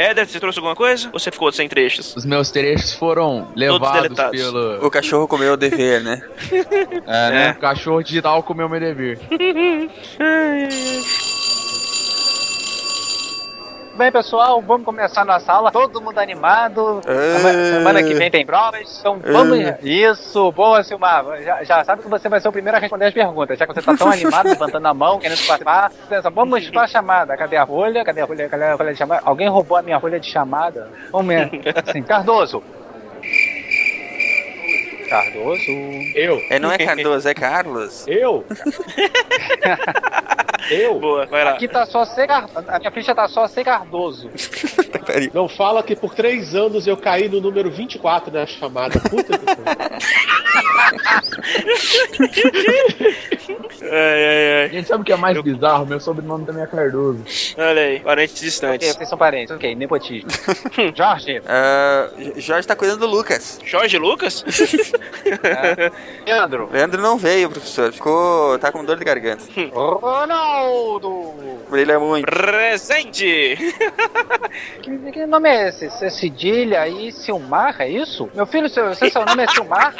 [0.00, 1.10] Éder, você trouxe alguma coisa?
[1.12, 2.16] Ou você ficou sem trechos?
[2.16, 4.86] Os meus trechos foram levados pelo.
[4.86, 6.22] O cachorro comeu o dever, né?
[7.06, 7.46] É, né?
[7.48, 7.50] É.
[7.50, 9.18] O cachorro digital comeu meu dever.
[14.00, 15.70] Bem, pessoal, vamos começar nossa aula.
[15.70, 17.02] Todo mundo animado.
[17.04, 18.98] Sema- Semana que vem tem provas.
[18.98, 19.58] Então vamos.
[19.82, 21.22] Isso, boa, Silmar.
[21.42, 23.58] Já, já sabe que você vai ser o primeiro a responder as perguntas.
[23.58, 25.92] Já que você tá tão animado, levantando a mão, querendo participar.
[26.32, 27.36] Vamos para a chamada.
[27.36, 28.02] Cadê a folha?
[28.02, 28.48] Cadê a folha?
[28.48, 29.20] Cadê a folha de chamada?
[29.22, 30.88] Alguém roubou a minha folha de chamada?
[31.12, 31.50] Vamos ver.
[31.86, 32.62] Assim, Cardoso.
[35.10, 35.70] Cardoso.
[36.14, 36.40] Eu?
[36.48, 38.06] É, não é Cardoso, é Carlos.
[38.06, 38.44] Eu?
[40.70, 41.00] Eu?
[41.00, 41.50] Boa, vai lá.
[41.52, 42.26] Aqui tá só C.
[42.26, 43.64] Car- A minha ficha tá só C.
[43.64, 44.30] Cardoso.
[45.12, 45.30] Peraí.
[45.34, 48.98] Não fala que por três anos eu caí no número 24 na chamada.
[49.00, 49.64] Puta que pariu.
[53.82, 54.68] Ai, ai, ai.
[54.70, 55.86] Gente, sabe o que é mais bizarro?
[55.86, 57.24] Meu sobrenome também é Cardoso.
[57.56, 58.94] Olha aí, parentes Ok, distantes.
[58.94, 59.54] vocês são parentes.
[59.54, 60.28] Ok, nepotismo.
[60.94, 61.40] Jorge.
[61.52, 63.58] Ah, Jorge tá cuidando do Lucas.
[63.64, 64.44] Jorge Lucas?
[66.26, 66.68] Leandro.
[66.72, 67.92] Leandro não veio, professor.
[67.92, 68.58] Ficou.
[68.58, 69.42] tá com dor de garganta.
[69.72, 71.32] Ronaldo.
[71.70, 72.26] Brilha muito.
[72.26, 73.56] Presente!
[75.12, 75.86] Que, nome é esse?
[75.86, 78.28] Esse Cedilha aí, Silmar, é isso?
[78.34, 79.94] Meu filho, seu, seu, seu nome é Silmar?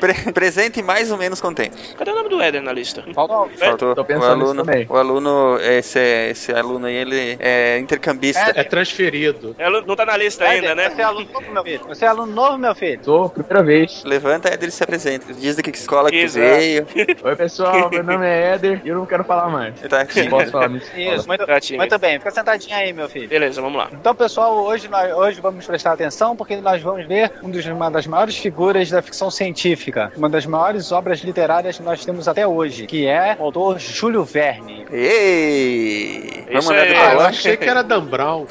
[0.00, 1.94] Pre- presente mais ou menos contente.
[1.96, 3.04] Cadê o nome do Éder na lista?
[3.14, 3.48] Faltou.
[3.56, 3.94] Faltou.
[3.94, 4.86] tô o pensando nisso aluno, também.
[4.88, 5.98] o aluno, esse,
[6.30, 8.52] esse aluno aí, ele é intercambista.
[8.54, 9.54] É transferido.
[9.58, 10.90] Ela não tá na lista ainda, né?
[10.90, 11.84] Você é aluno novo, meu filho?
[11.88, 13.04] Você é aluno novo, meu filho?
[13.04, 14.02] Sou, primeira vez.
[14.04, 15.32] Levanta, Éder, e se apresenta.
[15.32, 16.46] Diz de que escola que Exato.
[16.46, 16.86] veio.
[17.22, 19.80] Oi, pessoal, meu nome é Éder e eu não quero falar mais.
[19.82, 20.22] Tá aqui.
[20.22, 20.90] Não posso falar nisso.
[20.96, 22.18] Isso, muito, Tá muito bem.
[22.18, 23.28] Fica sentadinho aí, meu filho.
[23.28, 23.88] Beleza, vamos lá.
[23.92, 27.90] Então, pessoal, hoje, nós, hoje vamos prestar atenção porque nós vamos ver um dos, uma
[27.90, 32.46] das maiores figuras da ficção científica, uma das maiores obras literárias que nós temos até
[32.46, 34.86] hoje, que é o autor Júlio Verne.
[34.90, 36.46] Ei!
[36.52, 36.94] Vamos aí.
[36.94, 38.46] Ah, eu achei que era Dan Brown.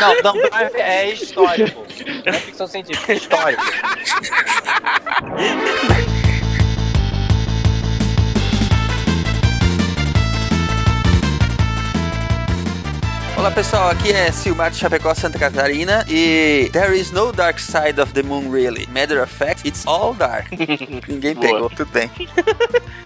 [0.00, 1.86] Não, Dan Brown é histórico.
[2.24, 3.62] Não é ficção científica, é histórico.
[13.40, 17.98] Olá pessoal, aqui é Silmar de Chapecó, Santa Catarina e There is no dark side
[17.98, 18.86] of the moon really.
[18.88, 20.50] Matter of fact, it's all dark.
[21.08, 21.46] Ninguém Boa.
[21.46, 22.10] pegou, tudo bem.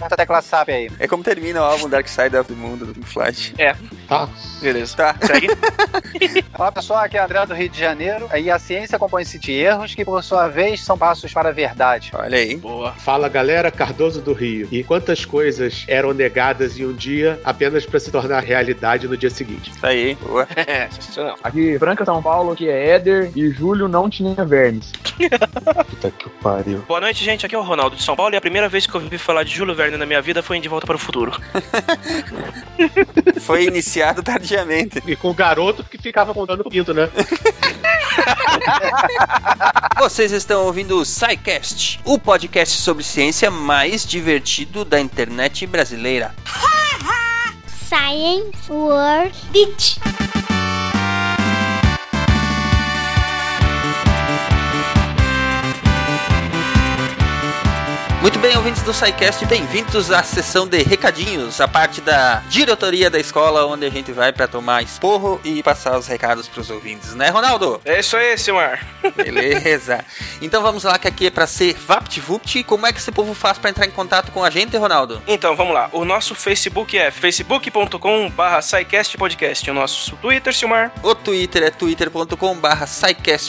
[0.01, 0.91] Essa tecla SAP aí.
[0.99, 3.55] É como termina o álbum Dark Side of the Moon do Pink Floyd.
[3.59, 3.75] É,
[4.09, 4.29] Tá.
[4.61, 4.97] beleza.
[4.97, 5.17] Tá.
[5.25, 5.47] Segue.
[6.59, 8.29] Olá pessoal, aqui é André do Rio de Janeiro.
[8.37, 12.11] E a ciência compõe-se de erros que, por sua vez, são passos para a verdade.
[12.13, 12.57] Olha aí.
[12.57, 12.93] Boa.
[12.93, 14.69] Fala galera, Cardoso do Rio.
[14.71, 19.31] E quantas coisas eram negadas em um dia apenas para se tornar realidade no dia
[19.31, 19.73] seguinte?
[19.81, 20.19] Tá aí.
[20.27, 20.47] Boa.
[20.57, 21.37] É, sensacional.
[21.43, 24.93] Aqui, Franca, São Paulo, aqui é Éder e Júlio não tinha vermes.
[25.91, 26.83] Puta que pariu.
[26.89, 27.45] Boa noite, gente.
[27.45, 29.45] Aqui é o Ronaldo de São Paulo e a primeira vez que eu ouvi falar
[29.45, 31.33] de Júlio Verne na minha vida foi em De Volta para o Futuro.
[33.41, 35.03] Foi iniciado tardiamente.
[35.07, 37.11] E com o garoto que ficava contando o pinto, né?
[39.99, 46.35] Vocês estão ouvindo o SciCast, o podcast sobre ciência mais divertido da internet brasileira.
[47.89, 49.99] Science World Beach.
[58.25, 63.19] Muito bem, ouvintes do SciCast, bem-vindos à sessão de recadinhos, a parte da diretoria da
[63.19, 67.29] escola, onde a gente vai pra tomar esporro e passar os recados pros ouvintes, né,
[67.29, 67.83] Ronaldo?
[67.85, 68.83] É isso aí, Silmar.
[69.15, 70.03] Beleza.
[70.41, 72.65] Então vamos lá, que aqui é pra ser VaptVupt.
[72.65, 75.23] Como é que esse povo faz pra entrar em contato com a gente, Ronaldo?
[75.27, 75.91] Então, vamos lá.
[75.93, 78.61] O nosso Facebook é facebook.com barra
[79.19, 79.71] Podcast.
[79.71, 82.87] O nosso Twitter, Silmar, O Twitter é twitter.com barra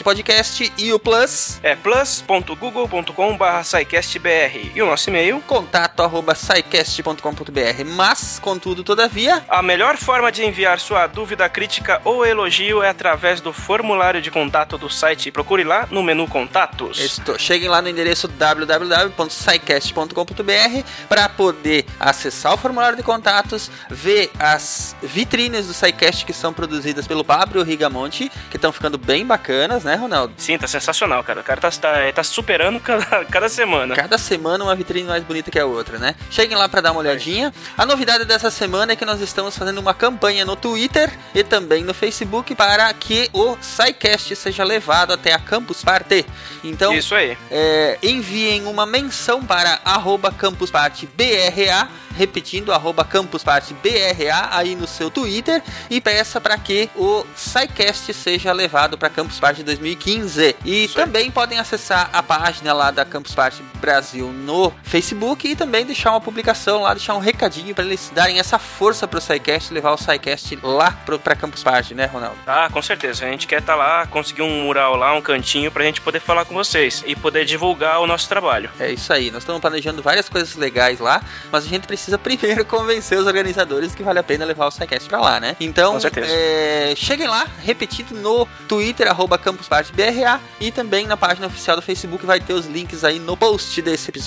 [0.04, 4.65] Podcast e o Plus, é plus.google.com barra SciCastBR.
[4.74, 7.86] E o nosso e-mail, contato arroba scicast.com.br.
[7.86, 13.42] Mas, contudo, todavia, a melhor forma de enviar sua dúvida, crítica ou elogio é através
[13.42, 15.32] do formulário de contato do site.
[15.32, 17.00] Procure lá no menu Contatos.
[17.00, 17.38] Estou.
[17.38, 25.68] Cheguem lá no endereço www.scicast.com.br para poder acessar o formulário de contatos, ver as vitrines
[25.68, 30.34] do SciCast que são produzidas pelo Pablo Rigamonte, que estão ficando bem bacanas, né, Ronaldo?
[30.38, 31.42] Sim, tá sensacional, cara.
[31.42, 33.96] O cara tá, tá, tá superando cada, cada semana.
[33.96, 36.16] Cada semana uma vitrine mais bonita que a outra, né?
[36.30, 37.54] Cheguem lá para dar uma olhadinha.
[37.78, 41.84] A novidade dessa semana é que nós estamos fazendo uma campanha no Twitter e também
[41.84, 46.26] no Facebook para que o SciCast seja levado até a Campus Party.
[46.64, 47.38] Então, Isso aí.
[47.52, 51.88] é, enviem uma menção para arroba Campus Party BRA,
[52.18, 58.14] repetindo, arroba Campus Party BRA aí no seu Twitter e peça para que o SciCast
[58.14, 60.56] seja levado para Campus Party 2015.
[60.64, 65.56] E Isso também podem acessar a página lá da Campus Party Brasil no Facebook e
[65.56, 69.74] também deixar uma publicação lá, deixar um recadinho para eles darem essa força pro SciCast,
[69.74, 72.38] levar o SciCast lá pro, pra Campus Party, né, Ronaldo?
[72.46, 73.26] Ah, com certeza.
[73.26, 76.20] A gente quer estar tá lá, conseguir um mural lá, um cantinho pra gente poder
[76.20, 78.70] falar com vocês e poder divulgar o nosso trabalho.
[78.80, 79.32] É isso aí.
[79.32, 81.22] Nós estamos planejando várias coisas legais lá,
[81.52, 85.10] mas a gente precisa primeiro convencer os organizadores que vale a pena levar o SciCast
[85.10, 85.56] pra lá, né?
[85.60, 85.98] Então,
[86.28, 92.26] é, cheguem lá, repetido no Twitter, arroba CampusPartyBRA e também na página oficial do Facebook
[92.26, 94.25] vai ter os links aí no post desse episódio.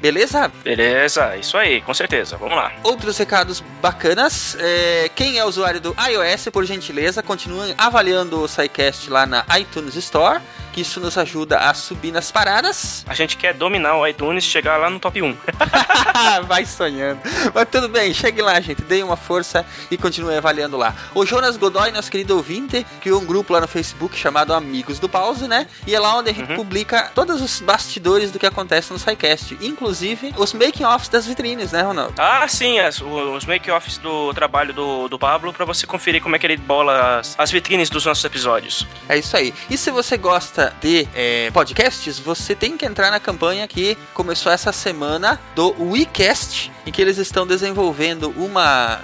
[0.00, 0.50] Beleza?
[0.62, 2.36] Beleza, isso aí, com certeza.
[2.36, 2.72] Vamos lá.
[2.82, 4.56] Outros recados bacanas.
[4.60, 9.94] é, quem é usuário do iOS, por gentileza, continuem avaliando o SciCast lá na iTunes
[9.96, 10.40] Store,
[10.76, 13.02] que isso nos ajuda a subir nas paradas.
[13.08, 15.34] A gente quer dominar o iTunes e chegar lá no top 1.
[16.46, 17.18] Vai sonhando.
[17.54, 18.82] Mas tudo bem, chegue lá, gente.
[18.82, 20.94] Deem uma força e continue avaliando lá.
[21.14, 25.08] O Jonas Godoy, nosso querido ouvinte, criou um grupo lá no Facebook chamado Amigos do
[25.08, 25.66] Pause, né?
[25.86, 29.56] E é lá onde a gente publica todos os bastidores do que acontece no SciCast.
[29.62, 32.12] Inclusive os making-offs das vitrines, né, Ronaldo?
[32.18, 36.38] Ah, sim, as- os make-offs do trabalho do, do Pablo pra você conferir como é
[36.38, 38.86] que ele bola as, as vitrines dos nossos episódios.
[39.08, 39.54] É isso aí.
[39.70, 44.50] E se você gosta de é, podcasts, você tem que entrar na campanha que começou
[44.50, 49.00] essa semana do WeCast, em que eles estão desenvolvendo uma,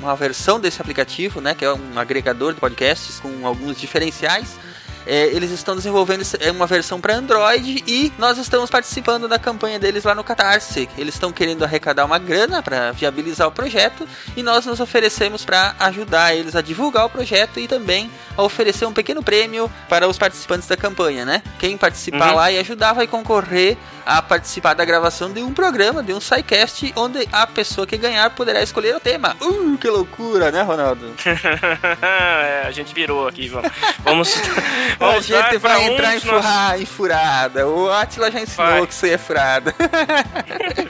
[0.00, 4.56] uma versão desse aplicativo, né, que é um agregador de podcasts com alguns diferenciais.
[5.06, 9.78] É, eles estão desenvolvendo é uma versão para Android e nós estamos participando da campanha
[9.78, 10.88] deles lá no Catarse.
[10.98, 15.74] Eles estão querendo arrecadar uma grana para viabilizar o projeto e nós nos oferecemos para
[15.78, 20.18] ajudar eles a divulgar o projeto e também a oferecer um pequeno prêmio para os
[20.18, 21.42] participantes da campanha, né?
[21.58, 22.34] Quem participar Uhum.
[22.36, 26.92] lá e ajudar vai concorrer a participar da gravação de um programa, de um SciCast,
[26.94, 29.36] onde a pessoa que ganhar poderá escolher o tema.
[29.40, 31.12] Uh, que loucura, né, Ronaldo?
[32.00, 33.70] é, a gente virou aqui, vamos.
[34.04, 34.34] Vamos,
[35.16, 37.66] a gente vai entrar em, furra- em furada.
[37.68, 38.86] O Atila já ensinou Vai.
[38.86, 39.74] que isso aí é furada.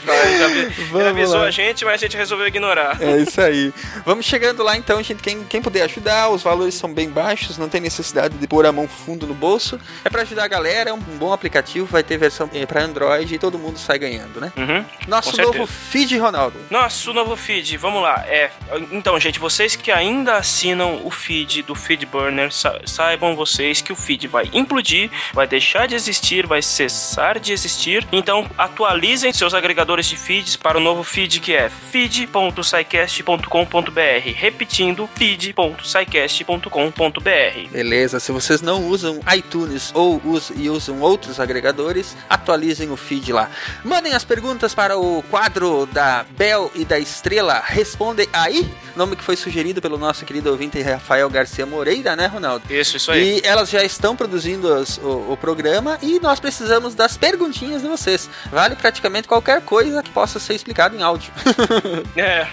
[0.05, 1.47] Vai, já, vi- ele avisou lá.
[1.47, 2.97] a gente, mas a gente resolveu ignorar.
[3.01, 3.73] É isso aí.
[4.05, 5.23] Vamos chegando lá então, gente.
[5.23, 8.73] Quem, quem puder ajudar, os valores são bem baixos, não tem necessidade de pôr a
[8.73, 9.79] mão fundo no bolso.
[10.05, 13.35] É pra ajudar a galera, é um bom aplicativo, vai ter versão eh, pra Android
[13.35, 14.53] e todo mundo sai ganhando, né?
[14.57, 14.85] Uhum.
[15.09, 15.59] Nosso Com certeza.
[15.59, 16.59] novo feed, Ronaldo.
[16.71, 18.25] Nosso novo feed, vamos lá.
[18.27, 18.51] É,
[18.93, 23.96] então, gente, vocês que ainda assinam o feed do Feedburner, sa saibam vocês que o
[23.97, 28.07] feed vai implodir, vai deixar de existir, vai cessar de existir.
[28.13, 34.33] Então, atualizem seus agregadores de feeds para o novo feed que é feed.sicast.com.br.
[34.35, 37.71] Repetindo, feed.sicast.com.br.
[37.71, 43.33] Beleza, se vocês não usam iTunes ou us- e usam outros agregadores, atualizem o feed
[43.33, 43.51] lá.
[43.85, 47.63] Mandem as perguntas para o quadro da Bel e da Estrela.
[47.65, 52.65] Respondem aí, nome que foi sugerido pelo nosso querido ouvinte Rafael Garcia Moreira, né, Ronaldo?
[52.73, 53.39] Isso, isso aí.
[53.39, 54.69] E elas já estão produzindo
[55.03, 58.31] o, o programa e nós precisamos das perguntinhas de vocês.
[58.51, 61.31] Vale praticamente qualquer coisa que possa ser explicado em áudio.
[62.17, 62.47] É,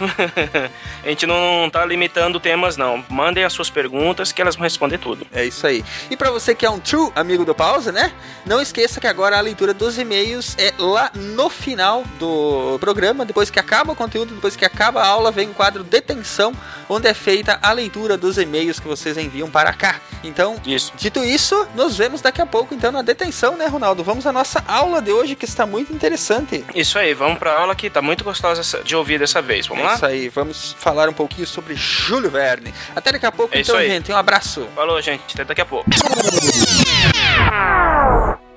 [1.04, 3.04] a gente não tá limitando temas, não.
[3.10, 5.26] Mandem as suas perguntas que elas vão responder tudo.
[5.32, 5.86] É isso aí.
[6.10, 8.12] E pra você que é um true amigo do Pausa, né?
[8.46, 13.50] Não esqueça que agora a leitura dos e-mails é lá no final do programa, depois
[13.50, 16.54] que acaba o conteúdo, depois que acaba a aula, vem o quadro Detenção,
[16.90, 20.02] onde é feita a leitura dos e-mails que vocês enviam para cá.
[20.24, 20.92] Então, Isso.
[21.14, 24.04] Dito isso, nos vemos daqui a pouco então na detenção, né, Ronaldo?
[24.04, 26.66] Vamos à nossa aula de hoje que está muito interessante.
[26.74, 29.68] Isso aí, vamos pra aula que tá muito gostosa de ouvir dessa vez.
[29.68, 29.96] Vamos É lá?
[29.96, 32.74] isso aí, vamos falar um pouquinho sobre Júlio Verne.
[32.96, 33.90] Até daqui a pouco, É isso então, aí.
[33.90, 34.12] gente.
[34.12, 34.68] Um abraço.
[34.76, 35.22] Falou, gente.
[35.34, 35.90] Até daqui a pouco.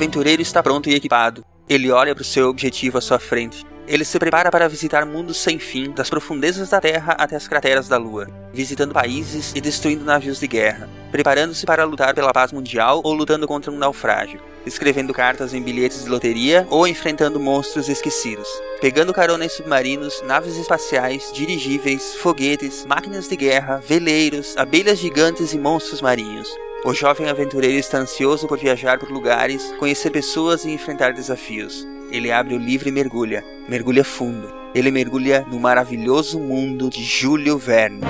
[0.00, 1.44] aventureiro está pronto e equipado.
[1.68, 3.66] Ele olha para o seu objetivo à sua frente.
[3.86, 7.86] Ele se prepara para visitar mundos sem fim, das profundezas da Terra até as crateras
[7.86, 13.02] da Lua, visitando países e destruindo navios de guerra, preparando-se para lutar pela paz mundial
[13.04, 18.48] ou lutando contra um naufrágio, escrevendo cartas em bilhetes de loteria ou enfrentando monstros esquecidos,
[18.80, 25.58] pegando carona em submarinos, naves espaciais, dirigíveis, foguetes, máquinas de guerra, veleiros, abelhas gigantes e
[25.58, 26.48] monstros marinhos.
[26.82, 31.86] O jovem aventureiro está ansioso por viajar por lugares, conhecer pessoas e enfrentar desafios.
[32.10, 33.44] Ele abre o livro e mergulha.
[33.68, 34.50] Mergulha fundo.
[34.74, 38.00] Ele mergulha no maravilhoso mundo de Júlio Verne.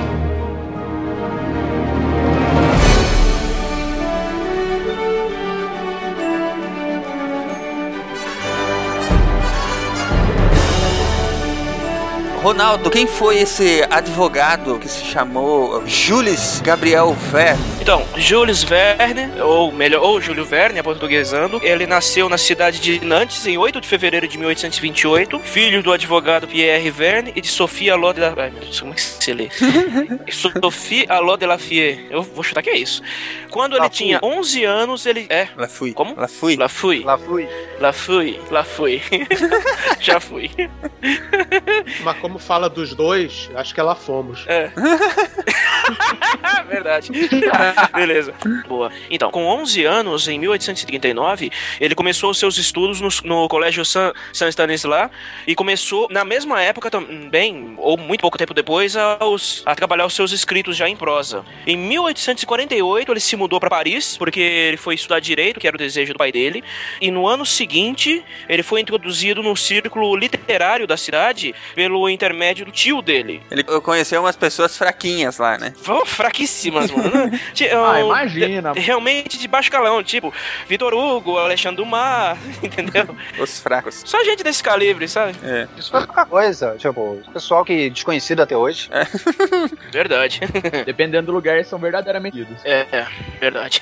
[12.50, 17.62] Ronaldo, quem foi esse advogado que se chamou Jules Gabriel Verne?
[17.80, 23.46] Então, Jules Verne, ou melhor, ou Júlio Verne, aportuguesando, ele nasceu na cidade de Nantes
[23.46, 28.20] em 8 de fevereiro de 1828, filho do advogado Pierre Verne e de Sofia de
[28.20, 28.34] la...
[28.36, 29.48] Ai, meu Deus, como é que se lê?
[30.28, 31.46] Sophie Aló de.
[32.10, 33.00] Eu vou chutar que é isso.
[33.48, 35.26] Quando ele La tinha 11 anos, ele...
[35.30, 35.92] É, Lá fui.
[35.92, 36.18] Como?
[36.18, 36.56] Lá fui.
[36.56, 37.04] lá fui.
[37.04, 37.48] Lá fui.
[37.78, 39.00] Lá fui, lá fui.
[40.00, 40.50] Já fui.
[42.02, 44.44] Mas como fala dos dois, acho que é lá fomos.
[44.46, 44.70] É.
[46.68, 47.10] Verdade.
[47.94, 48.34] Beleza.
[48.68, 48.90] Boa.
[49.10, 54.12] Então, com 11 anos, em 1839, ele começou os seus estudos no, no Colégio San,
[54.32, 55.10] San Stanislas
[55.46, 60.14] e começou, na mesma época também, ou muito pouco tempo depois, aos- a trabalhar os
[60.14, 61.44] seus escritos já em prosa.
[61.66, 65.78] Em 1848, ele se mudou para Paris, porque ele foi estudar direito, que era o
[65.78, 66.62] desejo do pai dele,
[67.00, 72.70] e no ano seguinte, ele foi introduzido no círculo literário da cidade pelo intermédio do
[72.70, 73.42] tio dele.
[73.50, 75.72] Ele conheceu umas pessoas fraquinhas lá, né?
[75.82, 77.10] Vão fraquíssimas, mano.
[77.10, 77.40] né?
[77.72, 78.72] Ah, imagina.
[78.72, 80.32] de- realmente de baixo calão, tipo
[80.68, 83.14] Vitor Hugo, Alexandre Dumas, entendeu?
[83.38, 84.02] Os fracos.
[84.04, 85.34] Só gente desse calibre, sabe?
[85.42, 85.66] É.
[85.78, 86.76] Isso foi pouca coisa.
[86.78, 88.90] Tipo, pessoal que é desconhecido até hoje.
[89.92, 90.40] Verdade.
[90.84, 92.58] Dependendo do lugar, são verdadeiramente idos.
[92.64, 93.06] É, é,
[93.40, 93.80] verdade.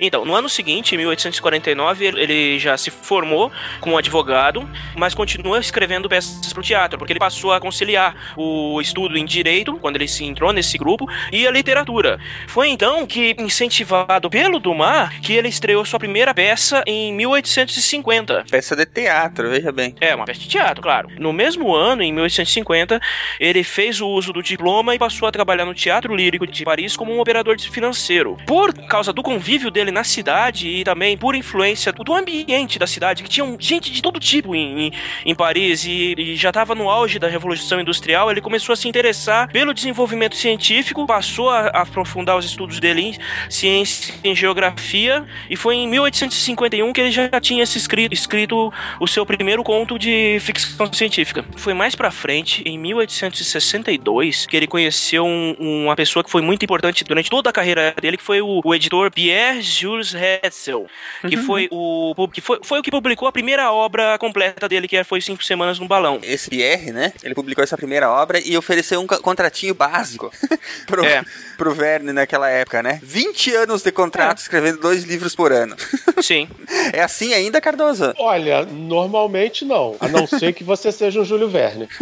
[0.00, 5.58] então, no ano seguinte, em 1849, ele- ele já se formou como advogado, mas continua
[5.58, 10.08] escrevendo peças pro teatro, porque ele passou a conciliar o estudo em direito, quando ele
[10.08, 12.18] se entrou nesse grupo, e a literatura.
[12.48, 18.46] Foi então que, incentivado pelo Dumas, que ele estreou sua primeira peça em 1850.
[18.50, 19.94] Peça de teatro, veja bem.
[20.00, 21.10] É, uma peça de teatro, claro.
[21.16, 23.00] No mesmo ano, em 1850,
[23.38, 26.96] ele fez o uso do diploma e passou a trabalhar no Teatro Lírico de Paris
[26.96, 28.36] como um operador financeiro.
[28.48, 33.22] Por causa do convívio dele na cidade e também por influência do ambiente da cidade,
[33.22, 34.92] que tinha gente de todo tipo em, em,
[35.24, 38.88] em Paris e, e já estava no auge da Revolução Industrial, ele começou a se
[38.88, 43.18] interessar pelo desenvolvimento científico, passou a, aprofundar os estudos dele em
[43.50, 49.06] ciência em geografia e foi em 1851 que ele já tinha se escrito, escrito o
[49.06, 51.44] seu primeiro conto de ficção científica.
[51.56, 56.64] Foi mais pra frente, em 1862, que ele conheceu um- uma pessoa que foi muito
[56.64, 60.86] importante durante toda a carreira dele, que foi o, o editor Pierre Jules Hetzel,
[61.28, 65.02] que foi o que foi, foi o que publicou a primeira obra completa dele, que
[65.04, 66.20] foi Cinco Semanas no Balão.
[66.22, 67.01] Esse Pierre, né?
[67.22, 70.30] Ele publicou essa primeira obra e ofereceu um contratinho básico
[70.86, 71.22] pro, É.
[71.56, 73.00] pro Verne naquela época, né?
[73.02, 75.74] 20 anos de contrato escrevendo dois livros por ano.
[76.22, 76.48] Sim.
[76.92, 78.12] É assim ainda, Cardoso?
[78.18, 79.96] Olha, normalmente não.
[80.00, 81.88] A não ser que você seja um Júlio Verne.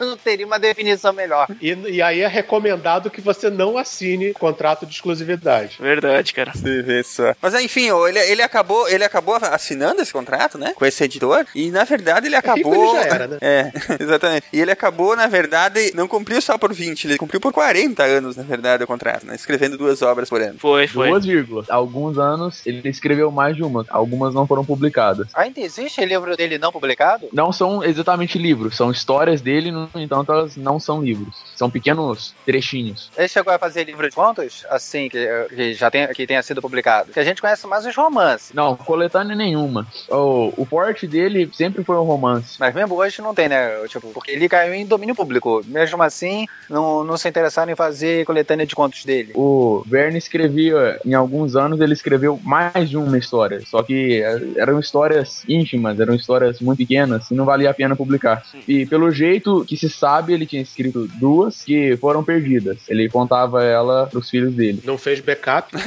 [0.00, 1.46] Eu não teria uma definição melhor.
[1.60, 5.76] E, e aí é recomendado que você não assine contrato de exclusividade.
[5.80, 6.52] Verdade, cara.
[6.54, 7.34] Você vê só.
[7.40, 10.72] Mas enfim, ele, ele, acabou, ele acabou assinando esse contrato, né?
[10.74, 11.46] Com esse editor.
[11.54, 12.72] E na verdade ele acabou.
[12.72, 13.38] rico ele já era, né?
[13.40, 14.46] É, exatamente.
[14.52, 18.36] E ele acabou, na verdade, não cumpriu só por 20, ele cumpriu por 40 anos,
[18.36, 19.34] na verdade, o contrato, né?
[19.34, 20.58] Escrevendo duas obras por ano.
[20.58, 21.08] Foi, foi.
[21.08, 21.70] Duas vírgulas.
[21.70, 23.84] Alguns anos ele escreveu mais de uma.
[23.88, 25.28] Algumas não foram publicadas.
[25.34, 27.28] Ainda existe livro dele não publicado?
[27.32, 31.34] Não são exatamente livros, são histórias dele, no entanto elas não são livros.
[31.56, 33.10] São pequenos trechinhos.
[33.16, 36.60] Ele chegou a fazer livro de contos, assim, que, que já tem, que tenha sido
[36.60, 37.12] publicado.
[37.12, 38.52] Que a gente conhece mais os romances.
[38.52, 39.86] Não, coletânea nenhuma.
[40.08, 42.31] O, o forte dele sempre foi o romance.
[42.58, 43.70] Mas mesmo hoje não tem, né?
[43.88, 45.62] Tipo, porque ele caiu em domínio público.
[45.66, 49.32] Mesmo assim, não, não se interessaram em fazer coletânea de contos dele.
[49.34, 53.60] O Verne escrevia, em alguns anos, ele escreveu mais de uma história.
[53.66, 57.96] Só que eh, eram histórias íntimas, eram histórias muito pequenas e não valia a pena
[57.96, 58.42] publicar.
[58.66, 62.78] E pelo jeito que se sabe, ele tinha escrito duas que foram perdidas.
[62.88, 64.80] Ele contava ela pros filhos dele.
[64.84, 65.72] Não fez backup.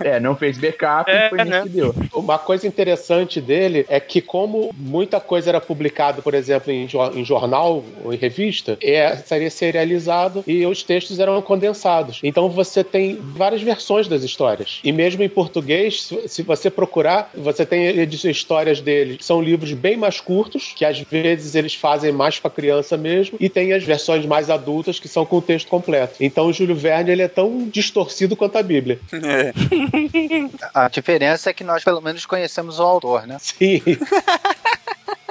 [0.00, 1.62] É, não fez backup É, e foi né?
[1.62, 1.94] que deu.
[2.12, 5.75] Uma coisa interessante dele é que, como muita coisa era publicada,
[6.22, 11.40] por exemplo, em, em jornal ou em revista, é, seria serializado e os textos eram
[11.42, 12.20] condensados.
[12.22, 14.80] Então você tem várias versões das histórias.
[14.82, 17.86] E mesmo em português, se- você procurar, você tem
[18.30, 22.50] histórias dele que são livros bem mais curtos, que às vezes eles fazem mais para
[22.50, 26.14] criança mesmo, e tem as versões mais adultas que são com o texto completo.
[26.20, 28.98] Então o Júlio Verne ele é tão distorcido quanto a Bíblia.
[29.12, 29.52] É.
[30.74, 33.36] A diferença é que nós, pelo menos, conhecemos o autor, né?
[33.40, 33.80] Sim.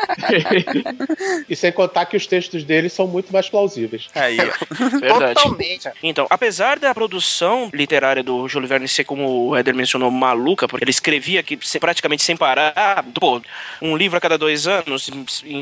[1.50, 4.08] e sem contar que os textos dele são muito mais plausíveis.
[4.16, 5.00] Aí, ó.
[5.00, 5.34] Verdade.
[5.36, 5.90] Totalmente.
[6.04, 10.84] Então, apesar da produção literária do Júlio Verne ser, como o Éder mencionou, maluca, porque
[10.84, 13.42] ele escrevia que praticamente sem parar, pô,
[13.82, 15.10] um livro a cada dois anos,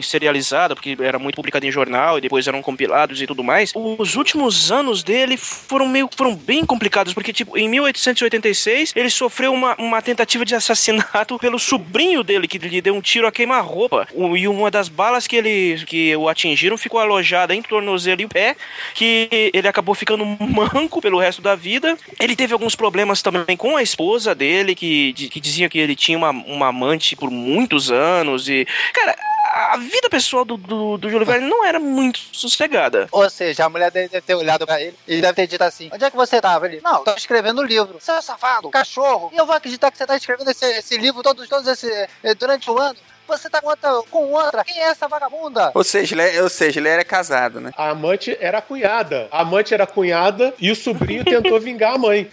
[0.01, 4.15] serializado, porque era muito publicado em jornal e depois eram compilados e tudo mais, os
[4.15, 9.75] últimos anos dele foram meio foram bem complicados, porque, tipo, em 1886 ele sofreu uma,
[9.77, 14.07] uma tentativa de assassinato pelo sobrinho dele, que lhe deu um tiro a queima-roupa.
[14.13, 18.27] O- E uma das balas que ele que o atingiram ficou alojada o tornozelo e
[18.27, 18.55] pé,
[18.93, 21.97] que ele acabou ficando manco pelo resto da vida.
[22.19, 26.17] Ele teve alguns problemas também com a esposa dele, que, que dizia que ele tinha
[26.17, 28.49] uma, uma amante por muitos anos.
[28.49, 29.15] E, cara,
[29.53, 33.07] a vida pessoal do, do, do Júlio Verne não era muito sossegada.
[33.11, 35.89] Ou seja, a mulher dele deve ter olhado pra ele e deve ter dito assim:
[35.93, 36.65] Onde é que você tava?
[36.65, 37.97] Ele, não, tô escrevendo um livro.
[37.99, 39.29] Seu safado, cachorro.
[39.31, 41.87] E eu vou acreditar que você tá escrevendo esse, esse livro todos, todos esse,
[42.23, 42.97] eh, durante o ano.
[43.27, 44.63] Você tá com outra, com outra.
[44.63, 45.71] Quem é essa vagabunda?
[45.73, 47.71] Ou seja, ele, ou seja, ele era casado, né?
[47.77, 49.27] A amante era a cunhada.
[49.31, 52.29] A amante era a cunhada e o sobrinho tentou vingar a mãe.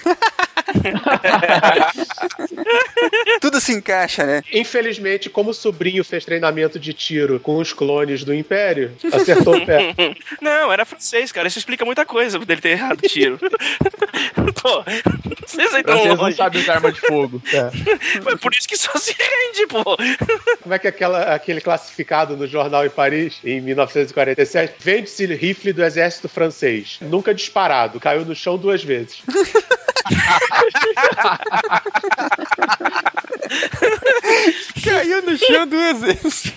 [3.40, 4.42] Tudo se encaixa, né?
[4.52, 9.66] Infelizmente, como o sobrinho fez treinamento de tiro com os clones do Império, acertou o
[9.66, 9.94] pé.
[10.40, 11.48] Não, era francês, cara.
[11.48, 13.38] Isso explica muita coisa dele ter errado o tiro.
[14.60, 14.84] pô,
[15.46, 16.36] vocês aí tão não longe.
[16.36, 17.42] sabe usar arma de fogo.
[18.24, 19.96] Mas por isso que só se rende, pô.
[20.62, 24.74] Como é que é aquela, aquele classificado no jornal em Paris, em 1947?
[24.78, 26.98] Vende-se rifle do exército francês.
[27.00, 29.22] Nunca disparado, caiu no chão duas vezes.
[34.84, 36.52] Caiu no chão duas vezes.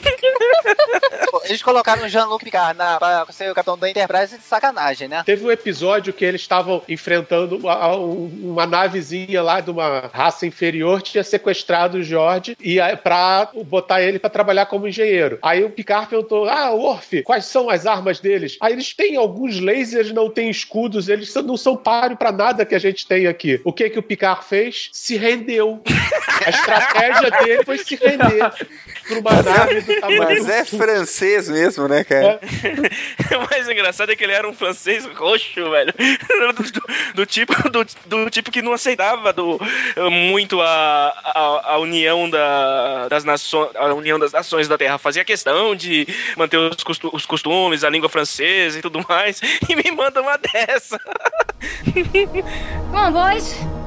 [1.45, 5.23] Eles colocaram o Jean-Luc Picard na, pra ser o capitão da Enterprise de sacanagem, né?
[5.25, 11.01] Teve um episódio que eles estavam enfrentando uma, uma navezinha lá de uma raça inferior,
[11.01, 15.39] tinha sequestrado o George e aí, pra botar ele pra trabalhar como engenheiro.
[15.41, 18.57] Aí o Picard perguntou: Ah, Worf, quais são as armas deles?
[18.61, 22.75] Aí eles têm alguns lasers, não têm escudos, eles não são páreo pra nada que
[22.75, 23.59] a gente tem aqui.
[23.63, 24.89] O que que o Picard fez?
[24.91, 25.81] Se rendeu.
[26.45, 28.39] A estratégia dele foi se render
[29.07, 32.39] pra uma nave do tamanho Mas é francês mesmo, né, cara?
[33.33, 35.93] O mais engraçado é que ele era um francês roxo, velho.
[35.93, 36.83] Do, do-
[37.15, 39.59] do tipo, do, do tipo que não aceitava do,
[40.11, 44.97] muito a, a, a união da, das nações, a união das nações da Terra.
[44.97, 49.39] Fazia questão de manter os, costu- os costumes, a língua francesa e tudo mais.
[49.69, 50.99] E me manda uma dessa.
[51.93, 52.43] Come
[52.93, 53.82] on, boys.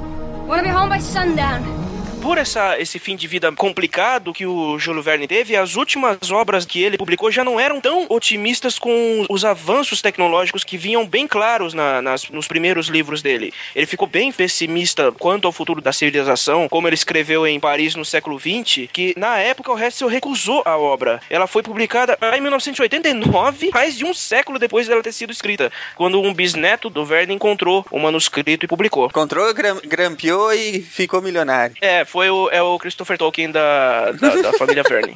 [0.46, 1.85] Wanna be home by sundown.
[2.26, 6.66] Por essa, esse fim de vida complicado que o Júlio Verne teve, as últimas obras
[6.66, 11.24] que ele publicou já não eram tão otimistas com os avanços tecnológicos que vinham bem
[11.28, 13.54] claros na- nas- nos primeiros livros dele.
[13.76, 18.04] Ele ficou bem pessimista quanto ao futuro da civilização, como ele escreveu em Paris no
[18.04, 21.20] século XX, que na época o Hessel recusou a obra.
[21.30, 26.20] Ela foi publicada em 1989, mais de um século depois dela ter sido escrita, quando
[26.20, 29.06] um bisneto do Verne encontrou o manuscrito e publicou.
[29.06, 31.76] Encontrou, gram, grampeou e ficou milionário.
[31.80, 35.14] É, foi o, é o Christopher Tolkien da, da, da família Verne.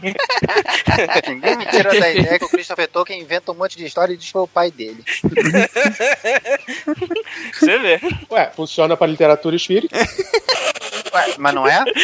[1.27, 4.19] Ninguém me tira da ideia que o Christopher Tolkien inventa um monte de história e
[4.19, 5.03] diz que foi o pai dele.
[7.55, 7.99] Você vê.
[8.31, 9.97] Ué, funciona pra literatura espírita.
[11.13, 11.85] Ué, mas não é?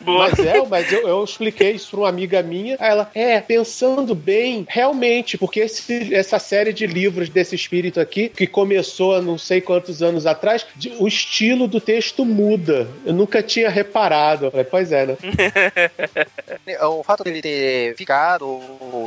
[0.00, 0.28] Boa.
[0.30, 2.76] Mas é, mas eu, eu expliquei isso pra uma amiga minha.
[2.80, 8.28] Aí ela, é, pensando bem, realmente, porque esse- essa série de livros desse espírito aqui,
[8.28, 12.88] que começou há não sei quantos anos atrás, de- o estilo do texto muda.
[13.06, 14.46] Eu nunca tinha reparado.
[14.46, 15.16] Eu falei, pois é, né?
[16.82, 18.60] O fato dele ter ficado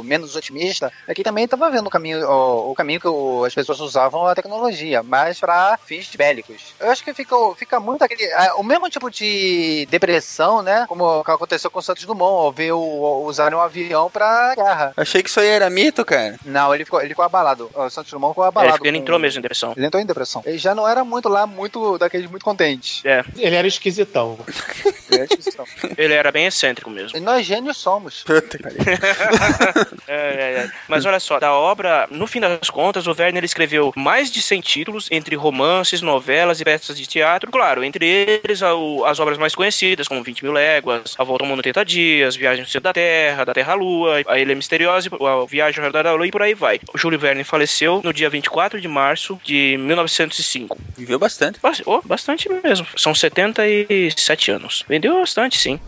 [0.03, 3.53] menos otimista é que também estava vendo o caminho, o, o caminho que o- as
[3.53, 6.73] pessoas usavam a tecnologia, mas para fins bélicos.
[6.79, 8.24] Eu acho que fica, fica muito aquele.
[8.57, 10.85] O mesmo tipo de depressão, né?
[10.87, 14.93] Como aconteceu com o Santos Dumont, ao ver o, usarem um avião pra guerra.
[14.97, 16.35] Achei que isso aí era mito, cara.
[16.45, 17.69] Não, ele ficou, ele ficou abalado.
[17.73, 18.79] O Santos Dumont ficou É, abalado.
[18.83, 19.73] ele com- entrou mesmo em depressão.
[19.75, 20.41] Ele entrou em depressão.
[20.45, 23.01] Ele já não era muito lá, muito daqueles muito contentes.
[23.05, 24.37] É, Ele era esquisitão.
[25.11, 25.65] Ele era esquisitão.
[25.97, 27.17] ele era bem excêntrico mesmo.
[27.17, 28.23] E nós gênios somos.
[28.23, 28.79] Puta que pariu.
[30.07, 30.69] É, é, é.
[30.87, 34.41] Mas olha só, da obra, no fim das contas, o Werner ele escreveu mais de
[34.41, 37.51] 100 títulos, entre romances, novelas e peças de teatro.
[37.51, 41.43] Claro, entre eles a- o- as obras mais conhecidas, como 20 mil léguas, A Volta
[41.43, 44.39] ao Mundo em 80 Dias, Viagem ao Centro da Terra, Da Terra à Lua, A
[44.39, 46.79] Ilha Misteriosa, A Viagem ao Redor da Lua e por aí vai.
[46.93, 50.77] O Júlio Verne faleceu no dia 24 de março de 1905.
[50.97, 51.59] Viveu bastante.
[51.61, 52.85] Bas- oh, bastante mesmo.
[52.95, 54.83] São 77 anos.
[54.87, 55.79] Vendeu bastante, sim.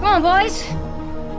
[0.00, 0.64] Come on, boys.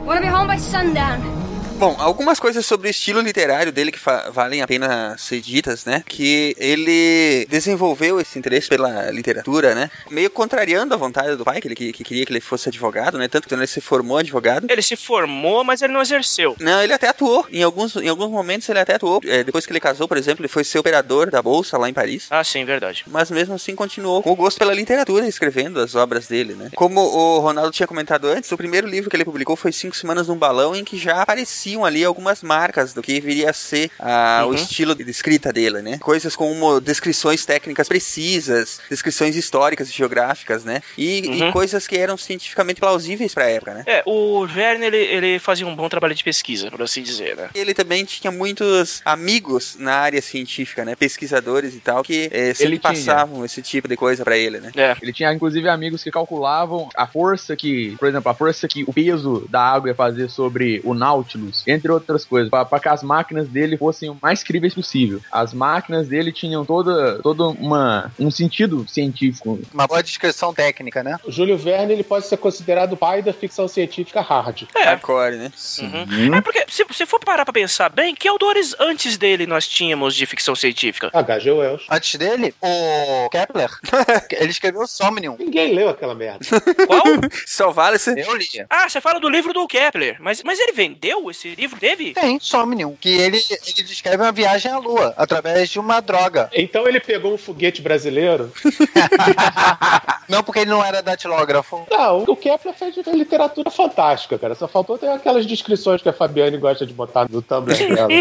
[0.06, 1.47] Wanna be home by sundown.
[1.78, 4.00] Bom, algumas coisas sobre o estilo literário dele que
[4.32, 6.02] valem a pena ser ditas, né?
[6.04, 9.88] Que ele desenvolveu esse interesse pela literatura, né?
[10.10, 13.16] Meio contrariando a vontade do pai, que ele que, que queria que ele fosse advogado,
[13.16, 13.28] né?
[13.28, 14.66] Tanto que ele se formou advogado.
[14.68, 16.56] Ele se formou, mas ele não exerceu.
[16.58, 17.46] Não, ele até atuou.
[17.48, 19.20] Em alguns, em alguns momentos ele até atuou.
[19.24, 21.94] É, depois que ele casou, por exemplo, ele foi ser operador da bolsa lá em
[21.94, 22.26] Paris.
[22.28, 23.04] Ah, sim, verdade.
[23.06, 26.70] Mas mesmo assim continuou com o gosto pela literatura, escrevendo as obras dele, né?
[26.74, 30.26] Como o Ronaldo tinha comentado antes, o primeiro livro que ele publicou foi Cinco Semanas
[30.26, 33.90] num Balão, em que já aparecia estabeleciam ali algumas marcas do que viria a ser
[33.98, 34.50] ah, Uhum.
[34.50, 35.98] o estilo de escrita dele, né?
[35.98, 40.80] Coisas como descrições técnicas precisas, descrições históricas e geográficas, né?
[40.96, 41.52] E, e Uhum.
[41.52, 43.82] coisas que eram cientificamente plausíveis para a época, né?
[43.86, 47.48] É, o Verne, ele, ele fazia um bom trabalho de pesquisa, por assim dizer, né?
[47.54, 50.94] Ele também tinha muitos amigos na área científica, né?
[50.96, 52.92] Pesquisadores e tal, que eh, sempre Ele tinha.
[52.92, 54.70] passavam esse tipo de coisa para ele, né?
[54.76, 54.96] É.
[55.00, 58.92] Ele tinha, inclusive, amigos que calculavam a força que, por exemplo, a força que o
[58.92, 63.48] peso da água ia fazer sobre o Nautilus, entre outras coisas, para que as máquinas
[63.48, 65.20] dele fossem o mais críveis possível.
[65.30, 69.58] As máquinas dele tinham toda, toda uma, um sentido científico.
[69.72, 71.18] Uma boa descrição técnica, né?
[71.24, 74.64] O Júlio Verne ele pode ser considerado o pai da ficção científica hard.
[74.74, 74.84] É.
[74.84, 75.52] Hardcore, né?
[75.80, 76.34] Uhum.
[76.34, 80.14] É porque, se você for parar pra pensar bem, que autores antes dele nós tínhamos
[80.14, 81.10] de ficção científica?
[81.12, 81.50] H.G.
[81.50, 81.84] Wells.
[81.90, 83.70] Antes dele, o Kepler,
[84.32, 85.36] ele escreveu Somnium.
[85.38, 86.44] Ninguém leu aquela merda.
[86.86, 87.04] Qual?
[87.46, 88.18] Só vale se...
[88.18, 88.48] Eu li.
[88.68, 90.16] Ah, você fala do livro do Kepler.
[90.20, 91.78] Mas, mas ele vendeu esse livro?
[91.78, 92.12] Teve?
[92.12, 96.50] Tem, Somnium, que ele, ele descreve uma viagem à Lua através de uma droga.
[96.52, 98.52] Então ele pegou um foguete brasileiro.
[100.28, 101.86] Não porque ele não era datilógrafo.
[101.90, 104.54] Não, o Kepler fez literatura fantástica, cara.
[104.54, 108.08] Só faltou ter aquelas descrições que a Fabiane gosta de botar no Tumblr dela.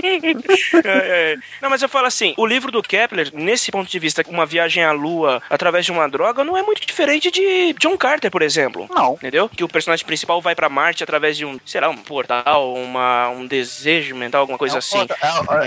[0.84, 1.36] É, é.
[1.62, 4.84] Não, mas eu falo assim, o livro do Kepler, nesse ponto de vista, uma viagem
[4.84, 8.88] à Lua através de uma droga, não é muito diferente de John Carter, por exemplo.
[8.90, 9.14] Não.
[9.14, 9.50] Entendeu?
[9.50, 13.17] Que o personagem principal vai pra Marte através de um, sei lá, um portal, uma,
[13.30, 15.08] um desejo mental, alguma coisa Não, assim.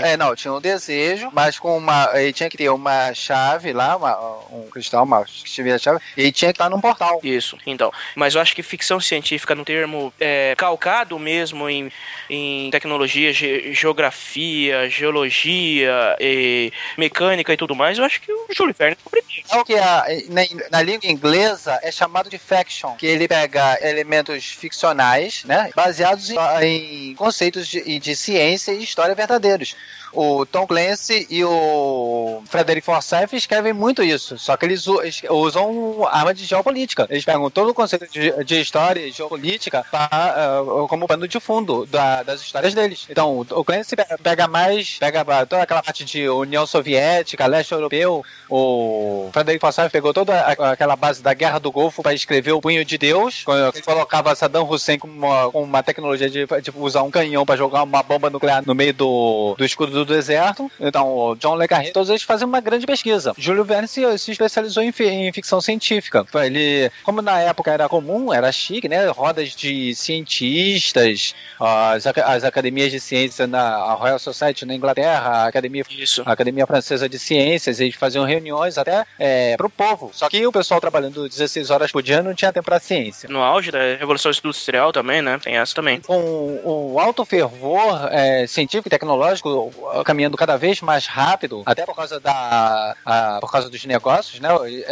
[0.03, 2.09] É, é, não, tinha um desejo, mas com uma.
[2.13, 4.17] Ele tinha que ter uma chave lá, uma-
[4.51, 7.19] um cristal, uma que tivesse a chave, e ele tinha que estar num portal.
[7.23, 7.91] Isso, então.
[8.15, 11.91] Mas eu acho que ficção científica, no termo é, calcado mesmo em,
[12.29, 18.75] em tecnologia, ge- geografia, geologia, e mecânica e tudo mais, eu acho que o Júlio
[18.77, 19.47] Verne foi o primeiro.
[19.51, 23.77] É o que a- na, na língua inglesa é chamado de faction, que ele pega
[23.81, 26.37] elementos ficcionais, né, baseados em,
[27.11, 29.75] em conceitos de, de ciência e história verdadeiros.
[30.13, 34.85] O Tom Clancy e o Frederick Forsyth escrevem muito isso, só que eles
[35.29, 37.07] usam arma de geopolítica.
[37.09, 41.39] Eles pegam todo o conceito de, de história e geopolítica pra, ah, como pano de
[41.39, 43.05] fundo da- das histórias deles.
[43.09, 48.23] Então, o- Clancy pe- pega mais, pega toda aquela parte de União Soviética, leste europeu,
[48.49, 52.83] o Frederick Forsyth pegou toda aquela base da Guerra do Golfo para escrever o Punho
[52.83, 53.43] de Deus,
[53.85, 57.83] colocava Saddam Hussein com uma, com uma tecnologia de tipo, usar um canhão para jogar
[57.83, 60.71] uma bomba nuclear no meio do, do escudo do deserto.
[60.79, 63.33] Então, o John Le Carré, todos eles fazem uma grande pesquisa.
[63.37, 66.25] Júlio Verne se, se especializou em, em ficção científica.
[66.35, 69.07] Ele, como na época era comum, era chique, né?
[69.07, 75.47] Rodas de cientistas, as, as academias de ciência na a Royal Society na Inglaterra, a
[75.47, 76.23] Academia Isso.
[76.25, 80.11] a Academia Francesa de Ciências, eles faziam reuniões até é, pro povo.
[80.13, 83.29] Só que o pessoal trabalhando 16 horas por dia não tinha tempo pra ciência.
[83.29, 85.39] No auge da Revolução Industrial também, né?
[85.41, 86.01] Tem essa também.
[86.01, 89.71] Com o alto fervor é, científico e tecnológico
[90.05, 94.49] caminhando cada vez mais rápido, até por causa da a- por causa dos negócios, né?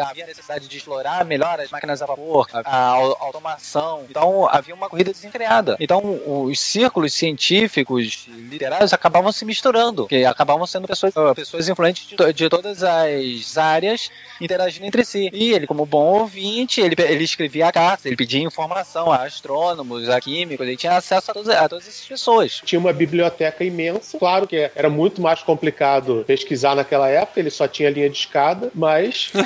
[0.09, 4.05] Havia necessidade de explorar melhor as máquinas a vapor, a, a au- automação.
[4.09, 5.75] Então havia uma corrida desenfreada.
[5.79, 12.07] Então os círculos científicos literários acabavam se misturando, que acabavam sendo pessoas, uh, pessoas influentes
[12.07, 14.09] de, de todas as áreas
[14.39, 15.29] interagindo entre si.
[15.33, 20.19] E ele, como bom ouvinte, ele, ele escrevia cartas, ele pedia informação a astrônomos, a
[20.21, 22.61] químicos, ele tinha acesso a, todos, a todas essas pessoas.
[22.63, 24.17] Tinha uma biblioteca imensa.
[24.17, 28.69] Claro que era muito mais complicado pesquisar naquela época, ele só tinha linha de escada,
[28.75, 29.31] mas.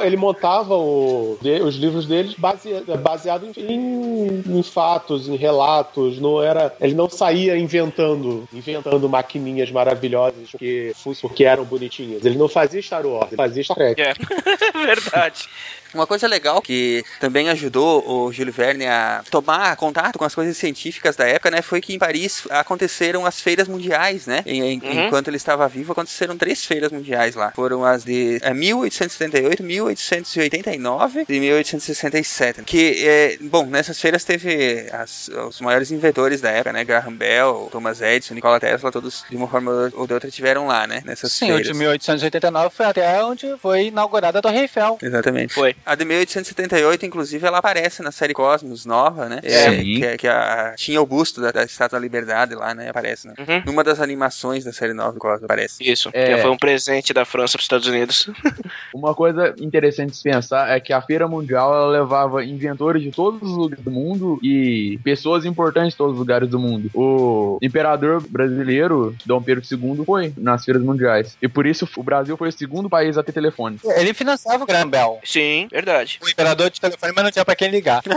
[0.00, 6.18] ele montava o- os livros deles base- baseado em, em- fatos, em relatos.
[6.20, 12.24] Não era, ele não saía inventando, inventando maquininhas maravilhosas porque, porque eram bonitinhas.
[12.24, 14.00] Ele não fazia Star Wars, ele fazia Star Trek.
[14.00, 14.14] É,
[14.86, 15.48] verdade.
[15.94, 20.56] Uma coisa legal que também ajudou o Júlio Verne a tomar contato com as coisas
[20.56, 24.42] científicas da época, né, foi que em Paris aconteceram as feiras mundiais, né?
[24.46, 25.06] Em- Uhum.
[25.06, 27.50] Enquanto ele estava vivo, aconteceram três feiras mundiais lá.
[27.54, 32.62] Foram as de é, 1878, 1889 e 1867.
[32.64, 36.84] Que, é, bom, nessas feiras teve as- os maiores inventores da época, né?
[36.84, 40.86] Graham Bell, Thomas Edison, Nikola Tesla, todos de uma forma ou de outra tiveram lá,
[40.86, 41.02] né?
[41.04, 41.66] Nessas Sim, o feiras.
[41.72, 44.98] de 1889 foi até onde foi inaugurada a Torre Eiffel.
[45.02, 45.54] Exatamente.
[45.54, 45.74] Foi.
[45.84, 49.40] A de 1878, inclusive, ela aparece na série Cosmos nova, né?
[49.42, 49.50] É.
[49.66, 52.88] É, que, é- que a- tinha o busto da, da Estátua da Liberdade lá, né?
[52.90, 53.34] Aparece, né?
[53.38, 53.62] Uhum.
[53.66, 55.82] Numa das animações da série nova do Cosmos aparece.
[55.82, 56.34] Isso, É.
[56.36, 58.28] que foi um presente da França para os Estados Unidos.
[58.94, 63.40] Uma coisa interessante de pensar é que a Feira Mundial ela levava inventores de todos
[63.42, 66.90] os lugares do mundo e pessoas importantes de todos os lugares do mundo.
[66.94, 71.36] O imperador brasileiro, Dom Pedro II, foi nas feiras mundiais.
[71.40, 73.78] E por isso o Brasil foi o segundo país a ter telefone.
[73.96, 75.18] Ele financiava o Graham Bell.
[75.24, 76.18] Sim, verdade.
[76.22, 78.02] O imperador de telefone, mas não tinha pra quem ligar.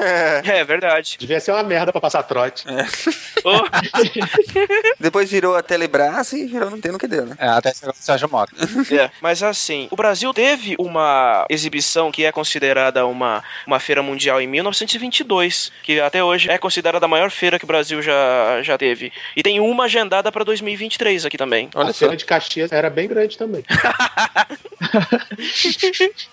[0.45, 1.17] É, verdade.
[1.19, 2.65] Devia ser uma merda pra passar trote.
[3.45, 3.59] Oh,
[4.97, 7.35] Depois virou a Telebrás e virou não tem no que deu, né?
[7.37, 8.53] É, até esse negócio do Sérgio Mota.
[8.89, 9.11] é.
[9.21, 14.47] Mas assim, o Brasil teve uma exibição que é considerada uma, uma feira mundial em
[14.47, 19.11] 1922, que até hoje é considerada a maior feira que o Brasil já, já teve.
[19.35, 21.69] E tem uma agendada pra 2023 aqui também.
[21.75, 21.99] Olha a só.
[21.99, 23.65] feira de Caxias era bem grande também.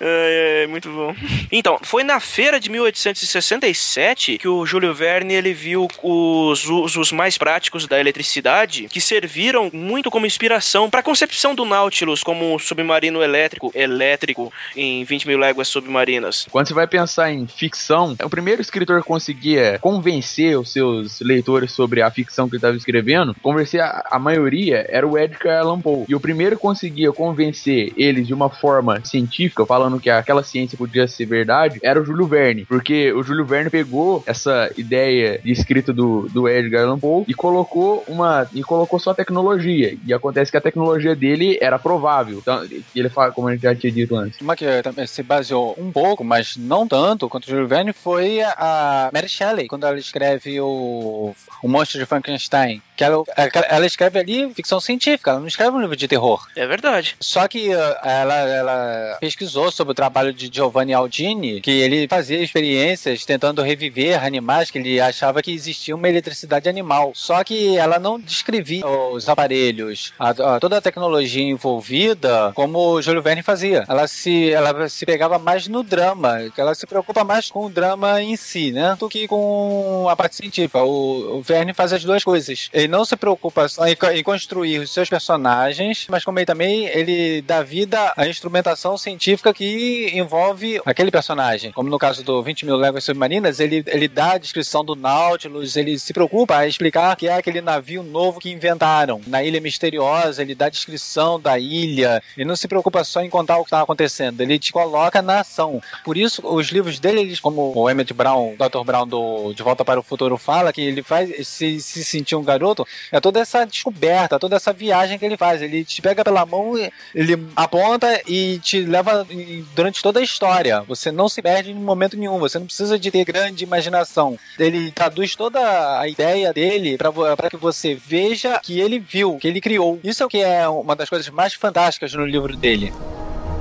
[0.01, 1.10] É, é, muito bom.
[1.51, 7.37] Então, foi na feira de 1867 que o Júlio Verne ele viu os usos mais
[7.37, 13.23] práticos da eletricidade que serviram muito como inspiração para a concepção do Nautilus como submarino
[13.23, 16.47] elétrico elétrico em 20 mil léguas submarinas.
[16.51, 21.73] Quando você vai pensar em ficção, o primeiro escritor que conseguia convencer os seus leitores
[21.73, 25.81] sobre a ficção que ele estava escrevendo, convencer a, a maioria era o Edgar Allan
[25.81, 26.05] Poe.
[26.09, 30.77] E o primeiro que conseguia convencer eles de uma forma científica, falando que aquela ciência
[30.77, 32.65] podia ser verdade, era o Júlio Verne.
[32.65, 37.35] Porque o Júlio Verne pegou essa ideia de escrita do, do Edgar Allan Poe e
[37.35, 39.97] colocou uma e colocou só tecnologia.
[40.07, 42.39] E acontece que a tecnologia dele era provável.
[42.39, 44.41] Então, ele fala, como a gente já tinha dito antes.
[44.41, 48.41] Uma que também se baseou um pouco, mas não tanto quanto o Júlio Verne, foi
[48.43, 52.83] a Mary Shelley, quando ela escreve o, o Monstro de Frankenstein.
[52.97, 53.23] Que ela,
[53.69, 56.47] ela escreve ali ficção científica, ela não escreve um livro de terror.
[56.55, 57.17] É verdade.
[57.19, 62.41] Só que uh, ela, ela pesquisou sobre o trabalho de Giovanni Aldini, que ele fazia
[62.41, 67.13] experiências tentando reviver animais que ele achava que existia uma eletricidade animal.
[67.15, 73.03] Só que ela não descrevia os aparelhos, a, a, toda a tecnologia envolvida, como o
[73.03, 73.85] Júlio Verne fazia.
[73.89, 78.21] Ela se, ela se pegava mais no drama, ela se preocupa mais com o drama
[78.23, 78.97] em si, né?
[78.99, 80.83] Do que com a parte científica.
[80.83, 82.69] O, o Verne faz as duas coisas.
[82.73, 86.87] Ele não se preocupa só em, em construir os seus personagens, mas como ele também
[86.87, 91.73] ele dá vida à instrumentação científica que envolve aquele personagem.
[91.73, 95.77] Como no caso do 20 mil léguas submarinas, ele, ele dá a descrição do Nautilus,
[95.77, 99.21] ele se preocupa a explicar que é aquele navio novo que inventaram.
[99.27, 102.23] Na Ilha Misteriosa, ele dá a descrição da ilha.
[102.37, 105.41] Ele não se preocupa só em contar o que está acontecendo, ele te coloca na
[105.41, 105.81] ação.
[106.05, 108.85] Por isso, os livros dele, eles, como o Emmett Brown, Dr.
[108.85, 112.43] Brown do De Volta para o Futuro fala, que ele faz se, se sentir um
[112.43, 115.63] garoto, é toda essa descoberta, toda essa viagem que ele faz.
[115.63, 116.75] Ele te pega pela mão,
[117.15, 119.27] ele aponta e te leva
[119.75, 120.70] durante toda a história.
[120.87, 124.39] Você não se perde em momento nenhum, você não precisa de ter grande imaginação.
[124.59, 129.61] Ele traduz toda a ideia dele para que você veja que ele viu, que ele
[129.61, 129.99] criou.
[130.05, 132.93] Isso é o que é uma das coisas mais fantásticas no livro dele.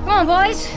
[0.06, 0.69] Come on, boys.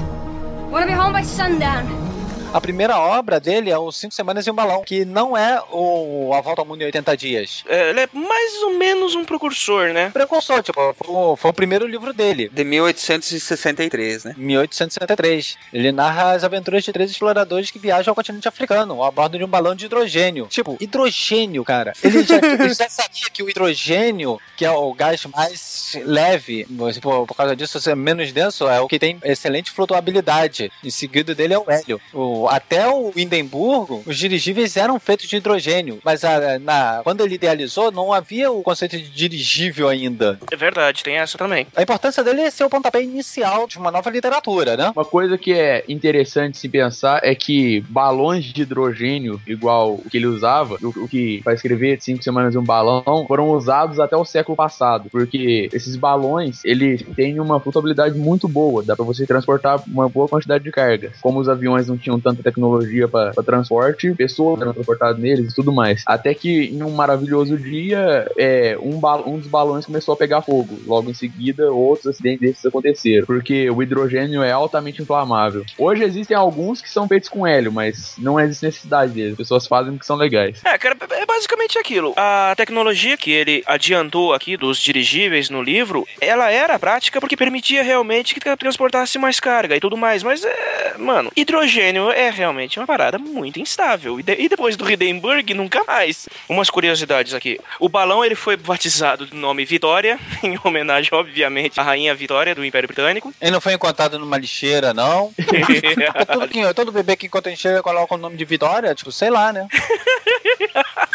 [0.70, 2.11] Wanna be home by sundown.
[2.54, 6.34] A primeira obra dele é o Cinco Semanas em um Balão, que não é o
[6.34, 7.64] A Volta ao Mundo em 80 Dias.
[7.66, 10.10] É, ele é mais ou menos um precursor, né?
[10.10, 12.50] Precursor, tipo, foi, o- foi o primeiro livro dele.
[12.52, 14.34] De 1863, né?
[14.36, 15.56] 1873.
[15.72, 19.44] Ele narra as aventuras de três exploradores que viajam ao continente africano, a bordo de
[19.44, 20.46] um balão de hidrogênio.
[20.48, 21.94] Tipo, hidrogênio, cara.
[22.04, 26.66] Ele já, ele já sabia que o hidrogênio, que é o gás mais leve,
[27.00, 30.70] por, por causa disso ser menos denso, é o que tem excelente flutuabilidade.
[30.84, 31.98] Em seguida dele é o hélio.
[32.12, 37.34] O- até o Hindenburgo, os dirigíveis eram feitos de hidrogênio, mas a- na, quando ele
[37.34, 40.38] idealizou, não havia o conceito de dirigível ainda.
[40.50, 41.66] É verdade, tem essa também.
[41.76, 44.92] A importância dele é ser o pontapé inicial de uma nova literatura, né?
[44.94, 50.16] Uma coisa que é interessante se pensar é que balões de hidrogênio, igual o que
[50.16, 54.16] ele usava, o, o que vai escrever cinco semanas em um balão, foram usados até
[54.16, 59.26] o século passado, porque esses balões, eles têm uma flutuabilidade muito boa, dá pra você
[59.26, 61.12] transportar uma boa quantidade de cargas.
[61.20, 65.72] Como os aviões não tinham tanta tecnologia para transporte, pessoas eram transportadas neles e tudo
[65.72, 66.02] mais.
[66.06, 70.78] Até que em um maravilhoso dia, é, um, um dos balões começou a pegar fogo.
[70.86, 75.64] Logo em seguida, outros acidentes desses aconteceram, porque o hidrogênio é altamente inflamável.
[75.78, 79.32] Hoje existem alguns que são feitos com hélio, mas não existe necessidade deles.
[79.32, 80.60] As pessoas fazem porque são legais.
[80.64, 82.12] É, cara, é basicamente aquilo.
[82.16, 87.82] A tecnologia que ele adiantou aqui dos dirigíveis no livro, ela era prática porque permitia
[87.82, 90.22] realmente que tra- transportasse mais carga e tudo mais.
[90.22, 94.18] Mas, é, mano, hidrogênio é realmente uma parada muito instável.
[94.18, 96.28] E, de- e depois do Hindenburg, nunca mais.
[96.48, 97.58] Umas curiosidades aqui.
[97.80, 102.64] O balão, ele foi batizado do nome Vitória, em homenagem, obviamente, à rainha Vitória do
[102.64, 103.32] Império Britânico.
[103.40, 105.32] Ele não foi encontrado numa lixeira, não.
[106.32, 109.52] todo, todo bebê que encontra em lixeira coloca o nome de Vitória, tipo, sei lá,
[109.52, 109.66] né?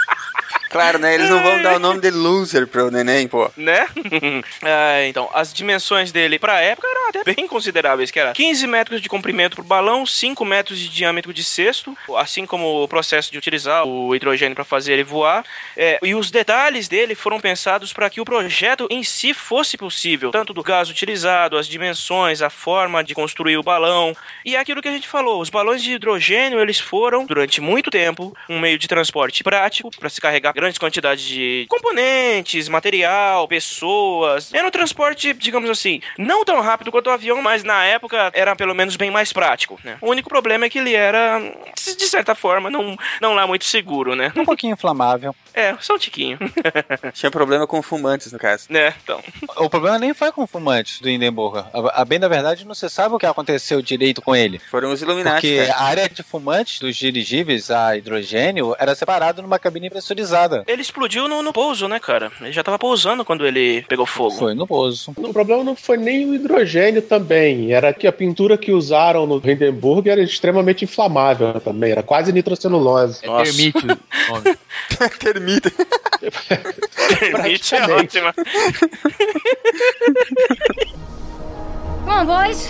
[0.69, 1.13] Claro, né?
[1.13, 3.49] Eles não vão dar o nome de loser pro neném, pô.
[3.55, 3.87] Né?
[4.63, 9.01] é, então, as dimensões dele pra época eram até bem consideráveis, que era 15 metros
[9.01, 13.37] de comprimento pro balão, 5 metros de diâmetro de cesto, assim como o processo de
[13.37, 15.45] utilizar o hidrogênio para fazer ele voar.
[15.75, 20.31] É, e os detalhes dele foram pensados para que o projeto em si fosse possível,
[20.31, 24.15] tanto do gás utilizado, as dimensões, a forma de construir o balão.
[24.43, 28.35] E aquilo que a gente falou, os balões de hidrogênio, eles foram, durante muito tempo,
[28.49, 34.51] um meio de transporte prático para se carregar grandes quantidades de componentes, material, pessoas.
[34.51, 38.55] Era um transporte, digamos assim, não tão rápido quanto o avião, mas na época era
[38.55, 39.99] pelo menos bem mais prático, né?
[40.01, 41.39] O único problema é que ele era,
[41.75, 44.33] de certa forma, não, não lá muito seguro, né?
[44.35, 45.35] Um pouquinho inflamável.
[45.57, 46.37] É, só um tiquinho.
[47.13, 48.67] Tinha problema com fumantes, no caso.
[48.69, 49.19] né, então.
[49.55, 51.65] O problema nem foi com o fumante do Hindenburg.
[51.73, 54.59] A, a bem da verdade, não se sabe o que aconteceu direito com ele.
[54.69, 55.79] Foram os Illuminati, Porque cara.
[55.79, 60.63] a área de fumantes dos dirigíveis a hidrogênio era separada numa cabine pressurizada.
[60.67, 62.31] Ele explodiu no, no pouso, né, cara?
[62.39, 64.35] Ele já tava pousando quando ele pegou fogo.
[64.35, 65.11] Foi no pouso.
[65.17, 69.37] O problema não foi nem o hidrogênio também, era que a pintura que usaram no
[69.37, 73.21] Hindenburg era extremamente inflamável também, era quase nitrocelulose.
[73.23, 73.43] É Nossa.
[73.45, 74.57] termite o
[75.47, 75.61] nome.
[75.61, 75.71] Termita.
[77.19, 78.33] Permite é ótima.
[82.03, 82.69] Come on, boys.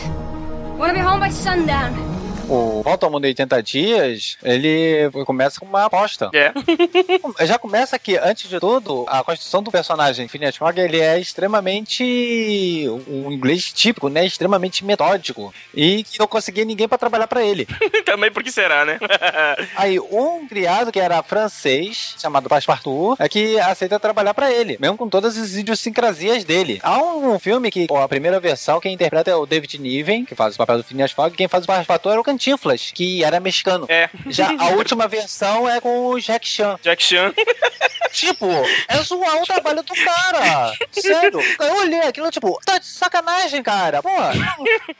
[0.78, 2.17] Want to be home by sundown.
[2.50, 6.30] O Volta ao Mundo em 80 Dias, ele começa com uma aposta.
[6.34, 6.54] É.
[7.46, 12.86] Já começa que, antes de tudo, a construção do personagem Phineas Fogg, ele é extremamente
[13.08, 14.26] um inglês típico, né?
[14.26, 15.54] Extremamente metódico.
[15.74, 17.68] E que não conseguia ninguém pra trabalhar pra ele.
[18.06, 18.98] Também porque será, né?
[19.76, 24.96] Aí, um criado que era francês, chamado Passepartout, é que aceita trabalhar pra ele, mesmo
[24.96, 26.80] com todas as idiosincrasias dele.
[26.82, 30.36] Há um filme que, ó, a primeira versão, quem interpreta é o David Niven, que
[30.36, 33.24] faz o papel do Phineas Fogg, e quem faz o Passepartout era o Cantinflas, que
[33.24, 33.88] era mexicano.
[33.90, 34.10] É.
[34.28, 36.80] Já a última versão é com o Jack Chan.
[36.84, 37.34] Jack Chan.
[38.18, 38.48] Tipo,
[38.88, 40.74] é zoar o trabalho do cara.
[40.92, 41.40] Sério.
[41.60, 44.02] Eu olhei aquilo, tipo, tá de sacanagem, cara.
[44.02, 44.10] Pô,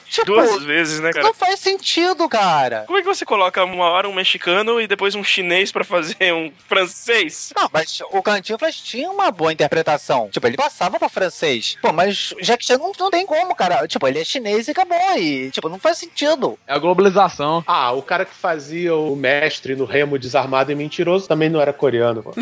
[0.08, 1.26] tipo, Duas vezes, né, cara?
[1.26, 2.84] não faz sentido, cara.
[2.86, 6.32] Como é que você coloca uma hora um mexicano e depois um chinês pra fazer
[6.32, 7.52] um francês?
[7.56, 10.30] Não, mas o Cantinflas tinha uma boa interpretação.
[10.30, 11.76] Tipo, ele passava pra francês.
[11.82, 13.88] Pô, mas o Jack Chan não, não tem como, cara.
[13.88, 14.98] Tipo, ele é chinês e acabou.
[15.18, 16.60] E, tipo, não faz sentido.
[16.68, 17.27] É a globalização.
[17.66, 21.74] Ah, o cara que fazia o mestre no remo desarmado e mentiroso também não era
[21.74, 22.24] coreano.
[22.24, 22.34] Pô.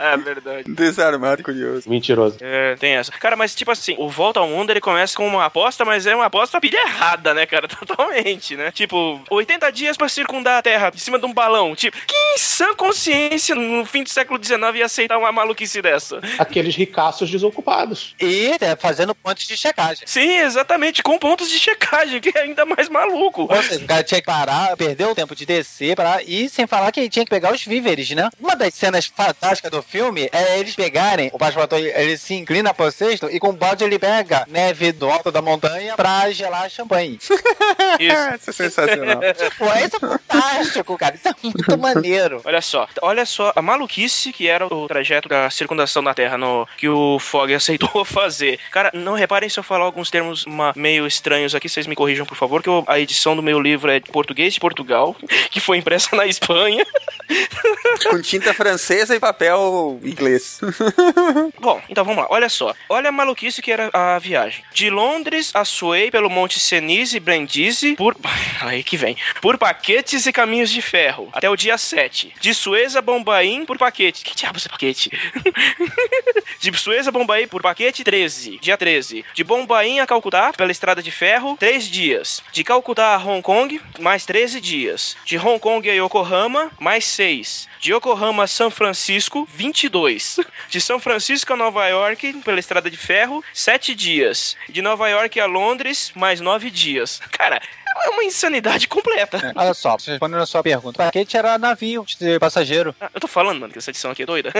[0.00, 0.64] É verdade.
[0.72, 1.88] Desarmado e curioso.
[1.88, 2.38] Mentiroso.
[2.40, 3.12] É, tem essa.
[3.12, 6.14] Cara, mas tipo assim, o Volta ao Mundo ele começa com uma aposta, mas é
[6.14, 7.68] uma aposta pilha errada, né, cara?
[7.68, 8.70] Totalmente, né?
[8.70, 11.74] Tipo, 80 dias pra circundar a Terra em cima de um balão.
[11.74, 16.20] Tipo, que em sã consciência no fim do século XIX ia aceitar uma maluquice dessa?
[16.38, 18.14] Aqueles ricaços desocupados.
[18.20, 20.04] E é, fazendo pontos de checagem.
[20.06, 23.48] Sim, exatamente, com pontos de checagem, que é ainda mais maluco.
[23.58, 26.66] Ou seja, o cara tinha que parar, perder o tempo de descer pra ir, sem
[26.66, 28.28] falar que ele tinha que pegar os víveres, né?
[28.40, 32.90] Uma das cenas fantásticas do filme é eles pegarem, o pastor ele se inclina pro
[32.90, 37.18] cesto e com o balde ele pega neve do alto da montanha pra gelar champanhe.
[37.98, 38.28] Isso.
[38.38, 39.20] Isso é sensacional.
[39.58, 41.14] Pô, isso é fantástico, cara.
[41.16, 42.40] Isso é muito maneiro.
[42.44, 46.66] Olha só, olha só a maluquice que era o trajeto da circundação da Terra no,
[46.76, 48.58] que o Fogg aceitou fazer.
[48.70, 52.26] Cara, não reparem se eu falar alguns termos uma, meio estranhos aqui, vocês me corrijam,
[52.26, 55.16] por favor, que eu- a edição do meu livro é de português de Portugal,
[55.50, 56.86] que foi impressa na Espanha.
[58.10, 60.60] Com tinta francesa e papel inglês.
[61.58, 62.74] Bom, então vamos lá, olha só.
[62.88, 64.62] Olha a maluquice que era a viagem.
[64.72, 68.16] De Londres a Suez pelo Monte Senise e Brindisi por.
[68.60, 69.16] Aí que vem.
[69.40, 71.28] Por paquetes e caminhos de ferro.
[71.32, 72.34] Até o dia 7.
[72.40, 74.24] De Suez a Bombaim por paquete.
[74.24, 75.10] Que diabos é paquete?
[76.60, 78.58] de Suez a Bombaim por paquete, 13.
[78.58, 79.24] Dia 13.
[79.34, 82.42] De Bombaim a Calcutá pela estrada de ferro, 3 dias.
[82.52, 85.16] De Calcutá a Hong Kong, mais 13 dias.
[85.24, 87.68] De Hong Kong a Yokohama, mais 6.
[87.80, 90.40] De Yokohama a São Francisco, 22.
[90.68, 94.56] De São Francisco a Nova York, pela estrada de ferro, 7 dias.
[94.68, 97.20] De Nova York a Londres, mais 9 dias.
[97.30, 97.60] Cara,
[98.04, 99.52] é uma insanidade completa.
[99.56, 101.02] Olha só, respondendo a sua pergunta.
[101.02, 102.94] O paquete era navio de passageiro.
[103.00, 104.52] Ah, Eu tô falando, mano, que essa edição aqui é doida.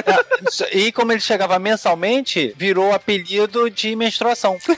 [0.73, 4.59] E como ele chegava mensalmente, virou apelido de menstruação.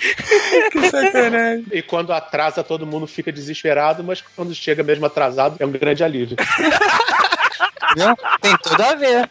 [1.72, 6.02] E quando atrasa, todo mundo fica desesperado, mas quando chega mesmo atrasado, é um grande
[6.02, 6.36] alívio.
[8.40, 9.28] Tem tudo a ver.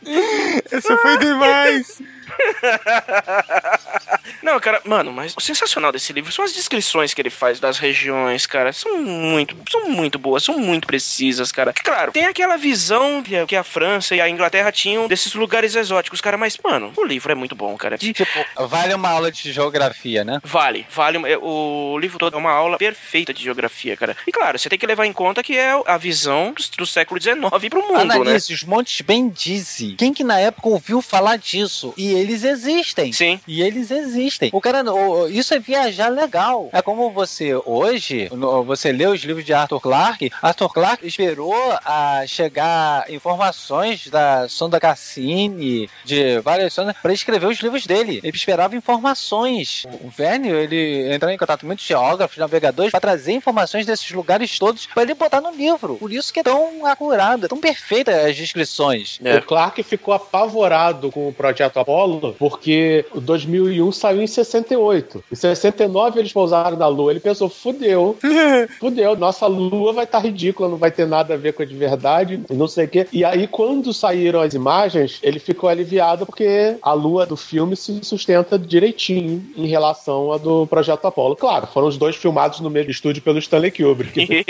[0.72, 2.02] Isso foi demais.
[4.42, 7.78] Não, cara, mano, mas o sensacional desse livro são as descrições que ele faz das
[7.78, 8.72] regiões, cara.
[8.72, 11.74] São muito, são muito boas, são muito precisas, cara.
[11.74, 16.38] Claro, tem aquela visão que a, França e a Inglaterra tinham desses lugares exóticos, cara,
[16.38, 17.98] mas, mano, o livro é muito bom, cara.
[17.98, 20.40] De- Tipo, vale uma aula de geografia, né?
[20.44, 21.18] Vale, vale.
[21.42, 24.16] O livro todo é uma aula perfeita de geografia, cara.
[24.28, 27.40] E claro, você tem que levar em conta que é a visão do, século XIX
[27.70, 28.16] pro mundo, né?
[28.16, 29.96] Analise os Montes Bendize.
[29.98, 31.94] Quem que na época ouviu falar disso?
[31.96, 33.12] E eles existem.
[33.12, 33.40] Sim.
[33.48, 34.50] E eles existem.
[34.54, 34.84] O cara,
[35.30, 36.70] isso é viajar legal.
[36.72, 38.30] É como você hoje,
[38.66, 40.32] você lê os livros de Arthur Clarke.
[40.42, 47.60] Arthur Clarke esperou a chegar informações da sonda Cassini, de várias sondas, para escrever os
[47.60, 48.20] livros dele.
[48.24, 49.86] Ele esperava informações.
[50.02, 54.60] O Verne, ele entrou em contato com muitos geógrafos, navegadores, para trazer informações desses lugares
[54.60, 55.96] todos para ele botar no livro.
[55.98, 59.20] Por isso que é tão acurado, tão perfeita as descrições.
[59.24, 59.38] É.
[59.38, 65.24] O Clark ficou apavorado com o projeto Apollo porque o 2001 saiu em 68.
[65.32, 67.12] Em 69 eles pousaram na Lua.
[67.12, 68.18] Ele pensou, fudeu,
[68.80, 71.76] fudeu, nossa Lua vai estar ridícula, não vai ter nada a ver com a de
[71.76, 73.08] verdade, e não sei o quê.
[73.12, 78.00] E aí, quando saíram as imagens, ele ficou aliviado porque a Lua do filme se
[78.04, 81.36] sustenta direitinho em relação à do projeto Apollo.
[81.36, 84.46] Claro, foram os dois filmados no mesmo estúdio pelo Stanley Kubrick.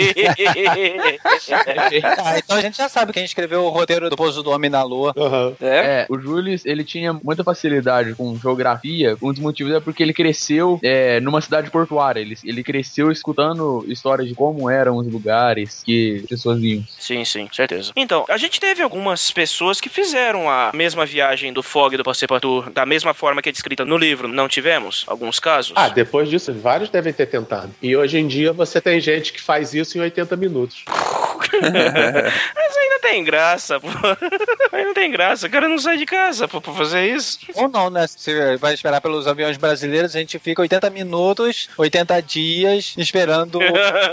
[2.22, 4.82] Ah, então a gente já sabe quem escreveu o roteiro do Pouso do Homem na
[4.82, 5.12] Lua.
[5.16, 5.52] Aham.
[5.60, 5.80] é?
[6.00, 9.16] É, o Julius, ele tinha muita facilidade com geografia.
[9.20, 12.20] Um dos motivos é porque ele cresceu é, numa cidade portuária.
[12.20, 16.84] Ele, ele cresceu escutando histórias de como eram os lugares que as pessoas vinham.
[16.98, 17.92] Sim, sim, certeza.
[17.96, 22.70] Então, a gente teve algumas pessoas que fizeram a mesma viagem do Fog do Passepartout
[22.70, 24.28] da mesma forma que é descrita no livro.
[24.28, 25.04] Não tivemos?
[25.06, 25.72] Alguns casos?
[25.76, 27.70] Ah, depois disso, vários devem ter tentado.
[27.82, 30.84] E hoje em dia você tem gente que faz isso em 80 minutos.
[31.50, 33.88] Mas ainda tem graça, pô.
[34.72, 35.46] Ainda tem graça.
[35.46, 37.39] O cara não sai de casa pô, pra fazer isso.
[37.54, 38.06] Ou não, né?
[38.06, 43.58] Se vai esperar pelos aviões brasileiros, a gente fica 80 minutos, 80 dias esperando.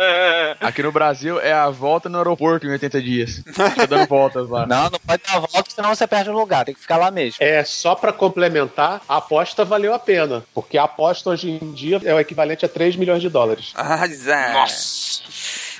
[0.61, 3.41] Aqui no Brasil é a volta no aeroporto em 80 dias.
[3.45, 4.65] Fica dando voltas lá.
[4.65, 7.37] Não, não pode dar volta, senão você perde o lugar, tem que ficar lá mesmo.
[7.39, 10.43] É, só pra complementar, a aposta valeu a pena.
[10.53, 13.73] Porque a aposta hoje em dia é o equivalente a 3 milhões de dólares.
[13.75, 14.07] Ah.
[14.53, 15.06] Nossa.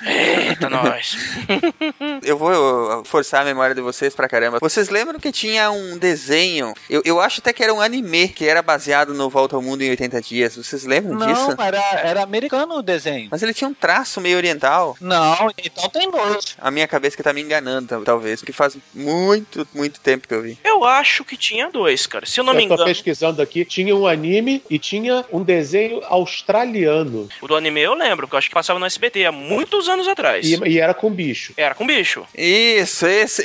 [0.04, 1.16] Eita, nós.
[2.22, 4.58] Eu vou forçar a memória de vocês pra caramba.
[4.60, 6.72] Vocês lembram que tinha um desenho?
[6.88, 9.82] Eu, eu acho até que era um anime que era baseado no Volta ao Mundo
[9.82, 10.56] em 80 Dias.
[10.56, 11.54] Vocês lembram disso?
[11.56, 13.28] Não, era, era americano o desenho.
[13.30, 14.96] Mas ele tinha um traço meio oriental.
[15.00, 16.56] Não, então tem dois.
[16.58, 18.40] A minha cabeça que tá me enganando, tal- talvez.
[18.40, 20.58] Porque faz muito, muito tempo que eu vi.
[20.64, 22.26] Eu acho que tinha dois, cara.
[22.26, 22.88] Se eu não me Eu tô engano.
[22.88, 27.28] pesquisando aqui, tinha um anime e tinha um desenho australiano.
[27.40, 30.06] O do anime eu lembro, porque eu acho que passava no SBT há muitos anos
[30.08, 30.46] atrás.
[30.46, 31.52] E, e era com bicho.
[31.56, 32.26] Era com bicho.
[32.36, 33.42] Isso, esse.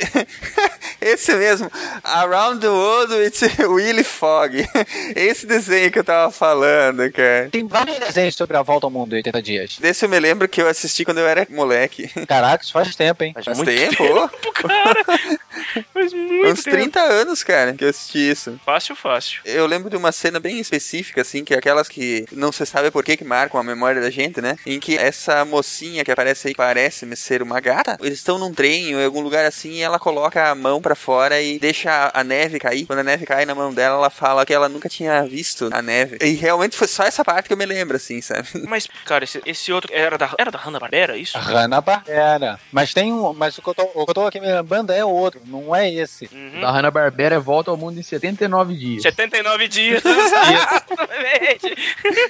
[1.00, 1.70] esse mesmo.
[2.02, 3.32] Around the World with
[3.66, 4.66] Willy Fogg.
[5.14, 7.48] Esse desenho que eu tava falando, cara.
[7.50, 9.78] Tem vários desenhos sobre a volta ao mundo em 80 dias.
[9.78, 12.08] Desse eu me lembro que eu assisti quando eu era moleque.
[12.26, 13.32] Caraca, isso faz tempo, hein?
[13.32, 13.96] Faz, Faz muito tempo?
[13.96, 15.04] tempo, cara.
[15.92, 16.76] Faz muito Uns tempo.
[16.76, 18.58] 30 anos, cara, que eu assisti isso.
[18.64, 19.40] Fácil, fácil.
[19.44, 22.90] Eu lembro de uma cena bem específica, assim, que é aquelas que não se sabe
[22.90, 24.56] por que que marcam a memória da gente, né?
[24.66, 28.52] Em que essa mocinha que aparece aí, que parece ser uma gata, eles estão num
[28.52, 31.90] trem ou em algum lugar assim e ela coloca a mão pra fora e deixa
[31.90, 32.86] a- a neve cair.
[32.86, 35.80] Quando a neve cai na mão dela, ela fala que ela nunca tinha visto a
[35.82, 36.18] neve.
[36.20, 38.48] E realmente foi só essa parte que eu me lembro, assim, sabe?
[38.68, 41.38] Mas, cara, esse, esse outro era da, era da Hanna-Barbera, isso?
[41.38, 42.58] Hanna-Barbera.
[42.72, 43.32] Mas tem um.
[43.32, 45.74] Mas o que, eu tô, o que eu tô aqui me lembrando é outro, não
[45.74, 46.28] é esse.
[46.32, 46.60] Uhum.
[46.60, 49.02] Da Hanna-Barbera é volta ao mundo em 79 dias.
[49.02, 50.02] 79 dias.
[50.04, 51.74] Exatamente.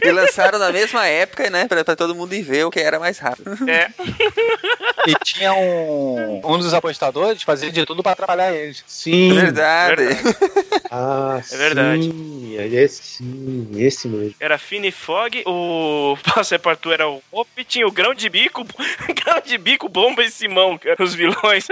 [0.02, 1.66] E lançaram na mesma época, né?
[1.68, 3.50] Pra, pra todo mundo ir ver o que era mais rápido.
[3.68, 3.88] É.
[5.06, 6.40] E tinha um.
[6.44, 8.82] Um dos apostadores fazia de tudo pra atrapalhar eles.
[8.86, 9.32] Sim.
[9.32, 10.02] Verdade.
[10.96, 12.04] Ah, É verdade.
[12.04, 14.34] Sim, é esse sim, esse mesmo.
[14.38, 19.58] Era Fini Fog, o Passepartout era o Hop, tinha o Grão de Bico, Grão de
[19.58, 21.66] Bico, Bomba e Simão, cara, os vilões.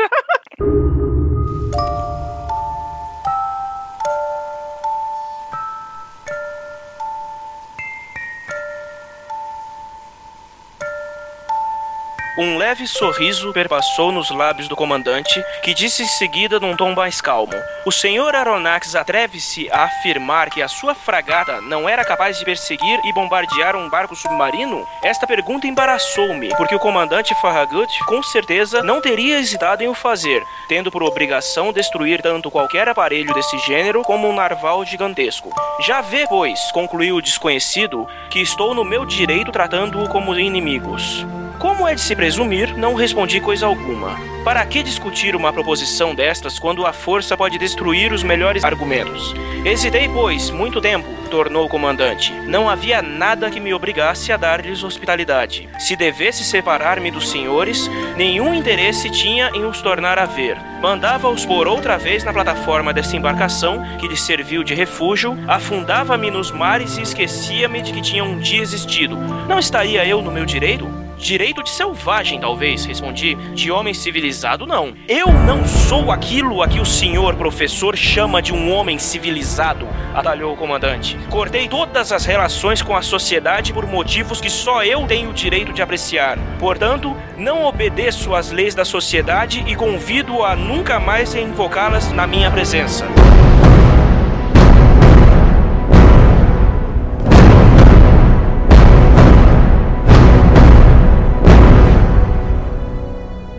[12.39, 17.21] Um leve sorriso perpassou nos lábios do comandante, que disse em seguida num tom mais
[17.21, 17.53] calmo:
[17.85, 22.99] O senhor Aronnax atreve-se a afirmar que a sua fragata não era capaz de perseguir
[23.05, 24.87] e bombardear um barco submarino?
[25.05, 30.43] Esta pergunta embaraçou-me, porque o comandante Farragut com certeza não teria hesitado em o fazer,
[30.71, 35.51] tendo por obrigação destruir tanto qualquer aparelho desse gênero como um narval gigantesco.
[35.87, 41.27] Já vê, pois, concluiu o desconhecido, que estou no meu direito tratando-o como inimigos.
[41.63, 44.19] Como é de se presumir, não respondi coisa alguma.
[44.45, 49.33] Para que discutir uma proposição destas quando a força pode destruir os melhores argumentos?
[49.65, 52.33] Hesitei, pois, muito tempo, tornou o comandante.
[52.49, 55.69] Não havia nada que me obrigasse a dar-lhes hospitalidade.
[55.79, 60.59] Se devesse separar-me dos senhores, nenhum interesse tinha em os tornar a ver.
[60.81, 66.51] Mandava-os por outra vez na plataforma dessa embarcação, que lhes serviu de refúgio, afundava-me nos
[66.51, 69.17] mares e esquecia-me de que tinha um dia existido.
[69.47, 71.02] Não estaria eu no meu direito?
[71.23, 73.37] Direito de selvagem, talvez, respondi.
[73.55, 74.93] De homem civilizado, não.
[75.07, 80.53] Eu não sou aquilo a que o senhor professor chama de um homem civilizado, atalhou
[80.53, 81.17] o comandante.
[81.31, 85.73] Cortei todas as relações com a sociedade por motivos que só eu tenho o direito
[85.73, 86.37] de apreciar.
[86.59, 92.51] Portanto, não obedeço às leis da sociedade e convido a nunca mais invocá-las na minha
[92.51, 93.07] presença.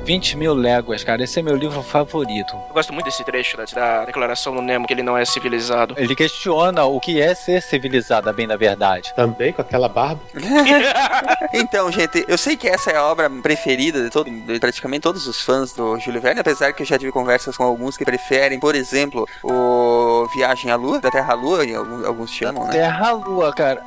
[0.03, 1.23] 20 mil léguas, cara.
[1.23, 2.55] Esse é meu livro favorito.
[2.67, 5.95] Eu gosto muito desse trecho da, da declaração do Nemo, que ele não é civilizado.
[5.97, 9.13] Ele questiona o que é ser civilizado, bem na verdade.
[9.15, 10.21] Também com aquela barba.
[11.53, 15.25] então, gente, eu sei que essa é a obra preferida de, todo, de praticamente todos
[15.27, 18.59] os fãs do Júlio Verne, apesar que eu já tive conversas com alguns que preferem,
[18.59, 22.71] por exemplo, o Viagem à Lua, da Terra à Lua, alguns, alguns chamam, né?
[22.71, 23.81] Terra à Lua, cara.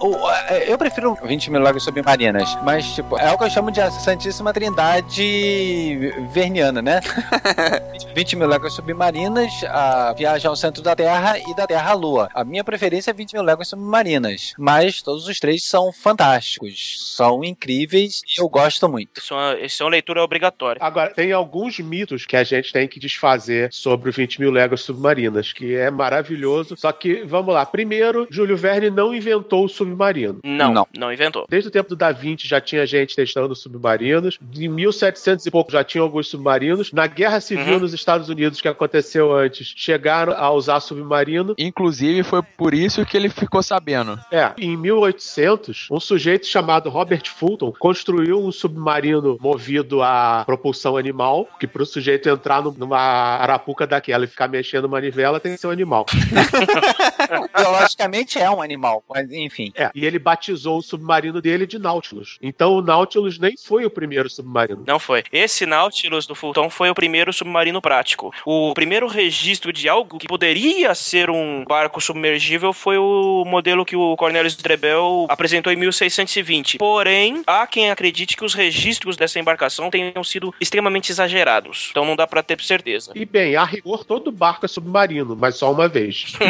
[0.66, 3.90] eu prefiro 20 mil léguas submarinas, mas, tipo, é o que eu chamo de a
[3.90, 7.00] Santíssima Trindade verniana, né?
[8.14, 12.28] 20 mil léguas submarinas, a viagem ao centro da Terra e da Terra à Lua.
[12.34, 17.44] A minha preferência é 20 mil léguas submarinas, mas todos os três são fantásticos, são
[17.44, 19.20] incríveis e eu gosto muito.
[19.20, 20.80] Isso é uma, isso é uma leitura obrigatória.
[20.82, 25.52] Agora, tem alguns mitos que a gente tem que desfazer sobre 20 mil léguas submarinas,
[25.52, 26.74] que é maravilhoso.
[26.76, 27.66] Só que, vamos lá.
[27.66, 30.40] Primeiro, Júlio Verne não inventou o submarino.
[30.44, 31.46] Não, não, não inventou.
[31.48, 34.38] Desde o tempo do Da Vinci já tinha gente testando submarinos.
[34.57, 36.92] Em 1700 e pouco já tinha tinham alguns submarinos.
[36.92, 37.80] Na Guerra Civil uhum.
[37.80, 41.55] nos Estados Unidos, que aconteceu antes, chegaram a usar submarino.
[41.59, 44.20] Inclusive, foi por isso que ele ficou sabendo.
[44.30, 51.49] É, em 1800, um sujeito chamado Robert Fulton construiu um submarino movido a propulsão animal,
[51.59, 55.68] que para o sujeito entrar numa arapuca daquela e ficar mexendo manivela tem que ser
[55.68, 56.05] um animal.
[57.57, 59.72] Biologicamente é um animal, mas enfim.
[59.74, 62.38] É, e ele batizou o submarino dele de Nautilus.
[62.42, 64.84] Então o Nautilus nem foi o primeiro submarino.
[64.86, 65.24] Não foi.
[65.32, 68.34] Esse Nautilus Nautilus do Fulton foi o primeiro submarino prático.
[68.45, 73.95] O primeiro registro de algo que poderia ser um barco submergível foi o modelo que
[73.95, 76.78] o Cornelius Drebel apresentou em 1620.
[76.78, 81.89] Porém, há quem acredite que os registros dessa embarcação tenham sido extremamente exagerados.
[81.93, 83.12] Então não dá para ter certeza.
[83.14, 86.32] E bem, a rigor todo barco é submarino, mas só uma vez.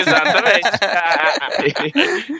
[0.00, 0.70] Exatamente.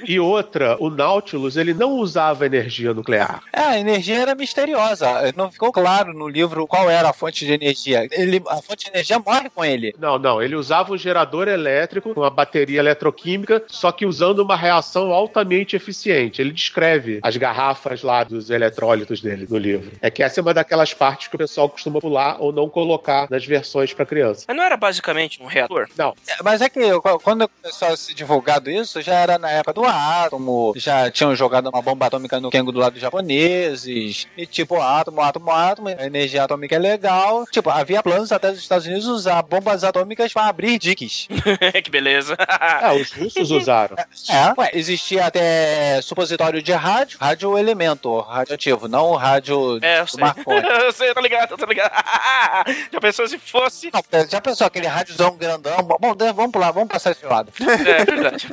[0.08, 3.42] e outra, o Nautilus, ele não usava energia nuclear.
[3.52, 5.30] É, a energia era misteriosa.
[5.36, 8.06] Não ficou claro no livro qual era a fonte de energia.
[8.10, 9.94] Ele, a fonte de energia morre com ele.
[9.98, 10.42] Não, não.
[10.42, 15.76] Ele usava um gerador elétrico com uma bateria eletroquímica, só que usando uma reação altamente
[15.76, 16.40] eficiente.
[16.40, 19.92] Ele descreve as garrafas lá dos eletrólitos dele no livro.
[20.00, 23.26] É que essa é uma daquelas partes que o pessoal costuma pular ou não colocar
[23.30, 24.44] nas versões para criança.
[24.46, 25.88] Mas não era basicamente um reator?
[25.96, 26.14] Não.
[26.26, 26.80] É, mas é que
[27.22, 31.68] quando começou a ser divulgado isso, já era na época do átomo, já tinham jogado
[31.68, 36.44] uma bomba atômica no Kengo do lado dos japoneses, e tipo, átomo, átomo, átomo, energia
[36.44, 37.44] atômica é legal.
[37.50, 41.28] Tipo, havia planos até dos Estados Unidos usar bombas atômicas para abrir diques.
[41.82, 42.36] que beleza.
[42.82, 43.96] é, os russos usaram.
[44.28, 50.22] É, ué, existia até supositório de rádio, rádio elemento radioativo, não rádio é, eu sei.
[50.86, 51.92] eu sei, eu tô ligado, eu tô ligado.
[52.92, 53.90] já pensou se fosse?
[53.92, 55.76] Não, já pensou aquele rádiozão grandão?
[55.82, 57.52] Bom, vamos pular, vamos passar esse lado.
[57.60, 58.48] É, verdade.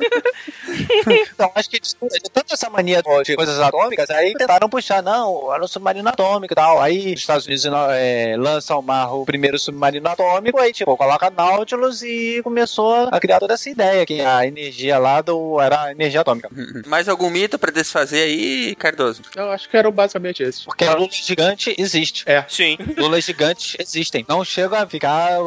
[1.32, 5.62] então, acho que de tanto essa mania de coisas atômicas, aí tentaram puxar, não, era
[5.62, 6.80] um submarino atômico e tal.
[6.80, 11.30] Aí os Estados Unidos é, lança ao mar o primeiro submarino atômico, aí tipo, coloca
[11.30, 15.90] Nautilus e começou a criar toda essa ideia que a energia lá do, era a
[15.90, 16.48] energia atômica.
[16.86, 19.22] Mais algum mito pra desfazer aí, Cardoso?
[19.34, 20.64] Eu acho que eram basicamente esse.
[20.64, 22.22] Porque a lula gigante existe.
[22.26, 22.44] É.
[22.48, 22.78] Sim.
[22.96, 24.24] Lulas gigantes existem.
[24.28, 25.38] Não chega a ficar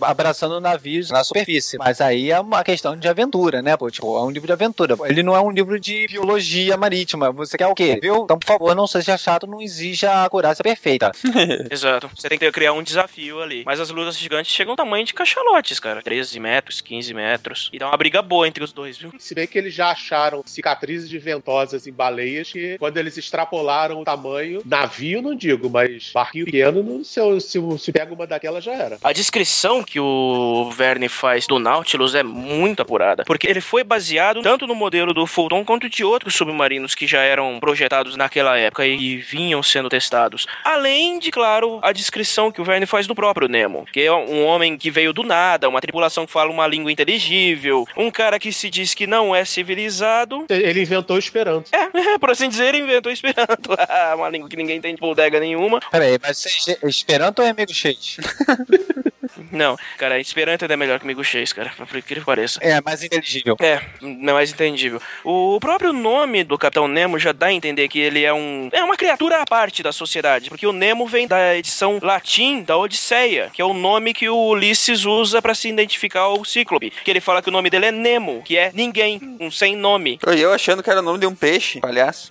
[0.00, 1.76] abraçando navios na superfície.
[1.76, 3.76] Mas aí é uma questão de aventura, né?
[3.76, 4.96] Pô, tipo, é um livro de aventura.
[5.04, 7.30] Ele não é um livro de biologia marítima.
[7.32, 7.98] Você quer o quê?
[8.00, 8.24] Viu?
[8.24, 11.12] Então, por favor, não seja chato, não exija a acurácia perfeita.
[11.70, 12.10] Exato.
[12.14, 13.62] Você tem que criar um desafio ali.
[13.66, 16.02] Mas as lutas gigantes chegam ao tamanho de cachalotes, cara.
[16.02, 17.70] 13 metros, 15 metros.
[17.72, 19.12] E dá uma briga boa entre os dois, viu?
[19.18, 24.00] Se bem que eles já acharam cicatrizes de ventosas em baleias que, quando eles extrapolaram
[24.00, 28.26] o tamanho, navio não digo, mas barquinho pequeno, não, se, eu- se, se pega uma
[28.26, 28.98] daquela já era.
[29.02, 34.42] A descrição que o Verne faz do Nautilus é muito apurada, porque ele foi baseado
[34.42, 38.86] tanto no modelo do Fulton quanto de outros submarinos que já eram projetados naquela época
[38.86, 40.46] e vinham sendo testados.
[40.64, 44.44] Além de, claro, a descrição que o Verne faz do próprio Nemo, que é um
[44.44, 48.52] homem que veio do nada, uma tripulação que fala uma língua inteligível, um cara que
[48.52, 50.44] se diz que não é civilizado.
[50.50, 51.70] Ele inventou o Esperanto.
[51.92, 53.70] É, por assim dizer, inventou Esperanto.
[54.16, 55.80] uma língua que ninguém tem bodega nenhuma.
[55.90, 58.18] Peraí, mas você é Esperanto ou é amigo X?
[59.50, 62.58] Não, cara, Esperanto ainda é melhor que Miguxês, cara, por incrível que pareça.
[62.62, 63.56] É, mais inteligível.
[63.60, 65.00] É, não é mais entendível.
[65.24, 68.82] O próprio nome do Capitão Nemo já dá a entender que ele é um é
[68.82, 73.50] uma criatura à parte da sociedade, porque o Nemo vem da edição latim da Odisseia,
[73.52, 77.20] que é o nome que o Ulisses usa pra se identificar ao Cíclope, que ele
[77.20, 80.18] fala que o nome dele é Nemo, que é ninguém, um sem nome.
[80.34, 82.30] E eu achando que era o nome de um peixe, palhaço.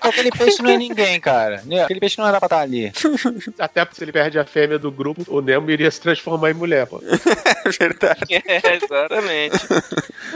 [0.00, 1.62] Aquele peixe não é ninguém, cara.
[1.84, 2.92] Aquele peixe não era pra estar ali.
[3.58, 6.54] Até porque se ele perde a fêmea do grupo, o Nemo iria se transformar em
[6.54, 7.00] mulher, pô.
[7.64, 8.20] É verdade.
[8.46, 9.56] É, exatamente.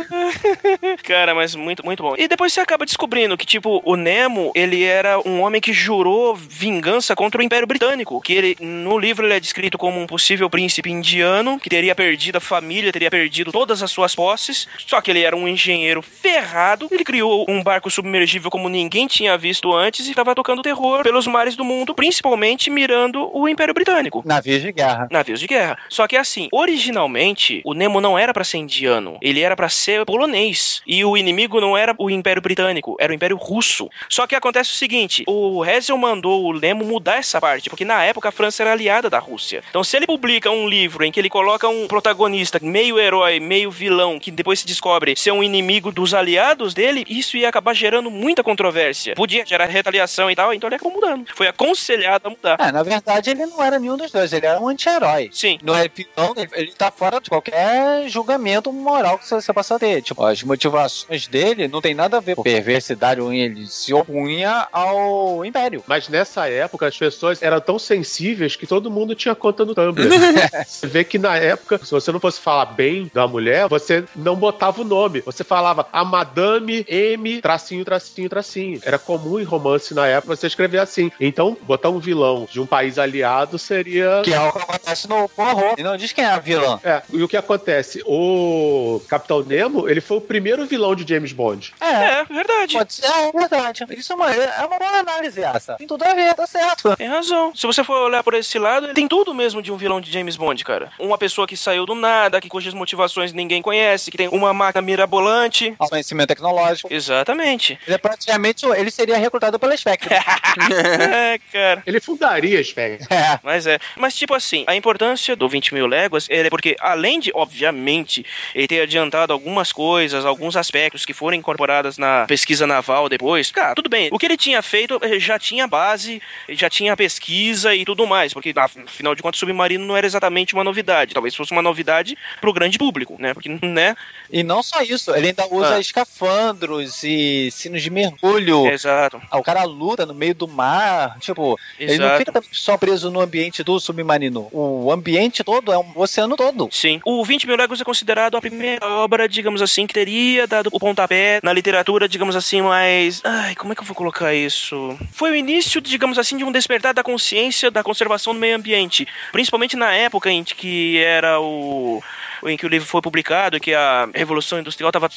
[1.05, 2.14] Cara, mas muito, muito bom.
[2.16, 6.35] E depois você acaba descobrindo que, tipo, o Nemo, ele era um homem que jurou
[6.35, 8.20] vingança contra o Império Britânico.
[8.20, 12.37] Que ele, no livro, ele é descrito como um possível príncipe indiano, que teria perdido
[12.37, 14.66] a família, teria perdido todas as suas posses.
[14.87, 16.89] Só que ele era um engenheiro ferrado.
[16.91, 21.26] Ele criou um barco submergível como ninguém tinha visto antes e estava tocando terror pelos
[21.26, 24.07] mares do mundo, principalmente mirando o Império Britânico.
[24.24, 25.09] Navios de guerra.
[25.11, 25.78] Navios de guerra.
[25.88, 30.04] Só que assim, originalmente, o Nemo não era pra ser indiano, ele era pra ser
[30.04, 30.82] polonês.
[30.86, 33.88] E o inimigo não era o Império Britânico, era o Império Russo.
[34.09, 38.02] Só que acontece o seguinte, o Hessel mandou o Nemo mudar essa parte, porque na
[38.02, 39.62] época a França era aliada da Rússia.
[39.68, 43.70] Então se ele publica um livro em que ele coloca um protagonista meio herói, meio
[43.70, 48.11] vilão, que depois se descobre ser um inimigo dos aliados dele, isso ia acabar gerando
[48.11, 49.14] muita controvérsia.
[49.14, 51.26] Podia gerar retaliação e tal, então ele acabou mudando.
[51.34, 52.56] Foi aconselhado a mudar.
[52.59, 55.28] É, na verdade ele não era nenhum dos dois, ele era um anti-herói.
[55.32, 55.59] Sim.
[55.62, 60.01] No Repitão, ele, ele tá fora de qualquer julgamento moral que você possa ter.
[60.03, 64.68] Tipo, as motivações dele não tem nada a ver com perversidade ou ele se opunha
[64.72, 65.82] ao Império.
[65.86, 70.09] Mas nessa época as pessoas eram tão sensíveis que todo mundo tinha conta no Tumblr.
[70.66, 74.36] você vê que na época, se você não fosse falar bem da mulher, você não
[74.36, 75.20] botava o nome.
[75.22, 78.80] Você falava a Madame M, tracinho, tracinho, tracinho.
[78.84, 81.11] Era comum em romance na época você escrever assim.
[81.20, 83.88] Então, botar um vilão de um país aliado seria.
[84.24, 85.74] Que é o que acontece no Porro.
[85.76, 86.80] E não diz quem é a vilã.
[86.84, 88.03] É, e o que acontece?
[88.07, 91.74] O Capitão Nemo, ele foi o primeiro vilão de James Bond.
[91.80, 92.76] É, É, verdade.
[92.76, 93.84] pode ser, é verdade.
[93.91, 95.74] Isso é uma, é uma boa análise essa.
[95.76, 96.97] Tem tudo a ver, tá certo.
[96.97, 97.55] Tem razão.
[97.55, 100.11] Se você for olhar por esse lado, ele tem tudo mesmo de um vilão de
[100.12, 100.91] James Bond, cara.
[100.99, 104.82] Uma pessoa que saiu do nada, que cujas motivações ninguém conhece, que tem uma máquina
[104.82, 105.74] mirabolante.
[105.78, 106.93] Conhecimento tecnológico.
[106.93, 107.78] Exatamente.
[107.86, 110.14] Ele é praticamente, ele seria recrutado pela Spectre.
[110.14, 111.82] é, cara.
[111.86, 113.07] Ele fundaria a Spectre.
[113.11, 113.39] é.
[113.43, 113.78] Mas é.
[113.97, 118.24] Mas, tipo assim, a importância do 20 mil léguas é porque, além de, obviamente,
[118.55, 123.74] ele ter adiantado algumas coisas, alguns aspectos que foram incorporadas na pesquisa naval depois, cara,
[123.74, 124.09] tudo bem.
[124.12, 128.53] O que ele tinha feito já tinha base, já tinha pesquisa e tudo mais, porque,
[128.57, 131.14] afinal de contas, submarino não era exatamente uma novidade.
[131.14, 133.35] Talvez fosse uma novidade pro grande público, né?
[133.35, 133.97] Porque, né?
[134.31, 135.81] E não só isso, ele ainda usa Ah.
[135.81, 138.66] escafandros e sinos de mergulho.
[138.68, 139.20] Exato.
[139.31, 141.16] Ah, o cara luta no meio do mar.
[141.20, 142.18] Tipo, ele não Exato.
[142.18, 144.48] fica só preso no ambiente do submarino.
[144.50, 146.70] O ambiente todo é um oceano todo.
[146.72, 147.02] Sim.
[147.04, 150.80] O 20 mil léguas é considerado a primeira obra, digamos assim, que teria dado o
[150.80, 153.20] pontapé na literatura, digamos assim, mais.
[153.22, 154.98] Ai, como é que eu vou colocar isso?
[155.12, 159.06] Foi o início, digamos assim, de um despertar da consciência da conservação do meio ambiente.
[159.32, 162.02] Principalmente na época em que era o.
[162.46, 165.10] em que o livro foi publicado, que a Revolução Industrial estava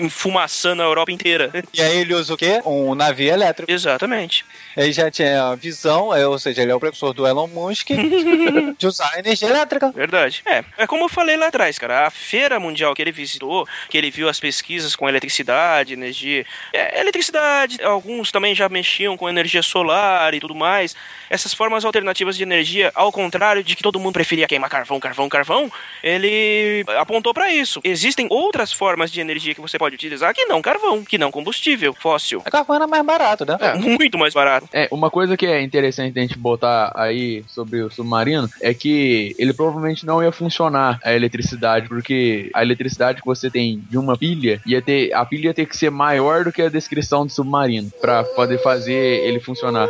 [0.00, 1.52] enfumaçando a Europa inteira.
[1.72, 2.60] E aí ele usa o quê?
[2.64, 3.70] Um navio elétrico.
[3.70, 4.44] Exatamente.
[4.76, 7.83] Ele já tinha a visão, é, ou seja, ele é o precursor do Elon Musk
[8.78, 9.90] de usar energia elétrica.
[9.90, 10.42] Verdade.
[10.46, 12.06] É, é como eu falei lá atrás, cara.
[12.06, 16.46] A feira mundial que ele visitou, que ele viu as pesquisas com eletricidade, energia.
[16.72, 20.94] É, eletricidade, alguns também já mexiam com energia solar e tudo mais.
[21.28, 25.28] Essas formas alternativas de energia, ao contrário de que todo mundo preferia queimar carvão, carvão,
[25.28, 25.72] carvão,
[26.02, 27.80] ele apontou pra isso.
[27.82, 31.94] Existem outras formas de energia que você pode utilizar que não carvão, que não combustível
[31.94, 32.42] fóssil.
[32.44, 33.56] A carvão era mais barato, né?
[33.60, 33.74] É.
[33.74, 34.68] Muito mais barato.
[34.72, 39.34] É, uma coisa que é interessante a gente botar aí sobre o submarino é que
[39.38, 44.16] ele provavelmente não ia funcionar a eletricidade, porque a eletricidade que você tem de uma
[44.16, 45.12] pilha ia ter.
[45.12, 48.58] A pilha ia ter que ser maior do que a descrição do submarino pra poder
[48.58, 49.88] fazer ele funcionar.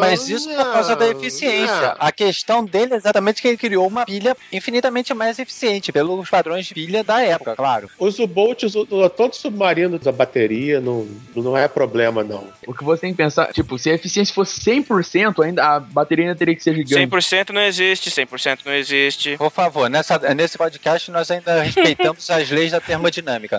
[0.00, 1.96] Mas isso por causa da eficiência.
[1.98, 6.66] A questão dele é exatamente que ele criou uma pilha infinitamente mais eficiente, pelos padrões
[6.66, 7.90] de pilha da época, claro.
[7.98, 8.72] Os U-Boats,
[9.16, 12.46] todo submarino da bateria não, não é problema, não.
[12.66, 16.26] O que você tem que pensar, tipo, se a eficiência fosse 100%, ainda, a bateria
[16.26, 17.06] ainda teria que ser gigante.
[17.06, 19.36] 100% não existe, 100% não existe.
[19.36, 23.58] Por favor, nessa, nesse podcast nós ainda respeitamos as leis da termodinâmica.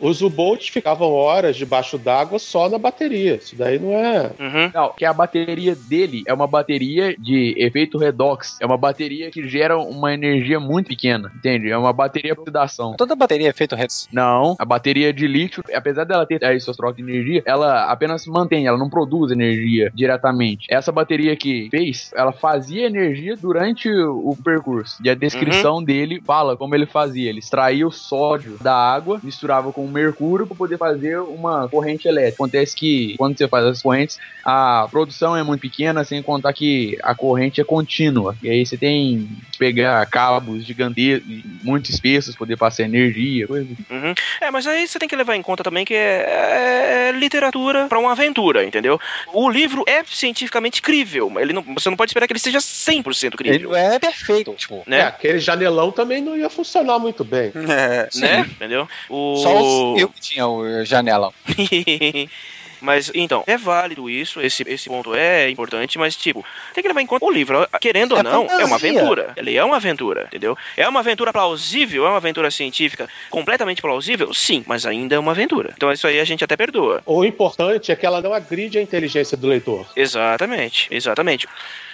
[0.00, 3.36] Os U-Boats ficavam horas debaixo d'água só na bateria.
[3.36, 4.30] Isso daí não é.
[4.38, 4.70] Uhum.
[4.72, 8.56] Não, que a bateria dele é uma bateria de efeito redox.
[8.60, 11.70] É uma bateria que gera uma energia muito pequena, entende?
[11.70, 12.94] É uma bateria por oxidação.
[12.96, 14.08] Toda bateria é feita redes.
[14.12, 18.26] Não, a bateria de lítio, apesar dela ter aí suas trocas de energia, ela apenas
[18.26, 20.66] mantém, ela não produz energia diretamente.
[20.70, 24.98] Essa bateria que fez, ela fazia energia durante o percurso.
[25.04, 27.30] E a descrição dele fala como ele fazia.
[27.30, 32.06] Ele extraía o sódio da água, misturava com o mercúrio para poder fazer uma corrente
[32.06, 32.36] elétrica.
[32.36, 36.98] Acontece que quando você faz as correntes, a produção é muito pequena, sem contar que
[37.02, 38.36] a corrente é contínua.
[38.42, 41.26] E aí você tem que pegar cabos gigantescos,
[41.62, 44.14] muito espessos, poder passar energia, coisa Uhum.
[44.40, 47.98] É, mas aí você tem que levar em conta também que é, é literatura pra
[47.98, 49.00] uma aventura, entendeu?
[49.32, 52.58] O livro é cientificamente crível, mas ele não, você não pode esperar que ele seja
[52.58, 54.82] 100% Ele crível, não é perfeito, tipo.
[54.86, 55.02] É, né?
[55.02, 57.52] aquele janelão também não ia funcionar muito bem.
[57.70, 58.08] É.
[58.16, 58.40] Né?
[58.40, 58.88] Entendeu?
[59.08, 59.36] O...
[59.36, 61.32] Só os, eu que tinha o janela.
[62.80, 67.00] Mas, então, é válido isso, esse, esse ponto é importante, mas, tipo, tem que levar
[67.00, 68.90] em conta o livro, querendo ou É não, é uma fantasia.
[68.90, 69.32] aventura.
[69.36, 70.56] Ele é uma aventura, entendeu?
[70.76, 74.32] É uma aventura plausível, é uma aventura científica completamente plausível?
[74.32, 75.72] Sim, mas ainda é uma aventura.
[75.76, 77.02] Então, isso aí a gente até perdoa.
[77.04, 79.86] O importante é que ela não agride a inteligência do leitor.
[79.94, 81.46] Exatamente, exatamente.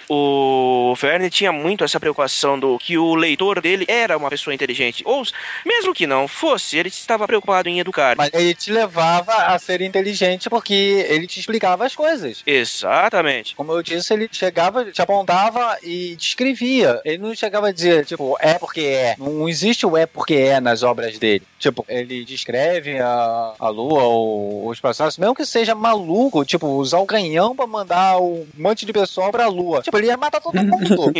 [0.08, 5.02] O Verne tinha muito essa preocupação do que o leitor dele era uma pessoa inteligente.
[5.04, 5.24] Ou,
[5.64, 8.16] mesmo que não fosse, ele estava preocupado em educar.
[8.16, 12.42] Mas ele te levava a ser inteligente porque ele te explicava as coisas.
[12.46, 13.54] Exatamente.
[13.56, 17.00] Como eu disse, ele chegava, te apontava e descrevia.
[17.04, 19.16] Ele não chegava a dizer, tipo, é porque é.
[19.18, 21.42] Não existe o é porque é nas obras dele.
[21.58, 26.98] Tipo, ele descreve a, a lua ou os processos, mesmo que seja maluco, tipo, usar
[26.98, 29.80] o canhão pra mandar um monte de pessoal pra lua.
[29.80, 31.12] Tipo, ele ia matar todo mundo.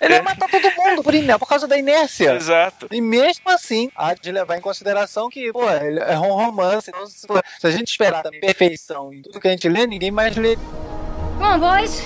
[0.00, 2.34] ele ia matar todo mundo por, iner- por causa da inércia.
[2.36, 2.86] Exato.
[2.92, 6.90] E mesmo assim, há de levar em consideração que, pô, ele é um romance.
[6.90, 7.26] Então, se,
[7.60, 10.56] se a gente esperar também perfeição em tudo que a gente lê, ninguém mais lê.
[10.56, 12.02] Come on, boys.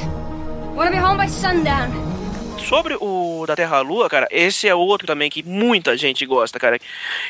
[0.77, 2.12] Want to be home by sundown.
[2.69, 6.59] Sobre o da Terra à Lua, cara, esse é outro também que muita gente gosta,
[6.59, 6.79] cara.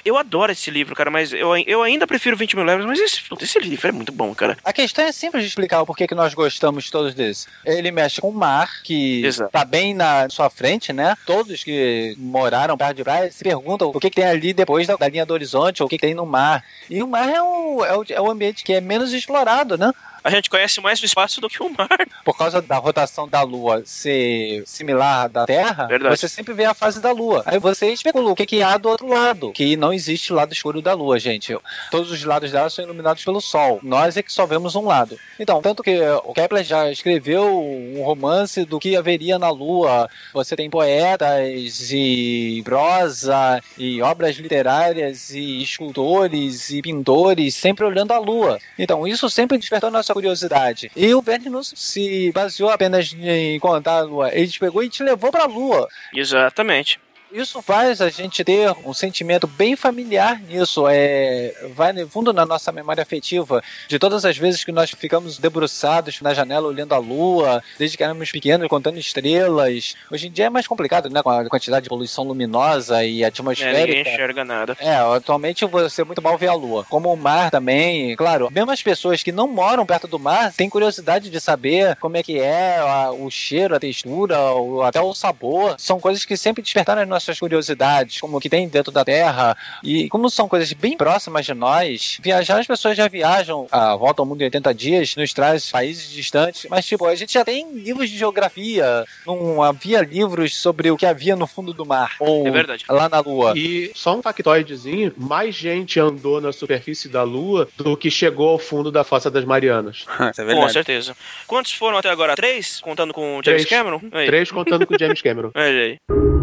[0.04, 3.20] Eu adoro esse livro, cara, mas eu, eu ainda prefiro 20 mil léguas, mas esse,
[3.40, 4.56] esse livro é muito bom, cara.
[4.62, 7.46] A questão é simples de explicar o porquê que nós gostamos todos desse.
[7.64, 9.50] Ele mexe com o mar, que Exato.
[9.50, 11.16] tá bem na sua frente, né?
[11.26, 14.96] Todos que moraram perto de praia se perguntam o que, que tem ali depois da,
[14.96, 16.62] da linha do horizonte, ou o que, que tem no mar.
[16.88, 19.92] E o mar é o, é, o, é o ambiente que é menos explorado, né?
[20.24, 21.88] A gente conhece mais o espaço do que o mar.
[22.24, 26.16] Por causa da rotação da Lua ser similar à da Terra, Verdade.
[26.16, 27.42] você sempre vê a fase da Lua.
[27.44, 29.50] Aí você especula o que, que há do outro lado.
[29.52, 31.56] Que não existe lado escuro da Lua, gente.
[31.90, 33.80] Todos os lados dela são iluminados pelo Sol.
[33.82, 35.18] Nós é que só vemos um lado.
[35.40, 40.08] Então, tanto que o Kepler já escreveu um romance do que haveria na Lua.
[40.32, 48.18] Você tem poetas e prosa e obras literárias e escultores e pintores sempre olhando a
[48.18, 48.58] Lua.
[48.78, 50.90] Então, isso sempre despertou nossa curiosidade.
[50.96, 54.30] E o Verne não se baseou apenas em contar a Lua.
[54.32, 55.88] Ele te pegou e te levou pra Lua.
[56.14, 57.00] Exatamente.
[57.32, 60.84] Isso faz a gente ter um sentimento bem familiar nisso.
[60.86, 65.38] É, vai no fundo na nossa memória afetiva de todas as vezes que nós ficamos
[65.38, 69.94] debruçados na janela olhando a lua, desde que éramos pequenos, contando estrelas.
[70.10, 71.22] Hoje em dia é mais complicado, né?
[71.22, 74.10] Com a quantidade de poluição luminosa e É, ninguém atmosférica.
[74.10, 74.76] enxerga nada.
[74.78, 76.84] É, atualmente você muito mal vê a lua.
[76.90, 80.68] Como o mar também, claro, mesmo as pessoas que não moram perto do mar têm
[80.68, 85.14] curiosidade de saber como é que é a- o cheiro, a textura, o- até o
[85.14, 85.76] sabor.
[85.78, 89.56] São coisas que sempre despertaram as nossas curiosidades, como o que tem dentro da Terra.
[89.82, 94.22] E como são coisas bem próximas de nós, viajar as pessoas já viajam a volta
[94.22, 97.70] ao mundo em 80 dias, nos traz países distantes, mas tipo, a gente já tem
[97.72, 102.14] livros de geografia, não havia livros sobre o que havia no fundo do mar.
[102.20, 102.84] Ou É verdade.
[102.88, 103.52] lá na lua.
[103.56, 108.58] E só um factoidezinho: mais gente andou na superfície da Lua do que chegou ao
[108.58, 110.04] fundo da Fossa das Marianas.
[110.08, 110.72] Isso é Com verdade.
[110.72, 111.16] certeza.
[111.46, 112.34] Quantos foram até agora?
[112.34, 112.80] Três?
[112.80, 113.68] Contando com o James Três.
[113.68, 114.00] Cameron?
[114.12, 114.26] Aí.
[114.26, 115.50] Três contando com o James Cameron.
[115.54, 116.41] Olha aí.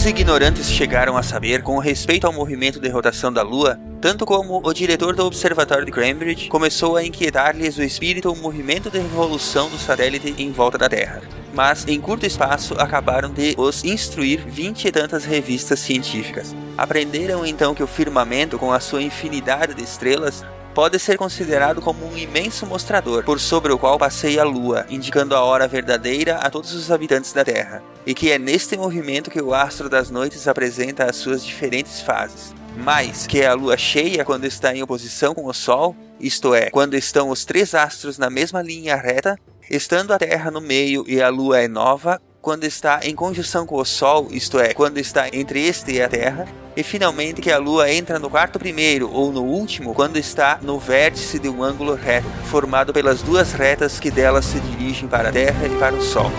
[0.00, 4.62] Os ignorantes chegaram a saber com respeito ao movimento de rotação da Lua, tanto como
[4.64, 9.68] o diretor do Observatório de Cambridge começou a inquietar-lhes o espírito o movimento de revolução
[9.68, 11.20] do satélite em volta da Terra.
[11.52, 16.54] mas em curto espaço acabaram de os instruir vinte e tantas revistas científicas.
[16.76, 20.44] Aprenderam então que o firmamento, com a sua infinidade de estrelas,
[20.74, 25.34] pode ser considerado como um imenso mostrador por sobre o qual passeia a lua, indicando
[25.34, 29.42] a hora verdadeira a todos os habitantes da Terra, e que é neste movimento que
[29.42, 32.54] o astro das noites apresenta as suas diferentes fases.
[32.76, 36.70] Mais que é a lua cheia quando está em oposição com o Sol, isto é,
[36.70, 39.36] quando estão os três astros na mesma linha reta,
[39.68, 43.76] estando a Terra no meio e a lua é nova, quando está em conjunção com
[43.76, 47.58] o Sol, isto é, quando está entre este e a Terra, e finalmente que a
[47.58, 51.94] Lua entra no quarto primeiro ou no último quando está no vértice de um ângulo
[51.94, 56.02] reto, formado pelas duas retas que delas se dirigem para a Terra e para o
[56.02, 56.30] Sol.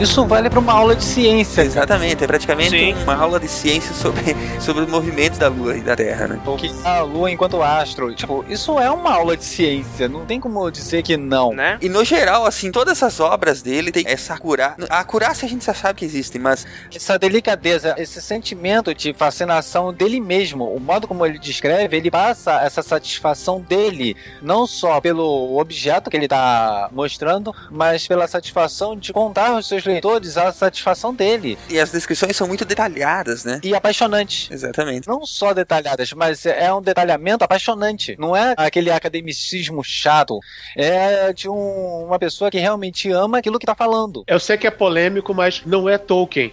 [0.00, 1.62] Isso vale para uma aula de ciência.
[1.62, 2.94] Exatamente, é praticamente Sim.
[3.02, 6.40] uma aula de ciência sobre, sobre o movimento da Lua e da Terra, né?
[6.56, 8.14] Que a Lua enquanto astro.
[8.14, 10.08] Tipo, isso é uma aula de ciência.
[10.08, 11.52] Não tem como dizer que não.
[11.52, 11.78] Né?
[11.82, 14.86] E no geral, assim, todas essas obras dele tem essa acurácia.
[14.88, 19.92] A acurácia a gente já sabe que existe, mas Essa delicadeza, esse sentimento de fascinação
[19.92, 25.58] dele mesmo, o modo como ele descreve, ele passa essa satisfação dele, não só pelo
[25.58, 31.14] objeto que ele está mostrando, mas pela satisfação de contar aos seus leitores a satisfação
[31.14, 31.58] dele.
[31.68, 33.60] e as descrições são muito detalhadas, né?
[33.62, 34.52] E apaixonante.
[34.52, 35.08] Exatamente.
[35.08, 38.16] Não só detalhadas, mas é um detalhamento apaixonante.
[38.18, 40.38] Não é aquele academicismo chato.
[40.76, 44.24] É de um- uma pessoa que realmente ama aquilo que tá falando.
[44.26, 46.50] Eu sei que é polêmico, mas não é Tolkien.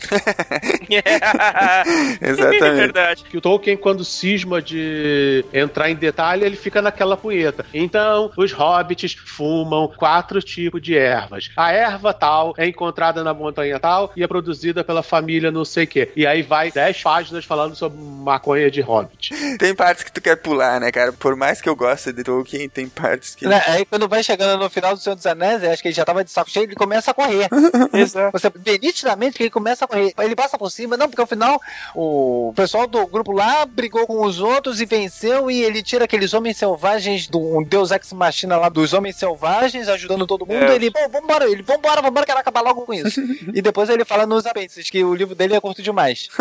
[0.91, 2.59] É Exatamente.
[2.75, 3.23] verdade.
[3.23, 7.65] Que o Tolkien, quando cisma de entrar em detalhe, ele fica naquela punheta.
[7.73, 11.49] Então, os hobbits fumam quatro tipos de ervas.
[11.55, 15.83] A erva tal é encontrada na montanha tal e é produzida pela família não sei
[15.83, 16.11] o quê.
[16.15, 19.33] E aí vai dez páginas falando sobre maconha de hobbit.
[19.57, 21.11] Tem partes que tu quer pular, né, cara?
[21.11, 23.47] Por mais que eu goste de Tolkien, tem partes que.
[23.47, 25.95] Né, Aí quando vai chegando no final do Senhor dos Anéis, eu acho que ele
[25.95, 27.49] já tava de saco cheio, ele começa a correr.
[27.93, 28.31] Exato.
[28.37, 30.13] Você vê nitidamente que ele começa a correr.
[30.19, 31.59] Ele passa por cima, não, porque ao final
[31.95, 36.33] o pessoal do grupo lá brigou com os outros e venceu e ele tira aqueles
[36.33, 40.63] homens selvagens do um Deus Ex Machina lá dos homens selvagens ajudando todo mundo.
[40.63, 40.75] É.
[40.75, 43.14] Ele, pô, vambora, ele, vambora, vambora, quero acabar logo com isso.
[43.53, 46.29] E depois ele fala nos apêndices que o livro dele é curto demais.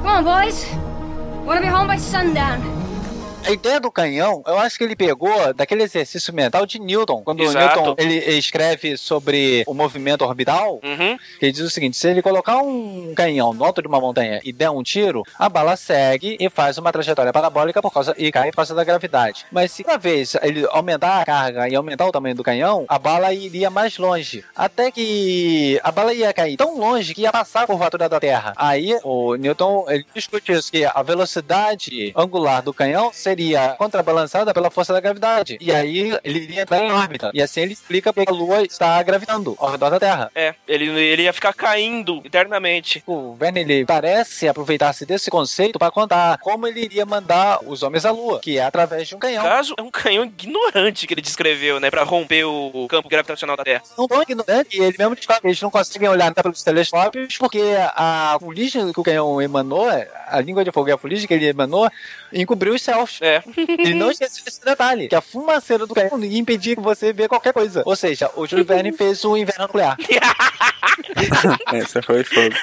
[0.00, 0.64] Come on, boys.
[1.44, 2.79] Want to be home by sundown.
[3.46, 7.22] A ideia do canhão, eu acho que ele pegou daquele exercício mental de Newton.
[7.24, 7.80] Quando Exato.
[7.80, 11.18] Newton ele escreve sobre o movimento orbital, Uhum.
[11.42, 14.52] ele diz o seguinte: se ele colocar um canhão no alto de uma montanha e
[14.52, 18.50] der um tiro, a bala segue e faz uma trajetória parabólica por causa e cai
[18.50, 19.44] por causa da gravidade.
[19.50, 23.00] Mas se cada vez ele aumentar a carga e aumentar o tamanho do canhão, a
[23.00, 24.44] bala iria mais longe.
[24.54, 28.52] Até que a bala ia cair tão longe que ia passar a curvatura da Terra.
[28.54, 33.29] Aí o Newton ele discute isso, que a velocidade angular do canhão seria
[33.76, 35.58] contrabalançada pela força da gravidade.
[35.60, 37.30] E aí ele iria entrar em órbita.
[37.34, 40.30] E assim ele explica porque a Lua está gravitando ao redor da Terra.
[40.34, 43.02] É, ele, ele ia ficar caindo eternamente.
[43.06, 48.04] O Verne ele parece aproveitar-se desse conceito para contar como ele iria mandar os homens
[48.04, 49.42] à Lua, que é através de um No canhão.
[49.42, 51.90] caso, é um canhão ignorante que ele descreveu, né?
[51.90, 53.82] Pra romper o campo gravitacional da Terra.
[53.96, 57.62] Não tão ignorante, e ele mesmo descobre que eles não conseguem olhar pelos telescópios porque
[57.94, 59.86] a fuligem que o canhão emanou,
[60.26, 61.90] a língua de fogo e a fuligem que ele emanou,
[62.32, 63.19] encobriu os céus.
[63.20, 63.42] É.
[63.56, 67.28] Ele não esqueceu esse detalhe, que a fumaceira do canhão ia impedir que você vê
[67.28, 67.82] qualquer coisa.
[67.84, 69.96] Ou seja, o Júlio Verne fez o inverno nuclear.
[71.72, 72.54] Essa foi fogo.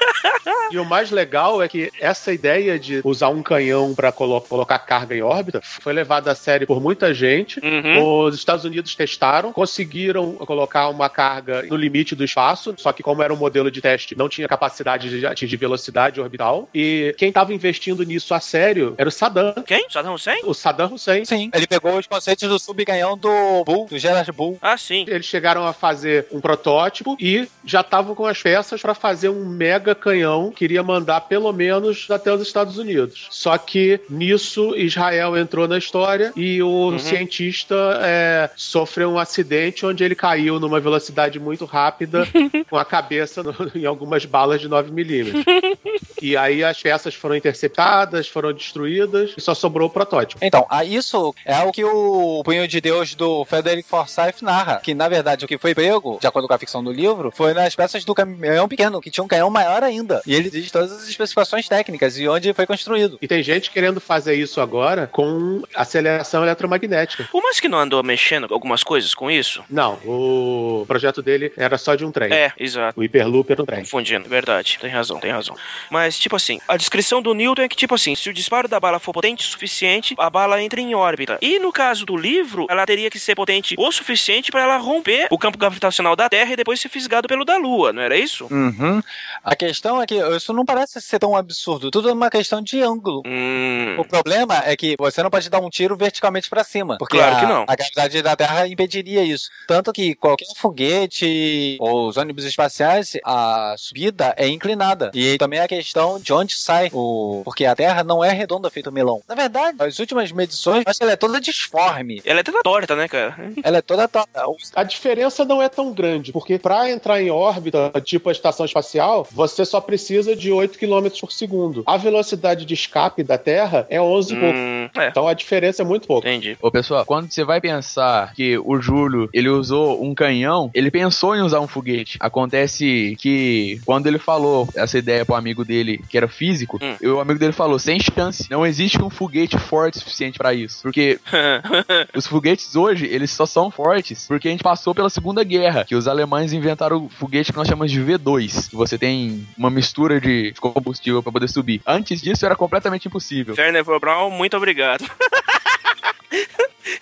[0.71, 5.15] E o mais legal é que essa ideia de usar um canhão para colocar carga
[5.15, 7.59] em órbita foi levada a sério por muita gente.
[7.59, 8.23] Uhum.
[8.23, 13.23] Os Estados Unidos testaram, conseguiram colocar uma carga no limite do espaço, só que como
[13.23, 16.67] era um modelo de teste, não tinha capacidade de atingir velocidade orbital.
[16.73, 19.53] E quem estava investindo nisso a sério era o Saddam.
[19.65, 19.87] Quem?
[19.89, 20.41] Saddam Hussein?
[20.47, 21.25] O Saddam Hussein.
[21.25, 24.57] Sim, ele pegou os conceitos do subcanhão do Bull, do Gerard Bull.
[24.61, 25.05] Ah, sim.
[25.07, 29.45] Eles chegaram a fazer um protótipo e já estavam com as peças para fazer um
[29.45, 33.27] mega canhão que iria mandar pelo menos até os Estados Unidos.
[33.29, 40.03] Só que nisso Israel entrou na história e o cientista é, sofreu um acidente onde
[40.03, 42.27] ele caiu numa velocidade muito rápida
[42.69, 45.43] com a cabeça no- em algumas balas de 9 milímetros.
[46.19, 50.36] E aí as peças foram interceptadas, foram destruídas e só sobrou o protótipo.
[50.41, 54.79] Então, a isso é o que o Punho de Deus do Frederick Forsyth narra.
[54.83, 57.53] Que, na verdade, o que foi pego, de acordo com a ficção do livro, foi
[57.53, 60.21] nas peças do caminhão pequeno, que tinha um canhão maior ainda.
[60.25, 63.17] E ele diz todas as especificações técnicas e onde foi construído.
[63.21, 67.27] E tem gente querendo fazer isso agora com aceleração eletromagnética.
[67.33, 69.63] O Musk não andou mexendo algumas coisas com isso?
[69.69, 72.31] Não, o projeto dele era só de um trem.
[72.31, 72.99] É, exato.
[72.99, 73.79] O Hyperloop era um trem.
[73.79, 75.55] Confundindo, verdade, tem razão, tem razão.
[75.89, 78.79] Mas, tipo assim, a descrição do Newton é que, tipo assim, se o disparo da
[78.79, 81.37] bala for potente o suficiente, a bala entra em órbita.
[81.41, 85.27] E no caso do livro, ela teria que ser potente o suficiente para ela romper
[85.31, 88.47] o campo gravitacional da Terra e depois ser fisgado pelo da Lua, não era isso?
[88.51, 89.01] Uhum.
[89.43, 91.91] A questão é que isso não parece ser tão absurdo.
[91.91, 93.21] Tudo é uma questão de ângulo.
[93.25, 93.95] Hum.
[93.97, 96.97] O problema é que você não pode dar um tiro verticalmente para cima.
[96.97, 97.65] Porque Claro a, que não.
[97.67, 99.49] a gravidade da Terra impediria isso.
[99.67, 105.11] Tanto que qualquer foguete ou os ônibus espaciais, a subida é inclinada.
[105.13, 107.41] E também a questão de onde sai o.
[107.43, 109.21] Porque a Terra não é redonda feito melão.
[109.27, 112.21] Na verdade, as últimas medições, eu acho que ela é toda disforme.
[112.25, 113.35] Ela é toda torta, né, cara?
[113.63, 114.43] Ela é toda torta.
[114.75, 119.27] A diferença não é tão grande, porque para entrar em órbita, tipo a estação espacial,
[119.31, 121.83] você só precisa de 8 km por segundo.
[121.85, 124.57] A velocidade de escape da Terra é 11 e pouco.
[124.57, 126.27] Hum, é, Então a diferença é muito pouco.
[126.27, 126.57] entendi.
[126.61, 131.35] Ô pessoal, quando você vai pensar que o Júlio ele usou um canhão, ele pensou
[131.35, 132.17] em usar um foguete.
[132.19, 136.95] Acontece que quando ele falou essa ideia pro amigo dele, que era físico, Hum.
[137.01, 140.81] e o amigo dele falou: sem chance, não existe um foguete forte suficiente pra isso.
[140.81, 141.19] Porque
[142.15, 145.95] os foguetes hoje, eles só são fortes porque a gente passou pela Segunda Guerra, que
[145.95, 150.19] os alemães inventaram o foguete que nós chamamos de V2, que você tem uma mistura
[150.19, 151.81] de combustível pra poder subir.
[151.85, 153.55] Antes disso era completamente impossível.
[153.57, 155.05] Werner Braun, muito obrigado.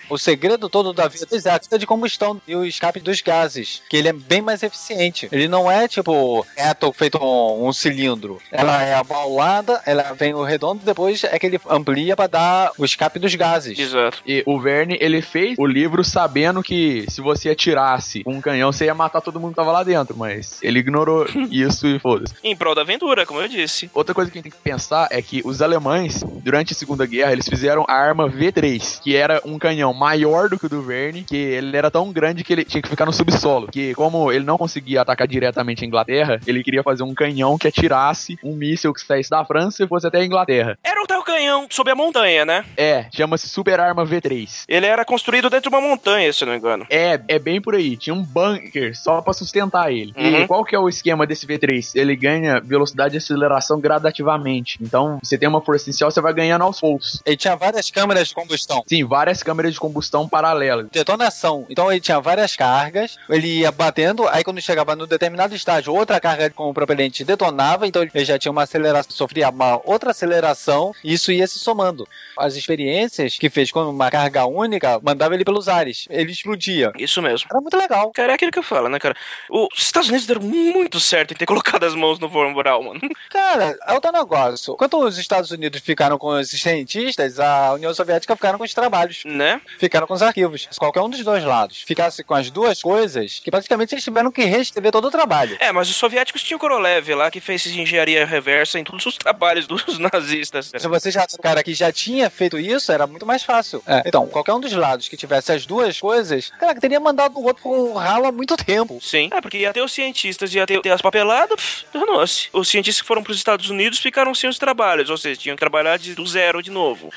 [0.08, 3.82] O segredo todo da vida é a questão de combustão e o escape dos gases,
[3.88, 5.28] que ele é bem mais eficiente.
[5.32, 8.40] Ele não é tipo reto feito um, um cilindro.
[8.52, 12.84] Ela é abaulada, ela vem o redondo, depois é que ele amplia para dar o
[12.84, 13.78] escape dos gases.
[13.78, 14.22] Exato.
[14.26, 18.72] E o Verne, ele fez o livro sabendo que se você atirasse com um canhão,
[18.72, 22.34] você ia matar todo mundo que tava lá dentro, mas ele ignorou isso e foda-se.
[22.44, 23.90] Em prol da aventura, como eu disse.
[23.92, 27.04] Outra coisa que a gente tem que pensar é que os alemães, durante a Segunda
[27.06, 30.82] Guerra, eles fizeram a arma V3, que era um canhão maior do que o do
[30.82, 33.68] Verne, que ele era tão grande que ele tinha que ficar no subsolo.
[33.68, 37.68] Que como ele não conseguia atacar diretamente a Inglaterra, ele queria fazer um canhão que
[37.68, 40.78] atirasse um míssil que saísse da França e fosse até a Inglaterra.
[40.84, 42.64] Era o tal canhão sob a montanha, né?
[42.76, 44.64] É, chama-se Super Arma V3.
[44.68, 46.86] Ele era construído dentro de uma montanha, se não me engano.
[46.90, 47.96] É, é bem por aí.
[47.96, 50.12] Tinha um bunker só pra sustentar ele.
[50.16, 50.42] Uhum.
[50.42, 51.92] E qual que é o esquema desse V3?
[51.94, 54.78] Ele ganha velocidade de aceleração gradativamente.
[54.80, 57.22] Então, você tem uma força inicial, você vai ganhando aos poucos.
[57.24, 58.82] Ele tinha várias câmeras de combustão.
[58.86, 59.85] Sim, várias câmeras de combustão
[60.28, 60.88] paralelas.
[60.90, 61.66] Detonação.
[61.68, 66.20] Então ele tinha várias cargas, ele ia batendo, aí quando chegava no determinado estágio, outra
[66.20, 70.92] carga com o propelente detonava, então ele já tinha uma aceleração, sofria uma outra aceleração,
[71.02, 72.06] e isso ia se somando.
[72.38, 76.92] As experiências que fez com uma carga única, mandava ele pelos ares, ele explodia.
[76.98, 77.48] Isso mesmo.
[77.50, 78.10] Era muito legal.
[78.12, 79.16] Cara, é aquilo que eu falo, né, cara?
[79.50, 83.00] Os Estados Unidos deram muito certo em ter colocado as mãos no Von Braun, mano.
[83.30, 84.74] Cara, é outro negócio.
[84.74, 89.22] Enquanto os Estados Unidos ficaram com os cientistas, a União Soviética ficaram com os trabalhos.
[89.24, 89.60] Né?
[89.78, 90.68] Ficaram com os arquivos.
[90.70, 94.30] Se qualquer um dos dois lados ficasse com as duas coisas, que praticamente eles tiveram
[94.30, 95.56] que reescrever todo o trabalho.
[95.60, 99.16] É, mas os soviéticos tinham o Korolev lá que fez engenharia reversa em todos os
[99.18, 100.72] trabalhos dos nazistas.
[100.76, 103.82] Se você já cara que já tinha feito isso, era muito mais fácil.
[104.04, 107.62] Então, qualquer um dos lados que tivesse as duas coisas, cara, teria mandado o outro
[107.62, 108.98] pro ralo há muito tempo.
[109.00, 109.28] Sim.
[109.32, 112.48] É, porque ia ter os cientistas, ia ter, ter as papeladas, pff, danou-se.
[112.52, 115.60] Os cientistas que foram pros Estados Unidos ficaram sem os trabalhos, ou seja, tinham que
[115.60, 117.10] trabalhar de, do zero de novo.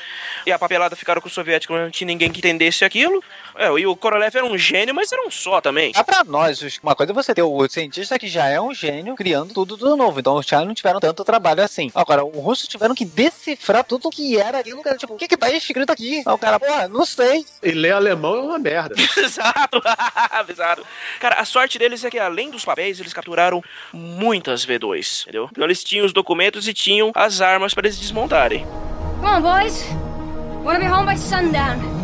[0.46, 3.22] E a papelada ficaram com os soviéticos, não tinha ninguém que entendesse aquilo.
[3.56, 5.92] É, e o Korolev era um gênio, mas era um só também.
[5.94, 9.14] Ah, pra nós, uma coisa é você ter o cientista que já é um gênio
[9.14, 10.20] criando tudo do novo.
[10.20, 11.90] Então os caras não tiveram tanto trabalho assim.
[11.94, 14.82] Agora, os russos tiveram que decifrar tudo o que era aquilo.
[14.82, 16.22] Cara, tipo, o que que tá escrito aqui?
[16.24, 17.44] Aí o cara, pô, não sei.
[17.62, 18.94] E ler alemão é uma merda.
[19.20, 19.82] Exato,
[20.48, 20.86] exato.
[21.18, 25.48] Cara, a sorte deles é que além dos papéis, eles capturaram muitas V2, entendeu?
[25.50, 28.66] Então eles tinham os documentos e tinham as armas para eles desmontarem.
[29.20, 29.84] Come on, boys.
[30.64, 31.99] Wanna be home by sundown.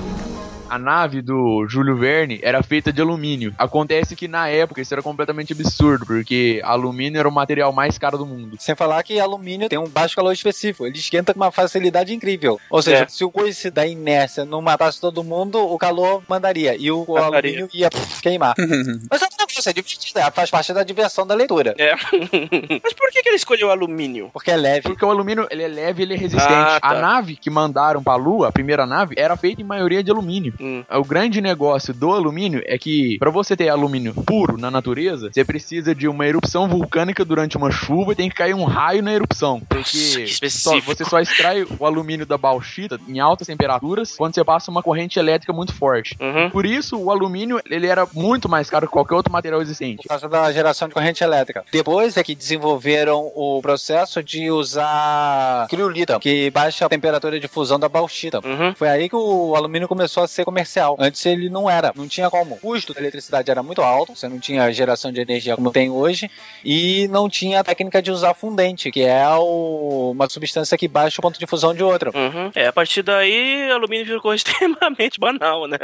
[0.69, 3.55] A nave do Júlio Verne era feita de alumínio.
[3.57, 8.19] Acontece que na época isso era completamente absurdo, porque alumínio era o material mais caro
[8.19, 8.57] do mundo.
[8.59, 10.85] Sem falar que alumínio tem um baixo calor específico.
[10.87, 12.61] Ele esquenta com uma facilidade incrível.
[12.69, 13.09] Ou seja, É.
[13.09, 16.75] se o coice da inércia não matasse todo mundo, o calor mandaria.
[16.77, 17.51] E o Mandaria.
[17.61, 18.55] alumínio ia pff, queimar.
[19.09, 19.23] Mas
[19.57, 20.19] negócio, é divertido.
[20.19, 21.75] é, Faz parte da diversão da leitura.
[21.79, 21.95] É.
[22.83, 24.31] Mas por que, que ele escolheu alumínio?
[24.33, 24.83] Porque é leve.
[24.83, 26.53] Porque o alumínio ele é leve e ele é resistente.
[26.53, 26.89] Ah, tá.
[26.89, 30.55] A nave que mandaram pra Lua, a primeira nave, era feita em maioria de alumínio.
[30.61, 30.85] Hum.
[30.91, 35.45] O grande negócio do alumínio é que, pra você ter alumínio puro na natureza, você
[35.45, 39.13] precisa de uma erupção vulcânica durante uma chuva e tem que cair um raio na
[39.13, 39.55] erupção.
[39.57, 44.35] Nossa, Porque que só- você só extrai o alumínio da bauxita em altas temperaturas quando
[44.35, 46.17] você passa uma corrente elétrica muito forte.
[46.21, 46.51] Uhum.
[46.51, 50.03] Por isso, o alumínio ele era muito mais caro que qualquer outro material existente.
[50.03, 51.65] Por causa da geração de corrente elétrica.
[51.73, 57.79] Depois é que desenvolveram o processo de usar criolita, que baixa a temperatura de fusão
[57.79, 58.41] da bauxita.
[58.45, 58.75] Uhum.
[58.75, 60.97] Foi aí que o alumínio começou a ser comercial.
[60.99, 62.55] Antes ele não era, não tinha como.
[62.57, 65.91] O custo da eletricidade era muito alto, você não tinha geração de energia como tem
[65.91, 66.31] hoje,
[66.65, 71.21] e não tinha a técnica de usar fundente, que é o- uma substância que baixa
[71.21, 72.11] o ponto de fusão de outra.
[72.15, 72.51] Uhum.
[72.55, 75.79] É, a partir daí, alumínio ficou extremamente banal, né?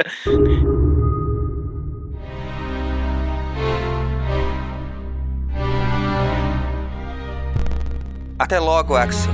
[8.43, 9.31] Até logo, Axel.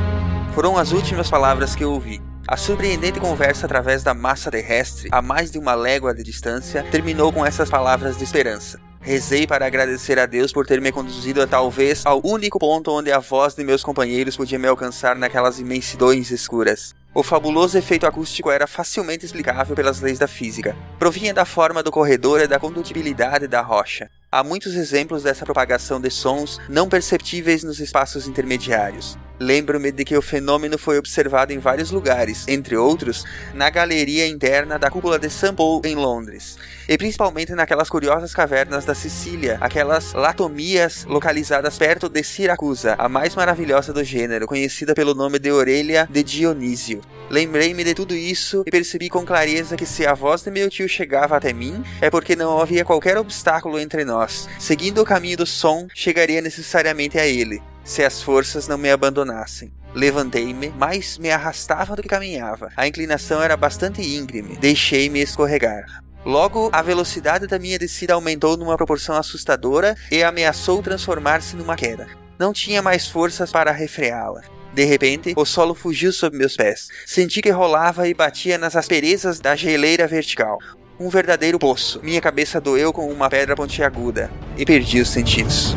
[0.55, 2.21] Foram as últimas palavras que eu ouvi.
[2.47, 7.33] A surpreendente conversa através da massa terrestre, a mais de uma légua de distância, terminou
[7.33, 8.79] com essas palavras de esperança.
[9.01, 13.11] Rezei para agradecer a Deus por ter me conduzido a talvez ao único ponto onde
[13.11, 16.95] a voz de meus companheiros podia me alcançar naquelas imensidões escuras.
[17.15, 20.77] O fabuloso efeito acústico era facilmente explicável pelas leis da física.
[20.99, 24.11] Provinha da forma do corredor e da condutibilidade da rocha.
[24.31, 29.17] Há muitos exemplos dessa propagação de sons não perceptíveis nos espaços intermediários.
[29.41, 33.25] Lembro-me de que o fenômeno foi observado em vários lugares, entre outros,
[33.55, 35.55] na galeria interna da cúpula de St.
[35.55, 36.59] Paul em Londres,
[36.89, 43.37] e principalmente naquelas curiosas cavernas da Sicília, aquelas latomias localizadas perto de Siracusa, a mais
[43.37, 47.03] maravilhosa do gênero, conhecida pelo nome de Orelha de Dionísio.
[47.29, 50.89] Lembrei-me de tudo isso e percebi com clareza que se a voz de meu tio
[50.89, 54.49] chegava até mim, é porque não havia qualquer obstáculo entre nós.
[54.59, 59.71] Seguindo o caminho do som, chegaria necessariamente a ele, se as forças não me abandonassem.
[59.95, 62.71] Levantei-me, mas me arrastava do que caminhava.
[62.77, 64.57] A inclinação era bastante íngreme.
[64.57, 66.08] Deixei-me escorregar.
[66.25, 72.07] Logo, a velocidade da minha descida aumentou numa proporção assustadora e ameaçou transformar-se numa queda.
[72.39, 74.43] Não tinha mais forças para refreá-la.
[74.73, 76.89] De repente, o solo fugiu sob meus pés.
[77.07, 80.59] Senti que rolava e batia nas asperezas da geleira vertical.
[81.01, 82.01] Um verdadeiro poço.
[82.03, 85.75] Minha cabeça doeu com uma pedra pontiaguda e perdi os sentidos.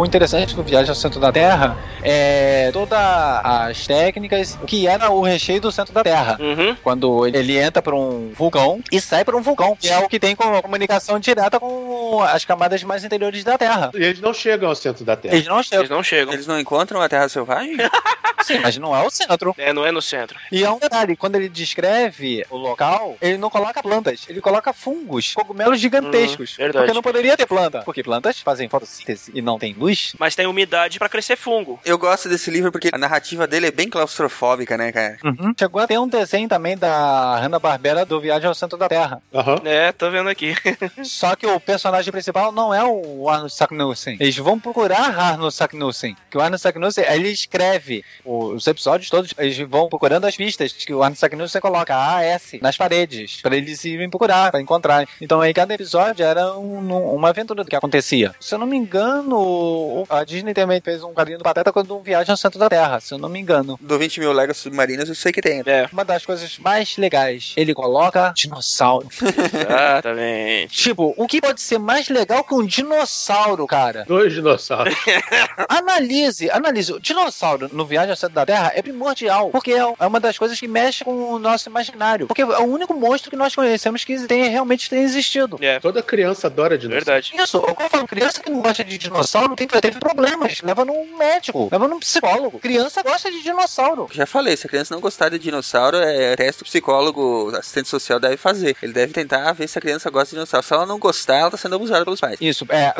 [0.00, 5.20] O interessante do Viagem ao Centro da Terra é todas as técnicas que era o
[5.20, 6.38] recheio do centro da Terra.
[6.40, 6.74] Uhum.
[6.82, 10.18] Quando ele entra para um vulcão e sai para um vulcão, que é o que
[10.18, 13.90] tem com- comunicação direta com as camadas mais interiores da Terra.
[13.92, 15.34] E eles não chegam ao centro da Terra.
[15.34, 16.32] Eles não chegam, Eles não chegam.
[16.32, 17.76] Eles não encontram a Terra Selvagem?
[18.42, 19.54] sim, mas não é o centro.
[19.58, 20.38] É, não é no centro.
[20.50, 24.72] E é um detalhe, quando ele descreve o local, ele não coloca plantas, ele coloca
[24.72, 26.52] fungos, cogumelos gigantescos.
[26.54, 26.84] Hum, verdade.
[26.86, 27.82] Porque não poderia ter planta.
[27.82, 29.89] Porque plantas fazem fotossíntese e não tem luz.
[30.18, 31.78] Mas tem umidade pra crescer fungo.
[31.84, 35.18] Eu gosto desse livro porque a narrativa dele é bem claustrofóbica, né, cara?
[35.58, 39.22] Chegou a ter um desenho também da Hanna-Barbera do Viagem ao Centro da Terra.
[39.34, 39.60] Aham.
[39.64, 40.54] É, tô vendo aqui.
[41.04, 44.16] Só que o personagem principal não é o Arnold Saknussen.
[44.20, 46.16] Eles vão procurar Arnold Saknussen.
[46.30, 50.92] Que o Arnold Saknussen, ele escreve os episódios todos, eles vão procurando as pistas que
[50.92, 55.06] o Arnold Saknussen coloca AS nas paredes, para eles irem procurar, para encontrar.
[55.20, 58.34] Então aí cada episódio era um- uma aventura do que acontecia.
[58.40, 59.36] Se eu não me engano,
[59.80, 62.68] o- a Disney também fez um carinho do Pateta quando um viagem ao centro da
[62.68, 63.78] Terra, se eu não me engano.
[63.80, 65.62] Do 20 mil léguas submarinas eu sei que tem.
[65.66, 69.08] É, Uma das coisas mais legais, ele coloca dinossauro.
[69.20, 70.74] exatamente.
[70.76, 74.04] Tipo, o que pode ser mais legal que um dinossauro, cara?
[74.06, 74.94] Dois dinossauros.
[75.68, 76.92] Analise, analise.
[76.92, 80.38] O dinossauro no Viagem ao Centro da Terra é primordial, porque é é uma das
[80.38, 82.26] coisas que mexe com o nosso imaginário.
[82.26, 85.58] Porque é o único monstro que nós conhecemos que tem, realmente tem existido.
[85.60, 87.04] É, Toda criança adora dinossauro.
[87.04, 87.32] verdade.
[87.34, 90.60] Isso, eu falo, criança que não gosta de dinossauro tem, teve problemas.
[90.62, 92.58] Leva num médico, leva num psicólogo.
[92.58, 94.08] Criança gosta de dinossauro.
[94.12, 98.18] Já falei, se a criança não gostar de dinossauro, é teste o psicólogo, assistente social
[98.18, 98.76] deve fazer.
[98.82, 100.66] Ele deve tentar ver se a criança gosta de dinossauro.
[100.66, 102.38] Se ela não gostar, ela tá sendo abusada pelos pais.
[102.40, 102.92] Isso, é.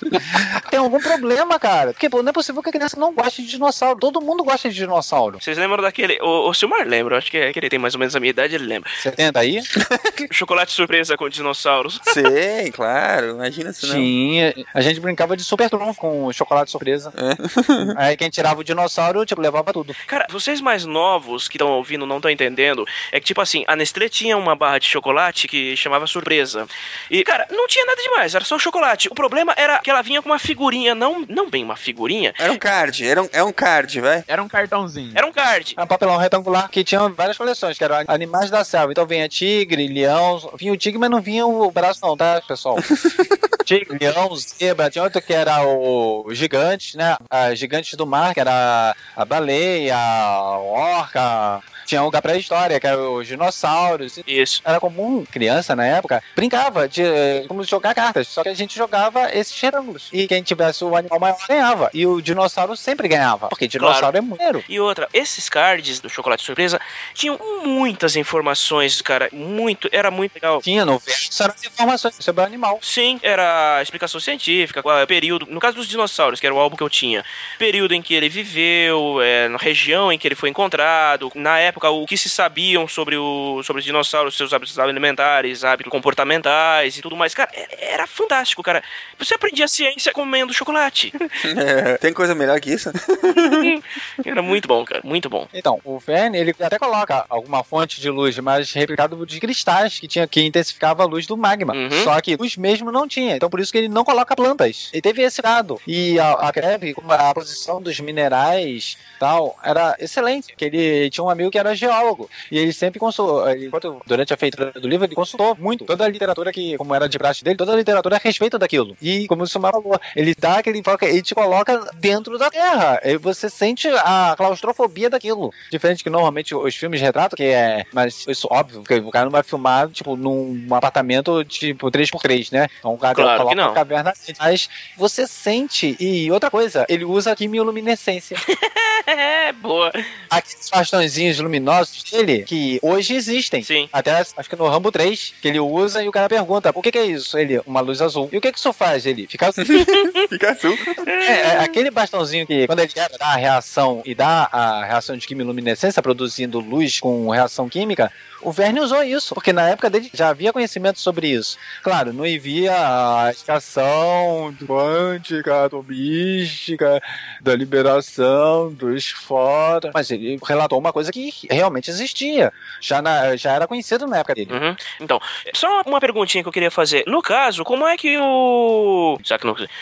[0.70, 1.92] tem algum problema, cara.
[1.92, 3.98] Porque pô, não é possível que a criança não goste de dinossauro.
[3.98, 5.38] Todo mundo gosta de dinossauro.
[5.40, 6.18] Vocês lembram daquele.
[6.20, 8.20] O, o Silmar lembra, eu acho que, é, que ele tem mais ou menos a
[8.20, 8.90] minha idade, ele lembra.
[9.00, 9.60] Você tenta aí?
[10.30, 12.00] Chocolate surpresa com dinossauros.
[12.04, 13.30] Sim, claro.
[13.30, 13.94] Imagina se não.
[13.94, 14.54] Tinha.
[14.74, 17.12] A gente brincava de super trunfo com chocolate surpresa.
[17.96, 19.94] Aí quem tirava o dinossauro, tipo, levava tudo.
[20.06, 22.86] Cara, vocês mais novos que estão ouvindo não estão entendendo.
[23.12, 26.66] É que, tipo assim, a Nestlé tinha uma barra de chocolate que chamava surpresa.
[27.10, 29.08] E, cara, não tinha nada demais, era só chocolate.
[29.08, 32.52] O problema era que ela vinha com uma figurinha, não, não bem uma figurinha, Era
[32.52, 34.24] um card, era um, é um card, vai.
[34.26, 35.12] Era um cartãozinho.
[35.14, 35.74] era um card.
[35.76, 38.92] Era um papelão retangular que tinha várias coleções, que eram animais da selva.
[38.92, 42.76] Então vinha tigre, leão, vinha o tigre, mas não vinha o braço não, tá, pessoal?
[43.64, 47.16] tigre, leão, zebra, tinha outro que era o gigante, né?
[47.28, 52.86] A gigantes do mar, que era a baleia, a orca, tinha um da pré-história, que
[52.86, 54.20] era os dinossauros.
[54.26, 54.62] Isso.
[54.64, 57.02] Era comum, criança na época, brincava de
[57.48, 60.08] como jogar cartas, só que a gente jogava esses retângulos.
[60.12, 61.90] E quem tivesse o animal maior ganhava.
[61.92, 64.16] E o dinossauro sempre ganhava, porque dinossauro Claro.
[64.16, 64.64] é muito.
[64.68, 66.80] E outra, esses cards do chocolate surpresa
[67.12, 69.28] tinham muitas informações, cara.
[69.32, 70.62] Muito, era muito legal.
[70.62, 72.78] Tinha no verso eram informações sobre o animal.
[72.80, 75.46] Sim, era explicação científica, qual é o período.
[75.46, 77.24] No caso dos dinossauros, que era o álbum que eu tinha,
[77.58, 81.79] período em que ele viveu, é, na região em que ele foi encontrado, na época
[81.88, 87.02] o que se sabiam sobre, o, sobre os dinossauros, seus hábitos alimentares, hábitos comportamentais e
[87.02, 87.32] tudo mais.
[87.34, 88.82] Cara, é- era fantástico, cara.
[89.18, 91.12] Você aprendia ciência comendo chocolate.
[91.60, 92.90] É, tem coisa melhor que isso?
[94.24, 95.48] Era muito bom, cara, muito bom.
[95.52, 100.06] Então, o Verne, ele até coloca alguma fonte de luz, mas replicado de cristais, que
[100.08, 101.74] tinha que intensificava a luz do magma.
[101.74, 101.90] Uhum.
[102.04, 103.36] Só que luz mesmo não tinha.
[103.36, 104.88] Então, por isso que ele não coloca plantas.
[104.92, 105.80] Ele teve esse dado.
[105.86, 106.52] E a, a
[106.94, 110.48] como a posição dos minerais tal, era excelente.
[110.48, 112.28] Porque ele tinha um amigo que era geólogo.
[112.50, 115.84] E ele sempre consultou, enquanto, durante a feitura do livro, ele consultou muito.
[115.84, 118.96] Toda a literatura que, como era de praxe dele, toda a literatura a respeito daquilo.
[119.00, 123.00] E, como o Sumar falou, ele dá aquele foco, ele te coloca dentro da Terra.
[123.04, 125.52] E você sente a claustrofobia daquilo.
[125.70, 127.84] Diferente que normalmente os filmes retratam, que é.
[127.92, 132.68] Mas isso óbvio, porque o cara não vai filmar, tipo, num apartamento tipo 3x3, né?
[132.78, 133.74] Então o cara Claro que coloca não.
[133.74, 134.12] caverna.
[134.38, 135.96] Mas você sente.
[136.00, 138.36] E outra coisa, ele usa quimioluminescência.
[139.06, 139.90] É, boa.
[140.28, 143.62] Aqueles bastãozinhos luminosos dele, que hoje existem.
[143.62, 143.88] Sim.
[143.92, 146.92] Até acho que no Rambo 3, que ele usa e o cara pergunta: o que,
[146.92, 147.36] que é isso?
[147.36, 148.28] Ele, uma luz azul.
[148.32, 149.04] E o que, que isso faz?
[149.04, 149.64] Ele fica azul.
[150.28, 150.76] Fica azul.
[151.06, 155.26] É, é, aquele bastãozinho que, quando ele dar a reação e dá a reação de
[155.26, 158.12] quimiluminescência, produzindo luz com reação química,
[158.42, 161.58] o Verne usou isso, porque na época dele já havia conhecimento sobre isso.
[161.82, 167.02] Claro, não havia a explicação quântica, atomística,
[167.40, 172.52] da liberação dos fótons, mas ele relatou uma coisa que realmente existia.
[172.80, 174.52] Já, na- já era conhecido na época dele.
[174.52, 174.76] Uhum.
[175.00, 175.20] Então,
[175.54, 177.04] só uma perguntinha que eu queria fazer.
[177.06, 179.18] No caso, como é que o.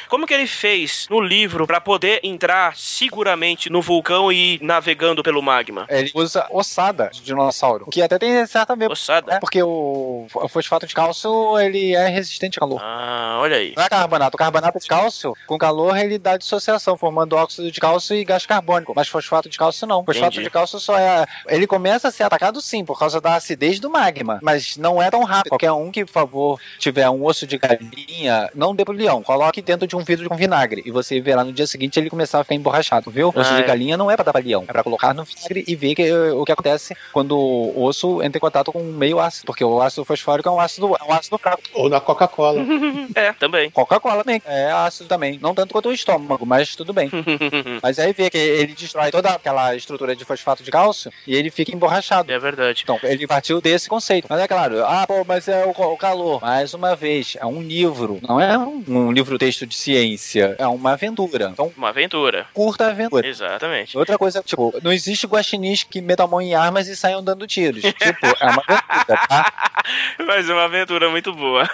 [0.09, 5.23] Como que ele fez no livro pra poder entrar seguramente no vulcão e ir navegando
[5.23, 5.87] pelo magma?
[5.89, 9.35] Ele usa ossada de dinossauro, o que até tem certa ver Ossada?
[9.35, 12.81] É porque o o fosfato de cálcio ele é resistente a calor.
[12.83, 13.73] Ah, olha aí.
[13.77, 14.35] Não é carbonato.
[14.35, 18.45] O carbonato de cálcio, com calor, ele dá dissociação, formando óxido de cálcio e gás
[18.47, 18.93] carbônico.
[18.95, 20.05] Mas fosfato de cálcio não.
[20.05, 20.45] Fosfato Entendi.
[20.45, 21.25] de cálcio só é.
[21.49, 24.39] Ele começa a ser atacado sim, por causa da acidez do magma.
[24.43, 25.51] Mas não é tão rápido.
[25.51, 29.23] Qualquer um que, por favor, tiver um osso de galinha, não dê pro leão.
[29.23, 30.83] Coloque dentro de um vidro com vinagre.
[30.85, 33.29] E você verá no dia seguinte ele começar a ficar emborrachado, viu?
[33.35, 33.67] Osso Ah, de é.
[33.67, 34.65] galinha não é pra dar pra leão.
[34.69, 38.39] É pra colocar no vinagre e ver que- o que acontece quando o osso entra
[38.39, 39.47] em contato com meio ácido.
[39.47, 41.63] Porque o ácido fosfórico é um ácido, é um ácido fraco.
[41.75, 42.59] Ou na Coca-Cola.
[43.15, 43.71] É, também.
[43.71, 44.43] Coca-Cola também.
[44.45, 45.39] É ácido também.
[45.41, 47.11] Não tanto quanto o estômago, mas tudo bem.
[47.83, 51.51] mas aí vê que ele destrói toda aquela estrutura de fosfato de cálcio e ele
[51.51, 52.33] fica emborrachado.
[52.33, 52.81] É verdade.
[52.83, 54.27] Então, ele partiu desse conceito.
[54.29, 56.41] Mas é claro, ah, pô, mas é o, o calor.
[56.41, 58.19] Mais uma vez, é um livro.
[58.27, 60.57] Não é um, um livro-texto de ciência.
[60.59, 61.51] É uma aventura.
[61.53, 62.47] Então, Uma aventura.
[62.53, 63.27] curta aventura.
[63.27, 63.97] Exatamente.
[63.97, 67.47] Outra coisa, tipo, não existe guaxinins que metam a mão em armas e saiam dando
[67.47, 67.83] tiros.
[67.83, 69.73] Tipo, é uma aventura, tá?
[70.27, 71.69] Mas é uma aventura muito boa.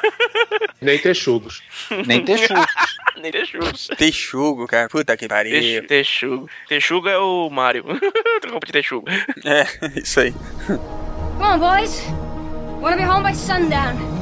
[0.81, 1.63] Nem texugos.
[2.07, 2.65] Nem texugo.
[3.17, 3.87] Nem Texugos.
[3.97, 4.89] Texugo, cara.
[4.89, 5.53] Puta que pariu.
[5.53, 6.51] Tex- Texugo.
[6.69, 7.85] Texugo é o Mario.
[8.43, 9.07] Trocou de Texugo.
[9.45, 9.54] É,
[9.97, 10.35] isso aí.
[10.67, 12.03] Come on, boys.
[12.81, 14.14] Wanna be home by sundown.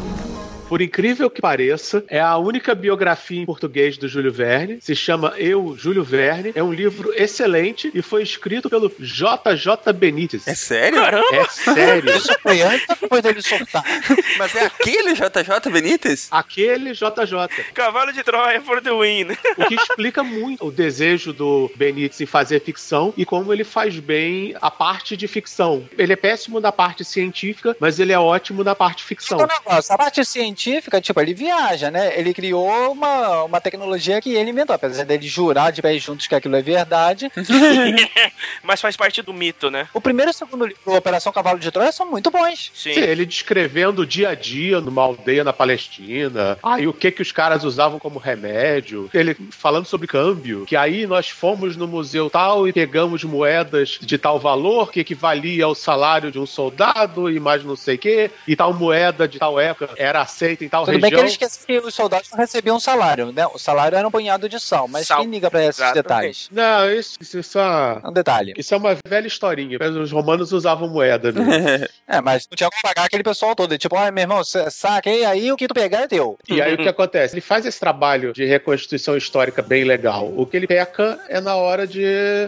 [0.73, 4.78] Por incrível que pareça, é a única biografia em português do Júlio Verne.
[4.81, 6.51] Se chama Eu, Júlio Verne.
[6.55, 10.49] É um livro excelente e foi escrito pelo JJ Benítez.
[10.49, 10.99] É sério?
[10.99, 11.36] Caramba!
[11.36, 12.09] É sério.
[12.16, 13.85] Isso foi antes ou depois dele soltar?
[14.39, 16.28] Mas é aquele JJ Benítez?
[16.31, 17.65] Aquele JJ.
[17.74, 19.36] Cavalo de Troia for the win.
[19.59, 23.99] O que explica muito o desejo do Benítez em fazer ficção e como ele faz
[23.99, 25.86] bem a parte de ficção.
[25.99, 29.36] Ele é péssimo na parte científica, mas ele é ótimo na parte ficção.
[29.36, 30.61] Então, negócio, a parte científica,
[31.01, 32.18] tipo, ele viaja, né?
[32.18, 34.74] Ele criou uma, uma tecnologia que ele inventou.
[34.74, 37.30] Apesar dele jurar de pés juntos que aquilo é verdade.
[38.62, 39.89] Mas faz parte do mito, né?
[39.93, 42.70] o primeiro e o segundo livro, Operação Cavalo de Troia, são muito bons.
[42.74, 42.94] Sim.
[42.94, 47.22] Sim, ele descrevendo o dia a dia numa aldeia na Palestina, aí o que que
[47.22, 52.30] os caras usavam como remédio, ele falando sobre câmbio, que aí nós fomos no museu
[52.30, 57.39] tal e pegamos moedas de tal valor que equivalia ao salário de um soldado e
[57.39, 60.85] mais não sei o que, e tal moeda de tal época era aceita em tal
[60.85, 61.02] Tudo região.
[61.02, 63.47] bem que ele esquece que os soldados não recebiam um salário, né?
[63.47, 65.20] O salário era um punhado de sal, mas Sal.
[65.20, 66.02] quem liga pra esses Exatamente.
[66.02, 66.48] detalhes?
[66.51, 68.01] Não, isso, isso, é...
[68.02, 68.55] É um detalhe.
[68.56, 69.78] Isso é uma velha historinha.
[70.02, 71.32] Os romanos usavam moeda.
[71.32, 71.89] Né?
[72.09, 73.78] É, mas não tinha como pagar aquele pessoal todo.
[73.78, 76.36] Tipo, olha, meu irmão, cê saquei aí, o que tu pegar é teu.
[76.47, 77.35] e aí o que acontece?
[77.35, 80.31] Ele faz esse trabalho de reconstituição histórica bem legal.
[80.36, 82.05] O que ele peca é na hora de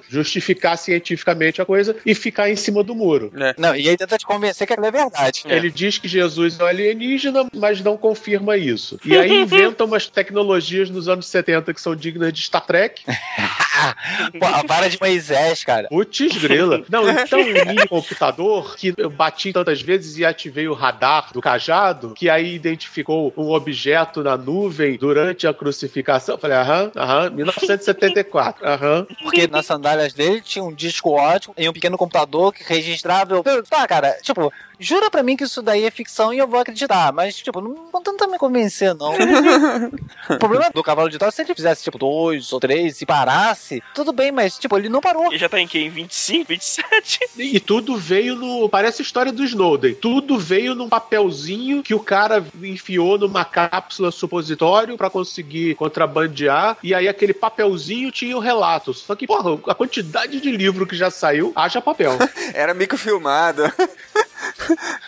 [0.08, 3.32] justificar cientificamente a coisa e ficar em cima do muro.
[3.56, 5.44] Não, e aí tenta te convencer que aquilo é verdade.
[5.46, 8.98] Ele diz que Jesus é um alienígena, mas não confirma isso.
[9.04, 13.02] E aí inventa umas tecnologias nos anos 70 que são dignas de Star Trek.
[14.38, 15.88] Pô, a vara de Moisés, cara.
[15.88, 16.82] Putz grila.
[16.88, 21.40] Não, então um mini computador que eu bati tantas vezes e ativei o radar do
[21.40, 26.36] cajado, que aí identificou um objeto na nuvem durante a crucificação.
[26.36, 29.06] Eu Falei, aham, aham, 1974, aham.
[29.22, 33.34] Porque nas sandálias dele tinha um disco ótimo e um pequeno computador que registrava.
[33.34, 36.60] Eu, Tá, cara, tipo, jura pra mim que isso daí é ficção e eu vou
[36.60, 37.12] acreditar.
[37.12, 39.14] Mas, tipo, não, não tenta me convencer, não.
[40.30, 43.82] o problema do cavalo de Troia, se ele fizesse, tipo, dois ou três e parasse,
[43.94, 45.26] tudo bem, mas, tipo, ele não parou.
[45.26, 45.88] Ele já tá em quem?
[45.88, 47.20] 25, 27?
[47.38, 48.68] E tudo veio no.
[48.68, 49.94] Parece a história do Snowden.
[49.94, 56.76] Tudo veio num papelzinho que o cara enfiou numa cápsula supositório pra conseguir contrabandear.
[56.82, 58.92] E aí aquele papelzinho tinha o relato.
[58.94, 62.12] Só que, porra, a quantidade de livro que já saiu, haja papel.
[62.54, 63.62] Era microfilmado.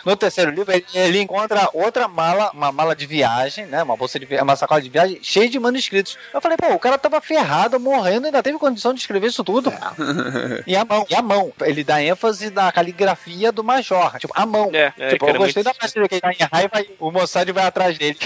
[0.05, 3.83] No terceiro livro, ele, ele encontra outra mala, uma mala de viagem, né?
[3.83, 6.17] Uma bolsa de viagem, uma sacola de viagem cheia de manuscritos.
[6.33, 9.71] Eu falei, pô, o cara tava ferrado, morrendo, ainda teve condição de escrever isso tudo.
[10.65, 11.51] E a mão, e a mão.
[11.61, 14.17] Ele dá ênfase na caligrafia do Major.
[14.19, 14.69] Tipo, a mão.
[14.73, 17.11] É, é, tipo, eu gostei muito- da parte que ele tá em raiva e o
[17.11, 18.17] Mossad vai atrás dele.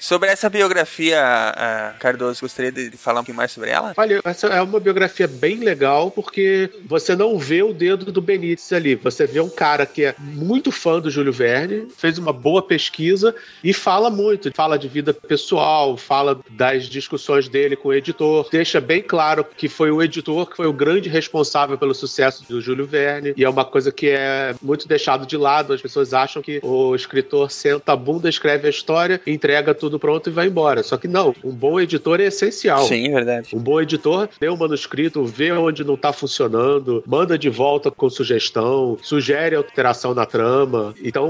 [0.00, 3.92] Sobre essa biografia, ah, Cardoso, gostaria de falar um pouquinho mais sobre ela?
[3.98, 8.72] Olha, essa é uma biografia bem legal porque você não vê o dedo do Benítez
[8.72, 8.94] ali.
[8.94, 13.34] Você vê um cara que é muito fã do Júlio Verne, fez uma boa pesquisa
[13.62, 14.50] e fala muito.
[14.54, 19.68] Fala de vida pessoal, fala das discussões dele com o editor, deixa bem claro que
[19.68, 23.34] foi o editor que foi o grande responsável pelo sucesso do Júlio Verne.
[23.36, 25.74] E é uma coisa que é muito deixado de lado.
[25.74, 30.28] As pessoas acham que o escritor senta a bunda, escreve a história, entrega tudo pronto
[30.28, 30.82] e vai embora.
[30.82, 32.84] Só que não, um bom editor é essencial.
[32.84, 33.54] Sim, verdade.
[33.54, 38.08] Um bom editor lê o manuscrito, vê onde não tá funcionando, manda de volta com
[38.08, 40.94] sugestão, sugere alteração na trama.
[41.02, 41.28] Então,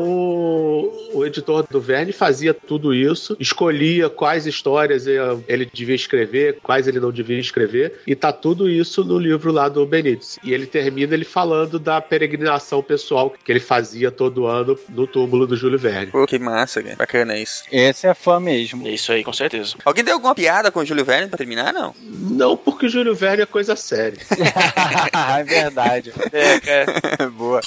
[1.12, 5.06] o editor do Verne fazia tudo isso, escolhia quais histórias
[5.48, 9.68] ele devia escrever, quais ele não devia escrever, e tá tudo isso no livro lá
[9.68, 10.38] do Benítez.
[10.42, 15.46] E ele termina ele falando da peregrinação pessoal que ele fazia todo ano no túmulo
[15.46, 16.12] do Júlio Verne.
[16.12, 16.96] Pô, que massa, cara.
[16.96, 17.64] Bacana isso.
[17.70, 18.86] Esse é fã mesmo.
[18.86, 19.76] É isso aí, com certeza.
[19.84, 21.72] Alguém tem alguma piada com o Júlio Verne pra terminar?
[21.72, 21.94] Não.
[22.00, 24.18] Não porque Júlio Verne é coisa séria.
[25.38, 26.12] é verdade.
[26.32, 27.30] É, cara.
[27.30, 27.60] Boa.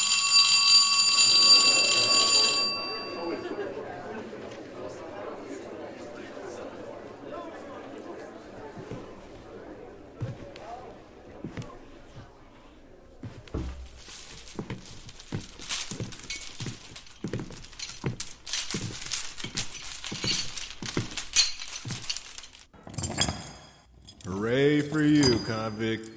[24.44, 26.12] Hooray for you, convict.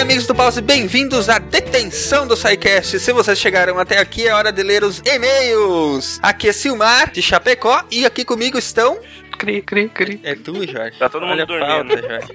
[0.00, 2.98] Amigos do Pause, bem-vindos à detenção do SciCast.
[2.98, 6.18] Se vocês chegaram até aqui, é hora de ler os e-mails.
[6.22, 8.98] Aqui é Silmar, de Chapecó, e aqui comigo estão...
[9.38, 10.20] Cri, cri, cri.
[10.24, 10.98] É tu, Jorge?
[10.98, 11.88] Tá todo mundo Olha a dormindo.
[11.94, 12.34] pauta, Jorge.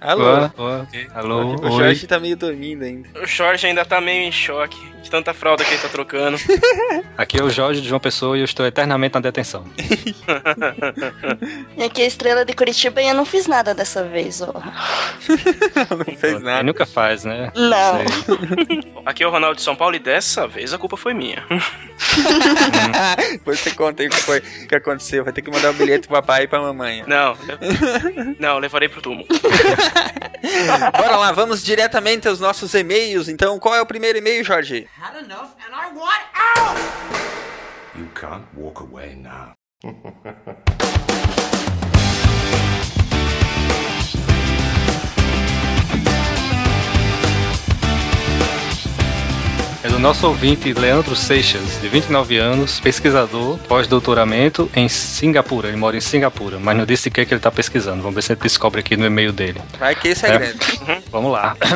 [0.00, 0.84] Alô?
[1.14, 3.08] Alô, O Jorge tá meio dormindo ainda.
[3.20, 4.78] O Jorge ainda tá meio em choque
[5.08, 6.38] de tanta fralda que ele tá trocando.
[7.16, 9.64] Aqui é o Jorge de João Pessoa e eu estou eternamente na detenção.
[11.76, 14.52] E aqui é a estrela de Curitiba e eu não fiz nada dessa vez, ó.
[15.90, 16.62] Não fez nada.
[16.62, 17.50] nunca faz, né?
[17.54, 17.98] Não.
[17.98, 18.92] Sei.
[19.04, 21.44] Aqui é o Ronaldo de São Paulo e dessa vez a culpa foi minha.
[23.32, 25.24] Depois você conta aí o que foi que aconteceu.
[25.24, 27.04] Vai ter que mandar um bilhete pro papai e pra mamãe.
[27.06, 27.36] Não,
[28.38, 29.26] não, levarei pro túmulo.
[30.96, 33.28] Bora lá, vamos diretamente aos nossos e-mails.
[33.28, 34.86] Então, qual é o primeiro e-mail, Jorge?
[37.96, 39.54] You can't walk away now.
[49.84, 55.68] É do nosso ouvinte Leandro Seixas, de 29 anos, pesquisador, pós-doutoramento em Singapura.
[55.68, 57.98] Ele mora em Singapura, mas não disse o que, é que ele está pesquisando.
[58.02, 59.60] Vamos ver se ele descobre aqui no e-mail dele.
[59.78, 60.38] Vai que esse é, É.
[60.38, 60.58] grande.
[61.12, 61.56] Vamos lá.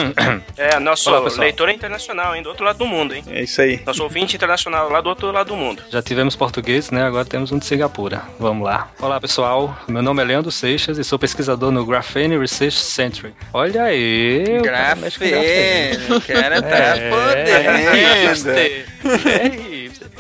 [0.57, 2.43] É, nosso Olá, leitor é internacional, hein?
[2.43, 3.25] Do outro lado do mundo, hein?
[3.29, 3.81] É isso aí.
[3.87, 5.83] Nosso ouvinte internacional lá do outro lado do mundo.
[5.91, 7.03] Já tivemos português, né?
[7.05, 8.23] Agora temos um de Singapura.
[8.39, 8.91] Vamos lá.
[9.01, 9.77] Olá, pessoal.
[9.89, 13.33] Meu nome é Leandro Seixas e sou pesquisador no Graphene Research Center.
[13.53, 14.61] Olha aí.
[14.63, 17.92] Grafeno, o cara tá É, podendo.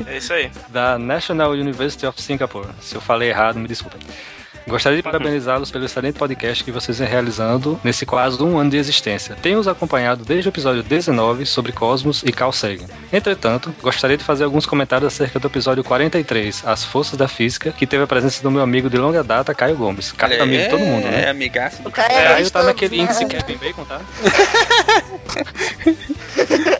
[0.07, 0.51] É isso aí.
[0.69, 2.69] da National University of Singapore.
[2.81, 4.01] Se eu falei errado, me desculpem.
[4.65, 8.77] Gostaria de parabenizá-los pelo excelente podcast que vocês vêm realizando nesse quase um ano de
[8.77, 9.37] existência.
[9.43, 12.87] Tenho os acompanhado desde o episódio 19 sobre Cosmos e Carl Sagan.
[13.13, 17.89] Entretanto, gostaria de fazer alguns comentários acerca do episódio 43, As Forças da Física, que
[17.89, 20.13] teve a presença do meu amigo de longa data, Caio Gomes.
[20.13, 21.29] Caio é amigo de todo mundo, É, né?
[21.31, 21.83] amigaço.
[21.85, 24.01] O cara É, é, Caio tá gostoso, naquele índice Kevin Bacon, tá?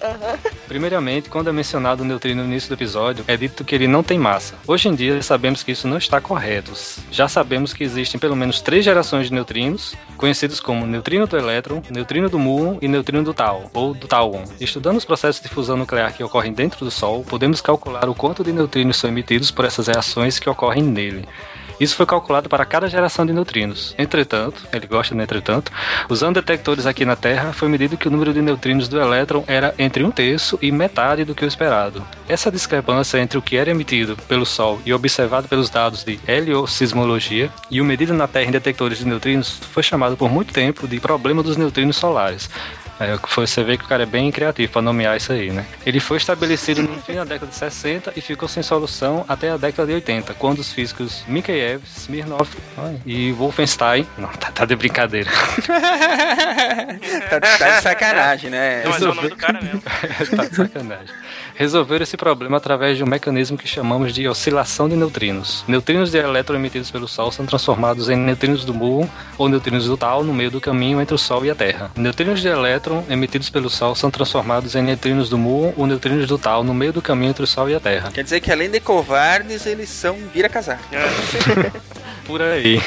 [0.67, 4.03] Primeiramente, quando é mencionado o neutrino no início do episódio, é dito que ele não
[4.03, 4.55] tem massa.
[4.67, 6.73] Hoje em dia, sabemos que isso não está correto.
[7.11, 11.83] Já sabemos que existem pelo menos três gerações de neutrinos, conhecidos como neutrino do elétron,
[11.91, 14.45] neutrino do muon e neutrino do tau, ou do tauon.
[14.61, 18.45] Estudando os processos de fusão nuclear que ocorrem dentro do Sol, podemos calcular o quanto
[18.45, 21.29] de neutrinos são emitidos por essas reações que ocorrem nele.
[21.81, 23.95] Isso foi calculado para cada geração de neutrinos.
[23.99, 25.73] Entretanto, ele gosta do entretanto,
[26.09, 29.75] usando detectores aqui na Terra, foi medido que o número de neutrinos do elétron era
[29.79, 32.05] entre um terço e metade do que o esperado.
[32.29, 37.51] Essa discrepância entre o que era emitido pelo Sol e observado pelos dados de heliosismologia
[37.71, 41.01] e o medido na Terra em detectores de neutrinos foi chamado por muito tempo de
[41.01, 42.49] problema dos neutrinos solares.
[43.05, 45.67] É, foi- você vê que o cara é bem criativo para nomear isso aí, né?
[45.85, 49.57] Ele foi estabelecido no fim da década de 60 e ficou sem solução até a
[49.57, 52.49] década de 80, quando os físicos Mikheyev, Smirnov
[52.79, 54.07] ai, e Wolfenstein.
[54.19, 55.31] Não, tá, tá de brincadeira.
[57.31, 58.83] tá, tá de sacanagem, né?
[58.85, 59.83] Não, mas é o nome do cara mesmo.
[60.37, 61.15] tá de sacanagem.
[61.55, 65.65] Resolveram esse problema através de um mecanismo que chamamos de oscilação de neutrinos.
[65.69, 69.07] Neutrinos de elétron emitidos pelo Sol são transformados em neutrinos do muon
[69.39, 71.91] ou neutrinos do tal no meio do caminho entre o Sol e a Terra.
[71.97, 76.39] Neutrinos de elétron emitidos pelo Sol são transformados em neutrinos do muon ou neutrinos do
[76.39, 78.11] tal no meio do caminho entre o Sol e a Terra.
[78.13, 80.81] Quer dizer que além de covardes, eles são vira-casar.
[82.27, 82.81] Por aí.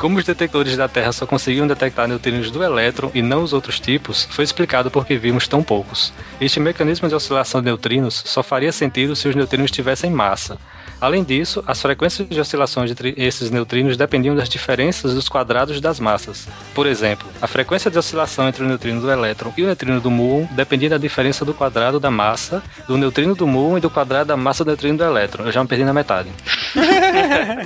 [0.00, 3.78] Como os detectores da Terra só conseguiam detectar neutrinos do elétron e não os outros
[3.78, 6.10] tipos, foi explicado por que vimos tão poucos.
[6.40, 10.56] Este mecanismo de oscilação de neutrinos só faria sentido se os neutrinos tivessem massa.
[11.00, 15.98] Além disso, as frequências de oscilações entre esses neutrinos dependiam das diferenças dos quadrados das
[15.98, 16.46] massas.
[16.74, 20.10] Por exemplo, a frequência de oscilação entre o neutrino do elétron e o neutrino do
[20.10, 24.28] muon dependia da diferença do quadrado da massa do neutrino do muon e do quadrado
[24.28, 25.44] da massa do neutrino do elétron.
[25.44, 26.30] Eu já me perdi na metade.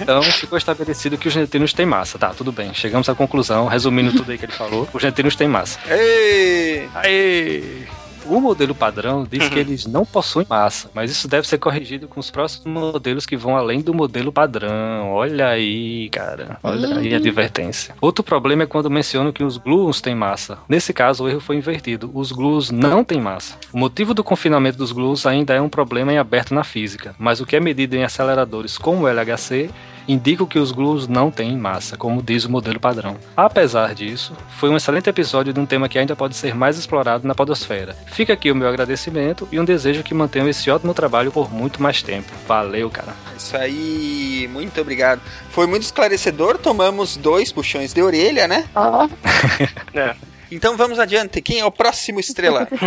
[0.01, 2.19] Então ficou estabelecido que os neutrinos têm massa.
[2.19, 2.73] Tá, tudo bem.
[2.75, 4.89] Chegamos à conclusão, resumindo tudo aí que ele falou.
[4.93, 5.79] Os neutrinos têm massa.
[5.89, 6.89] Ei!
[6.95, 7.87] Aê!
[8.27, 12.19] O modelo padrão diz que eles não possuem massa, mas isso deve ser corrigido com
[12.19, 15.13] os próximos modelos que vão além do modelo padrão.
[15.13, 16.59] Olha aí, cara.
[16.63, 17.95] Olha aí a advertência.
[18.01, 20.59] Outro problema é quando mencionam que os gluons têm massa.
[20.69, 22.11] Nesse caso, o erro foi invertido.
[22.15, 23.57] Os gluons não têm massa.
[23.73, 27.41] O motivo do confinamento dos gluons ainda é um problema em aberto na física, mas
[27.41, 29.71] o que é medido em aceleradores como o LHC
[30.07, 33.17] indicam que os gluons não têm massa, como diz o modelo padrão.
[33.37, 37.27] Apesar disso, foi um excelente episódio de um tema que ainda pode ser mais explorado
[37.27, 37.95] na podosfera.
[38.07, 41.83] Fica aqui o meu agradecimento e um desejo que mantenham esse ótimo trabalho por muito
[41.83, 42.31] mais tempo.
[42.47, 43.15] Valeu, cara.
[43.37, 45.21] Isso aí, muito obrigado.
[45.51, 48.65] Foi muito esclarecedor, tomamos dois puxões de orelha, né?
[48.75, 49.09] Ó,
[49.95, 50.15] É.
[50.51, 51.41] Então vamos adiante.
[51.43, 52.69] Quem é o próximo estrela?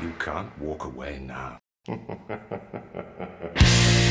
[0.00, 1.58] You can't walk away now.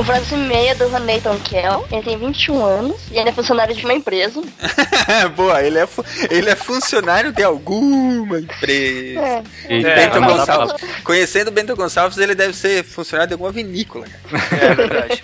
[0.00, 1.86] o próximo e-mail é do Nathan Kell.
[1.92, 4.40] Ele tem 21 anos e ele é funcionário de uma empresa.
[5.36, 9.20] Boa, ele é, fu- ele é funcionário de alguma empresa.
[9.20, 9.42] É.
[9.68, 10.74] E- É, Bento Gonçalves.
[11.04, 14.06] Conhecendo Bento Gonçalves, ele deve ser funcionário de alguma vinícola.
[14.06, 14.40] cara.
[14.70, 15.22] É verdade.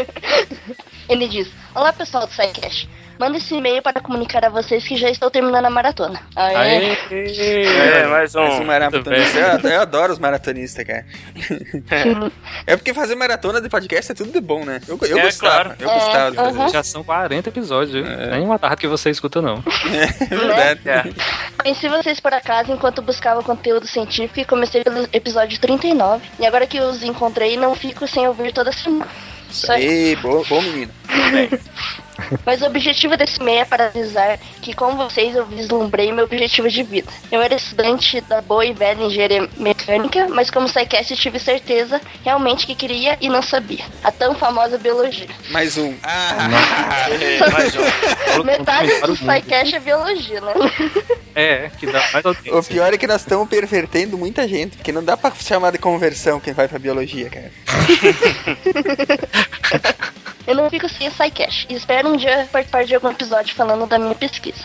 [1.09, 2.89] Ele diz: Olá pessoal do SciCast.
[3.19, 6.21] Manda esse e-mail para comunicar a vocês que já estou terminando a maratona.
[6.35, 6.97] Aê.
[7.11, 8.41] É, mais um.
[8.41, 9.39] Mais um maratonista.
[9.65, 11.07] Eu, eu adoro os maratonistas, cara.
[12.67, 14.81] É porque fazer maratona de podcast é tudo de bom, né?
[14.89, 15.75] Eu, eu É, gostava.
[15.77, 15.77] claro.
[15.81, 16.69] Eu gostava de fazer aham.
[16.69, 18.05] Já são 40 episódios, viu?
[18.05, 19.57] Nem uma tarde que você escuta, não.
[19.67, 20.25] isso.
[20.25, 20.81] É verdade.
[20.89, 21.05] É.
[21.63, 26.23] Conheci vocês por acaso enquanto buscava conteúdo científico e comecei pelo episódio 39.
[26.39, 29.07] E agora que os encontrei, não fico sem ouvir toda semana.
[29.51, 30.93] Isso aí, bom, bom menino.
[32.45, 36.69] Mas o objetivo desse meio é para avisar que, com vocês, eu vislumbrei meu objetivo
[36.69, 37.11] de vida.
[37.31, 42.67] Eu era estudante da boa e velha engenharia mecânica, mas como SciCast tive certeza realmente
[42.67, 43.85] que queria e não sabia.
[44.03, 45.29] A tão famosa biologia.
[45.51, 45.95] Mais um.
[46.03, 46.49] Ah,
[47.53, 47.83] Mais um.
[48.45, 50.55] Metade do SciCast é biologia, né?
[51.35, 55.05] É, que dá mais o pior é que nós estamos pervertendo muita gente, porque não
[55.05, 57.53] dá pra chamar de conversão quem vai pra biologia, cara.
[60.47, 63.87] Eu não fico sem o SciCast e espero um dia participar de algum episódio falando
[63.87, 64.65] da minha pesquisa.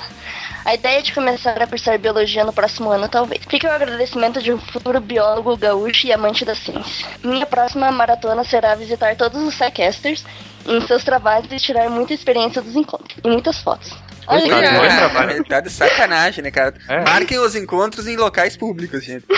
[0.64, 3.42] A ideia é de começar a cursar biologia no próximo ano, talvez.
[3.50, 7.08] Fica o agradecimento de um futuro biólogo gaúcho e amante da ciência.
[7.24, 10.24] Minha próxima maratona será visitar todos os SciCasters
[10.68, 13.18] em seus trabalhos e tirar muita experiência dos encontros.
[13.24, 13.92] E muitas fotos.
[14.28, 15.10] Olha cara, ó.
[15.10, 15.44] trabalho.
[15.46, 16.76] tá de sacanagem, né, cara?
[16.88, 17.02] É.
[17.02, 19.26] Marquem os encontros em locais públicos, gente.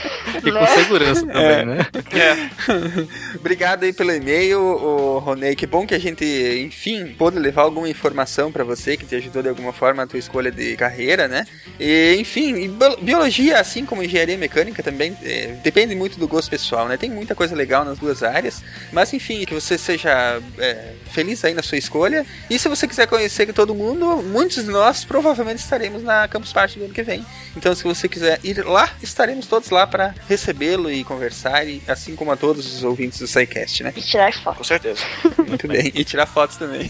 [0.44, 1.86] E com segurança também, né?
[2.12, 3.36] É.
[3.36, 5.54] Obrigado aí pelo e-mail, ô, Ronei.
[5.54, 6.24] Que bom que a gente,
[6.66, 10.18] enfim, pôde levar alguma informação pra você que te ajudou de alguma forma na tua
[10.18, 11.46] escolha de carreira, né?
[11.78, 16.88] E, enfim, bio- biologia, assim como engenharia mecânica também, é, depende muito do gosto pessoal,
[16.88, 16.96] né?
[16.96, 18.62] Tem muita coisa legal nas duas áreas,
[18.92, 22.24] mas enfim, que você seja é, feliz aí na sua escolha.
[22.48, 26.78] E se você quiser conhecer todo mundo, muitos de nós provavelmente estaremos na Campus Party
[26.78, 27.24] do ano que vem.
[27.56, 32.14] Então, se você quiser ir lá, estaremos todos lá para recebê-lo e conversar, e, assim
[32.14, 33.92] como a todos os ouvintes do SciCast, né?
[33.96, 34.58] E tirar foto.
[34.58, 35.04] Com certeza.
[35.44, 35.90] Muito bem.
[35.92, 36.88] E tirar fotos também.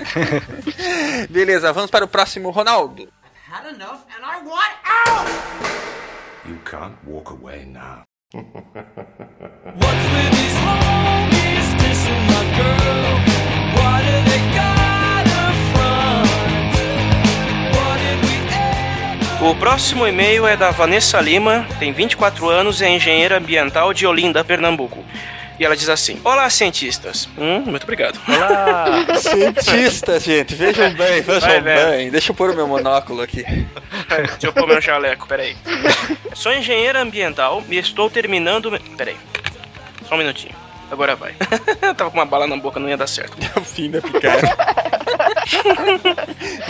[1.28, 3.06] Beleza, vamos para o próximo, Ronaldo.
[6.46, 8.04] You can't walk away now.
[19.42, 24.06] O próximo e-mail é da Vanessa Lima, tem 24 anos e é engenheira ambiental de
[24.06, 25.02] Olinda, Pernambuco.
[25.58, 27.28] E ela diz assim: Olá, cientistas.
[27.38, 28.20] Hum, muito obrigado.
[28.28, 29.06] Olá!
[29.16, 31.90] Cientista, gente, vejam bem, vejam Vai, velho.
[31.90, 32.10] bem.
[32.10, 33.42] Deixa eu pôr o meu monóculo aqui.
[33.44, 35.56] Deixa eu pôr meu jaleco, peraí.
[36.34, 38.78] Sou engenheira ambiental e estou terminando.
[38.96, 39.16] Peraí.
[40.06, 40.54] Só um minutinho.
[40.90, 41.34] Agora vai.
[41.96, 43.36] Tava com uma bala na boca, não ia dar certo.
[43.40, 44.40] É o fim da picada.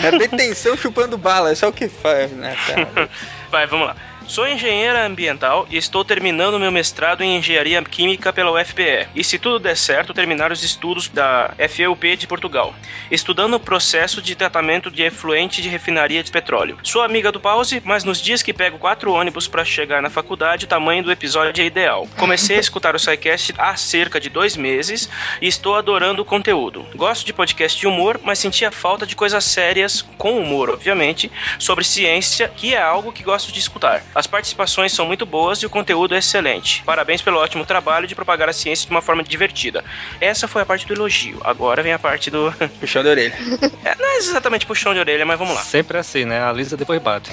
[0.02, 3.08] É detenção chupando bala, é só o que faz, né, cara?
[3.50, 3.96] Vai, vamos lá.
[4.30, 9.08] Sou engenheira ambiental e estou terminando meu mestrado em engenharia química pela UFPE.
[9.12, 12.72] E se tudo der certo, terminar os estudos da FEUP de Portugal,
[13.10, 16.78] estudando o processo de tratamento de efluente de refinaria de petróleo.
[16.84, 20.64] Sou amiga do Pause, mas nos dias que pego quatro ônibus para chegar na faculdade,
[20.64, 22.06] o tamanho do episódio é ideal.
[22.16, 25.10] Comecei a escutar o SciCast há cerca de dois meses
[25.42, 26.86] e estou adorando o conteúdo.
[26.94, 31.82] Gosto de podcast de humor, mas sentia falta de coisas sérias, com humor, obviamente, sobre
[31.82, 34.04] ciência, que é algo que gosto de escutar.
[34.20, 36.82] As participações são muito boas e o conteúdo é excelente.
[36.84, 39.82] Parabéns pelo ótimo trabalho de propagar a ciência de uma forma divertida.
[40.20, 41.40] Essa foi a parte do elogio.
[41.42, 42.52] Agora vem a parte do.
[42.78, 43.34] Puxão de orelha.
[43.82, 45.62] É, não é exatamente puxão de orelha, mas vamos lá.
[45.62, 46.44] Sempre assim, né?
[46.44, 47.30] A Lisa depois bate.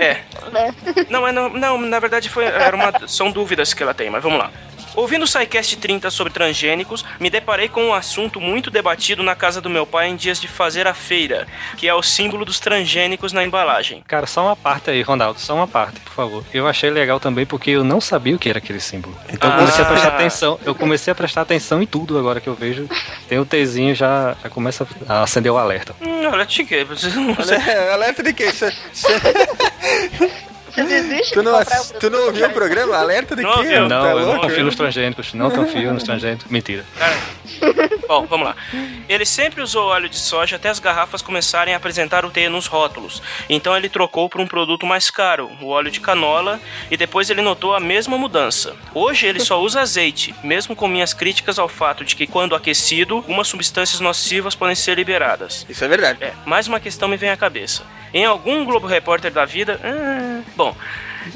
[0.00, 0.22] É.
[0.50, 0.74] Né?
[1.10, 4.22] Não, é, não, não, na verdade foi, era uma, são dúvidas que ela tem, mas
[4.22, 4.50] vamos lá.
[4.94, 9.60] Ouvindo o SciCast 30 sobre transgênicos, me deparei com um assunto muito debatido na casa
[9.60, 11.46] do meu pai em dias de fazer a feira,
[11.76, 14.02] que é o símbolo dos transgênicos na embalagem.
[14.06, 16.44] Cara, só uma parte aí, Ronaldo, só uma parte, por favor.
[16.54, 19.16] Eu achei legal também porque eu não sabia o que era aquele símbolo.
[19.32, 20.14] Então eu comecei a prestar Ah.
[20.14, 20.60] atenção.
[20.64, 22.88] Eu comecei a prestar atenção em tudo agora que eu vejo.
[23.28, 25.94] Tem o Tzinho já, já começa a acender o alerta.
[26.00, 28.48] Hum, olha, você- É, alerta de quê?
[30.74, 32.96] Cê- cê- Você desiste tu, de não, comprar ass- tu não ouviu o programa?
[32.96, 33.78] Alerta de Não quê?
[33.78, 35.32] Não, Tá eu não confio nos transgênicos.
[35.34, 36.46] Não confio nos transgênicos.
[36.50, 36.84] Mentira.
[36.98, 37.16] Cara.
[38.08, 38.56] Bom, vamos lá.
[39.08, 42.66] Ele sempre usou óleo de soja até as garrafas começarem a apresentar o T nos
[42.66, 43.22] rótulos.
[43.48, 46.60] Então ele trocou por um produto mais caro, o óleo de canola,
[46.90, 48.74] e depois ele notou a mesma mudança.
[48.94, 53.16] Hoje ele só usa azeite, mesmo com minhas críticas ao fato de que quando aquecido,
[53.16, 55.64] algumas substâncias nocivas podem ser liberadas.
[55.68, 56.18] Isso é verdade.
[56.22, 57.82] É, mais uma questão me vem à cabeça.
[58.12, 59.80] Em algum Globo Repórter da vida.
[59.82, 60.63] ah, bom.
[60.64, 60.74] 本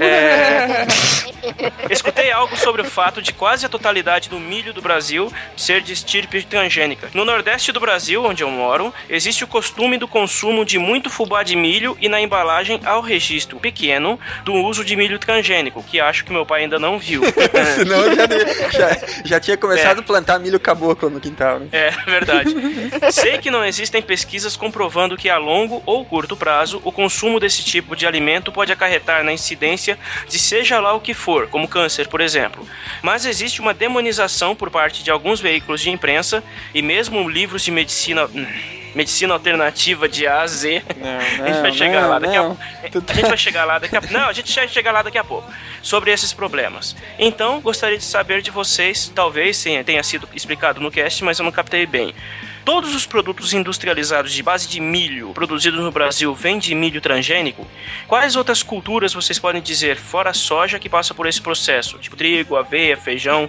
[0.01, 0.87] é,
[1.91, 5.93] escutei algo sobre o fato de quase a totalidade do milho do Brasil ser de
[5.93, 7.09] estirpe transgênica.
[7.15, 11.43] No nordeste do Brasil, onde eu moro, existe o costume do consumo de muito fubá
[11.43, 16.01] de milho e na embalagem há o registro pequeno do uso de milho transgênico, que
[16.01, 17.23] acho que meu pai ainda não viu.
[17.77, 18.27] Senão eu já,
[18.71, 20.01] já, já tinha começado É.
[20.01, 21.69] a plantar milho caboclo no quintal, né?
[21.73, 22.55] É, verdade.
[23.13, 27.65] Sei que não existem pesquisas comprovando que a longo ou curto prazo o consumo desse
[27.65, 29.78] tipo de alimento pode acarretar na incidência
[30.29, 32.67] de seja lá o que for, como câncer, por exemplo.
[33.03, 36.43] Mas existe uma demonização por parte de alguns veículos de imprensa
[36.75, 38.29] e mesmo livros de medicina.
[38.95, 40.83] medicina alternativa de A a Z.
[40.97, 42.53] Não, a gente vai não, chegar não, lá daqui não.
[42.53, 45.19] a A gente vai chegar lá daqui a Não, a gente vai chegar lá daqui
[45.19, 45.51] a pouco.
[45.83, 46.97] Sobre esses problemas.
[47.19, 51.53] Então, gostaria de saber de vocês, talvez tenha sido explicado no cast, mas eu não
[51.53, 52.15] captei bem.
[52.69, 57.67] Todos os produtos industrializados de base de milho produzidos no Brasil vêm de milho transgênico?
[58.07, 61.97] Quais outras culturas vocês podem dizer, fora a soja, que passa por esse processo?
[61.97, 63.49] Tipo trigo, aveia, feijão.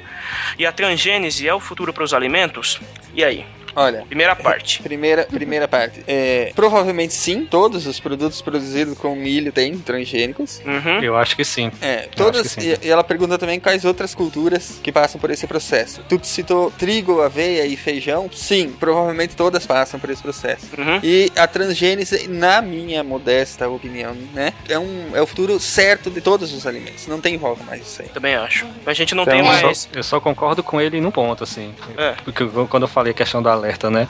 [0.57, 2.79] E a transgênese é o futuro para os alimentos?
[3.13, 3.45] E aí?
[3.75, 4.03] Olha.
[4.07, 4.81] Primeira parte.
[4.89, 6.03] Primeira, primeira parte.
[6.07, 10.61] É, provavelmente sim, todos os produtos produzidos com milho têm transgênicos.
[10.65, 11.01] Uhum.
[11.01, 11.71] Eu acho que sim.
[11.81, 12.47] É, Eu todas.
[12.51, 12.61] sim.
[12.81, 16.01] E, e ela pergunta também quais outras culturas que passam por esse processo.
[16.09, 18.29] Tu citou trigo, aveia e feijão?
[18.33, 20.67] Sim, provavelmente todas passam por esse processo.
[20.77, 20.99] Uhum.
[21.03, 26.21] E a transgênese, na minha modesta opinião, né, é, um, é o futuro certo de
[26.21, 27.07] todos os alimentos.
[27.07, 28.09] Não tem volta mais isso aí.
[28.09, 28.65] Também acho.
[28.85, 29.77] A gente não Então, tem eu mais.
[29.79, 31.73] só- eu só concordo com ele num ponto, assim.
[31.97, 32.13] É.
[32.23, 34.07] Porque eu- quando eu falei a questão do alerta, né?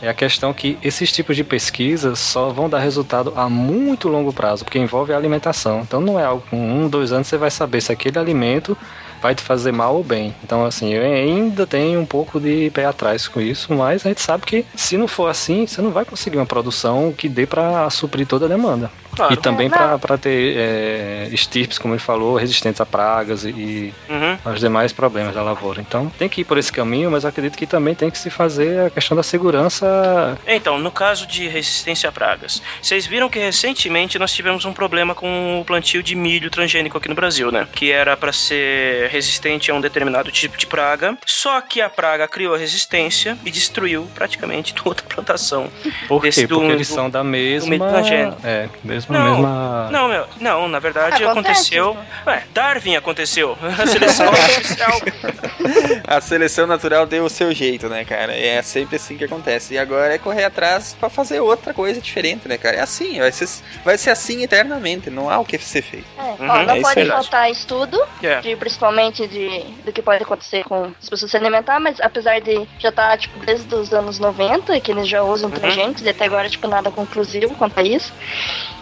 [0.00, 4.32] É a questão que esses tipos de pesquisas só vão dar resultado a muito longo
[4.32, 5.80] prazo, porque envolve a alimentação.
[5.80, 8.76] Então não é algo com um, dois anos você vai saber se aquele alimento
[9.20, 10.34] vai te fazer mal ou bem.
[10.44, 14.20] Então, assim, eu ainda tenho um pouco de pé atrás com isso, mas a gente
[14.20, 17.90] sabe que se não for assim, você não vai conseguir uma produção que dê para
[17.90, 18.90] suprir toda a demanda.
[19.18, 19.34] Claro.
[19.34, 23.94] E também É, para ter é, estirpes, como ele falou, resistentes a pragas e, e
[24.08, 24.38] Uhum.
[24.44, 25.80] aos demais problemas da lavoura.
[25.80, 28.86] Então tem que ir por esse caminho, mas acredito que também tem que se fazer
[28.86, 30.38] a questão da segurança.
[30.46, 35.14] Então, no caso de resistência a pragas, vocês viram que recentemente nós tivemos um problema
[35.14, 37.66] com o plantio de milho transgênico aqui no Brasil, né?
[37.74, 42.26] Que era para ser resistente a um determinado tipo de praga, só que a praga
[42.28, 45.68] criou a resistência e destruiu praticamente toda a plantação.
[46.06, 46.46] Por Desse quê?
[46.46, 47.70] do- Porque eles do- são da mesma.
[47.70, 48.36] milho transgênico.
[48.44, 49.07] É, mesma.
[49.08, 49.88] Não, mesma...
[49.90, 51.96] Não, meu, não, na verdade Acontece, aconteceu.
[52.26, 53.56] Ué, Darwin aconteceu.
[53.78, 55.00] A seleção artificial.
[56.06, 58.34] A seleção natural deu o seu jeito, né, cara?
[58.34, 59.74] É sempre assim que acontece.
[59.74, 62.76] E agora é correr atrás pra fazer outra coisa diferente, né, cara?
[62.76, 63.48] É assim, vai ser,
[63.84, 66.06] vai ser assim eternamente, não há o que ser feito.
[66.18, 68.40] É, Uhum, ó, não é pode faltar estudo, É.
[68.40, 72.66] de, principalmente de, do que pode acontecer com as pessoas se alimentar, mas apesar de
[72.78, 76.48] já estar, tipo, desde os anos 90, que eles já usam transgênicos, e até agora,
[76.48, 78.12] tipo, nada conclusivo quanto a isso.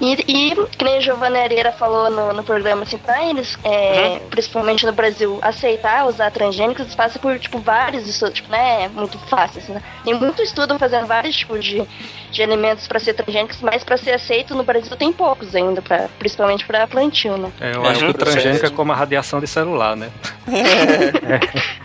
[0.00, 4.20] E, e que nem a Giovanna Areira falou no, no programa, assim, pra eles, é,
[4.30, 9.18] principalmente no Brasil, aceitar usar transgênicos, passa por, tipo, vários estudos, tipo, não é muito
[9.28, 9.82] fácil, assim, né?
[10.04, 11.82] Tem muito estudo fazendo vários tipos de,
[12.30, 16.08] de alimentos pra ser transgênicos, mas pra ser aceito no Brasil tem poucos ainda, pra,
[16.18, 17.50] principalmente pra plantio, né?
[17.60, 20.10] É, eu É, acho que o transgênico é como a radiação de celular, né?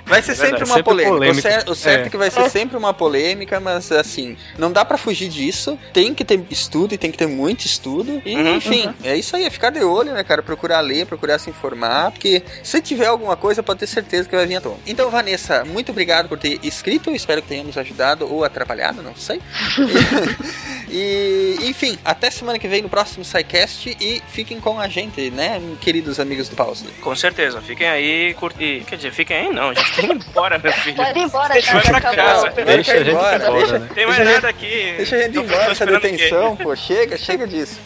[0.06, 1.16] Vai ser É sempre uma sempre polêmica.
[1.16, 1.40] polêmica.
[1.40, 2.08] O, cer- o certo é.
[2.08, 2.10] É.
[2.10, 5.78] que vai ser sempre uma polêmica, mas assim, não dá pra fugir disso.
[5.94, 8.11] Tem que ter estudo e tem que ter muito estudo.
[8.26, 8.56] E, Uhum.
[8.56, 10.42] enfim, é isso aí, é ficar de olho, né, cara?
[10.42, 14.46] Procurar ler, procurar se informar, porque se tiver alguma coisa, pode ter certeza que vai
[14.46, 14.78] vir à tona.
[14.86, 17.12] Então, Vanessa, muito obrigado por ter escrito.
[17.12, 19.42] Espero que tenhamos ajudado ou atrapalhado, não sei.
[20.90, 25.62] e, enfim, até semana que vem no próximo SciCast e fiquem com a gente, né,
[25.80, 26.86] queridos amigos do Pause.
[27.02, 28.84] Com certeza, fiquem aí, curtir.
[28.88, 30.96] Quer dizer, fiquem aí não, a gente tem que ir embora, meu filho.
[30.96, 32.16] Pode ir embora, Deixa ir pra acabou.
[32.16, 32.50] casa.
[32.50, 33.90] Deixa a gente embora, embora, deixa- né?
[33.94, 34.94] Tem mais nada aqui.
[34.98, 36.76] Deixa a gente ir embora essa detenção, pô.
[36.76, 37.80] Chega, chega disso.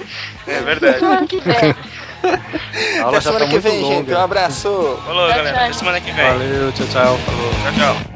[0.47, 0.99] É verdade.
[0.99, 1.75] Semana que vem.
[2.99, 3.85] A aula Até já semana tá que muito vem, gente.
[3.85, 4.23] Um longa.
[4.23, 4.99] abraço.
[5.05, 5.53] Falou, Tchau, galera.
[5.57, 5.63] tchau.
[5.65, 6.25] Até semana que vem.
[6.25, 7.17] Valeu, tchau, tchau.
[7.25, 7.51] Falou.
[7.63, 8.15] Tchau, tchau.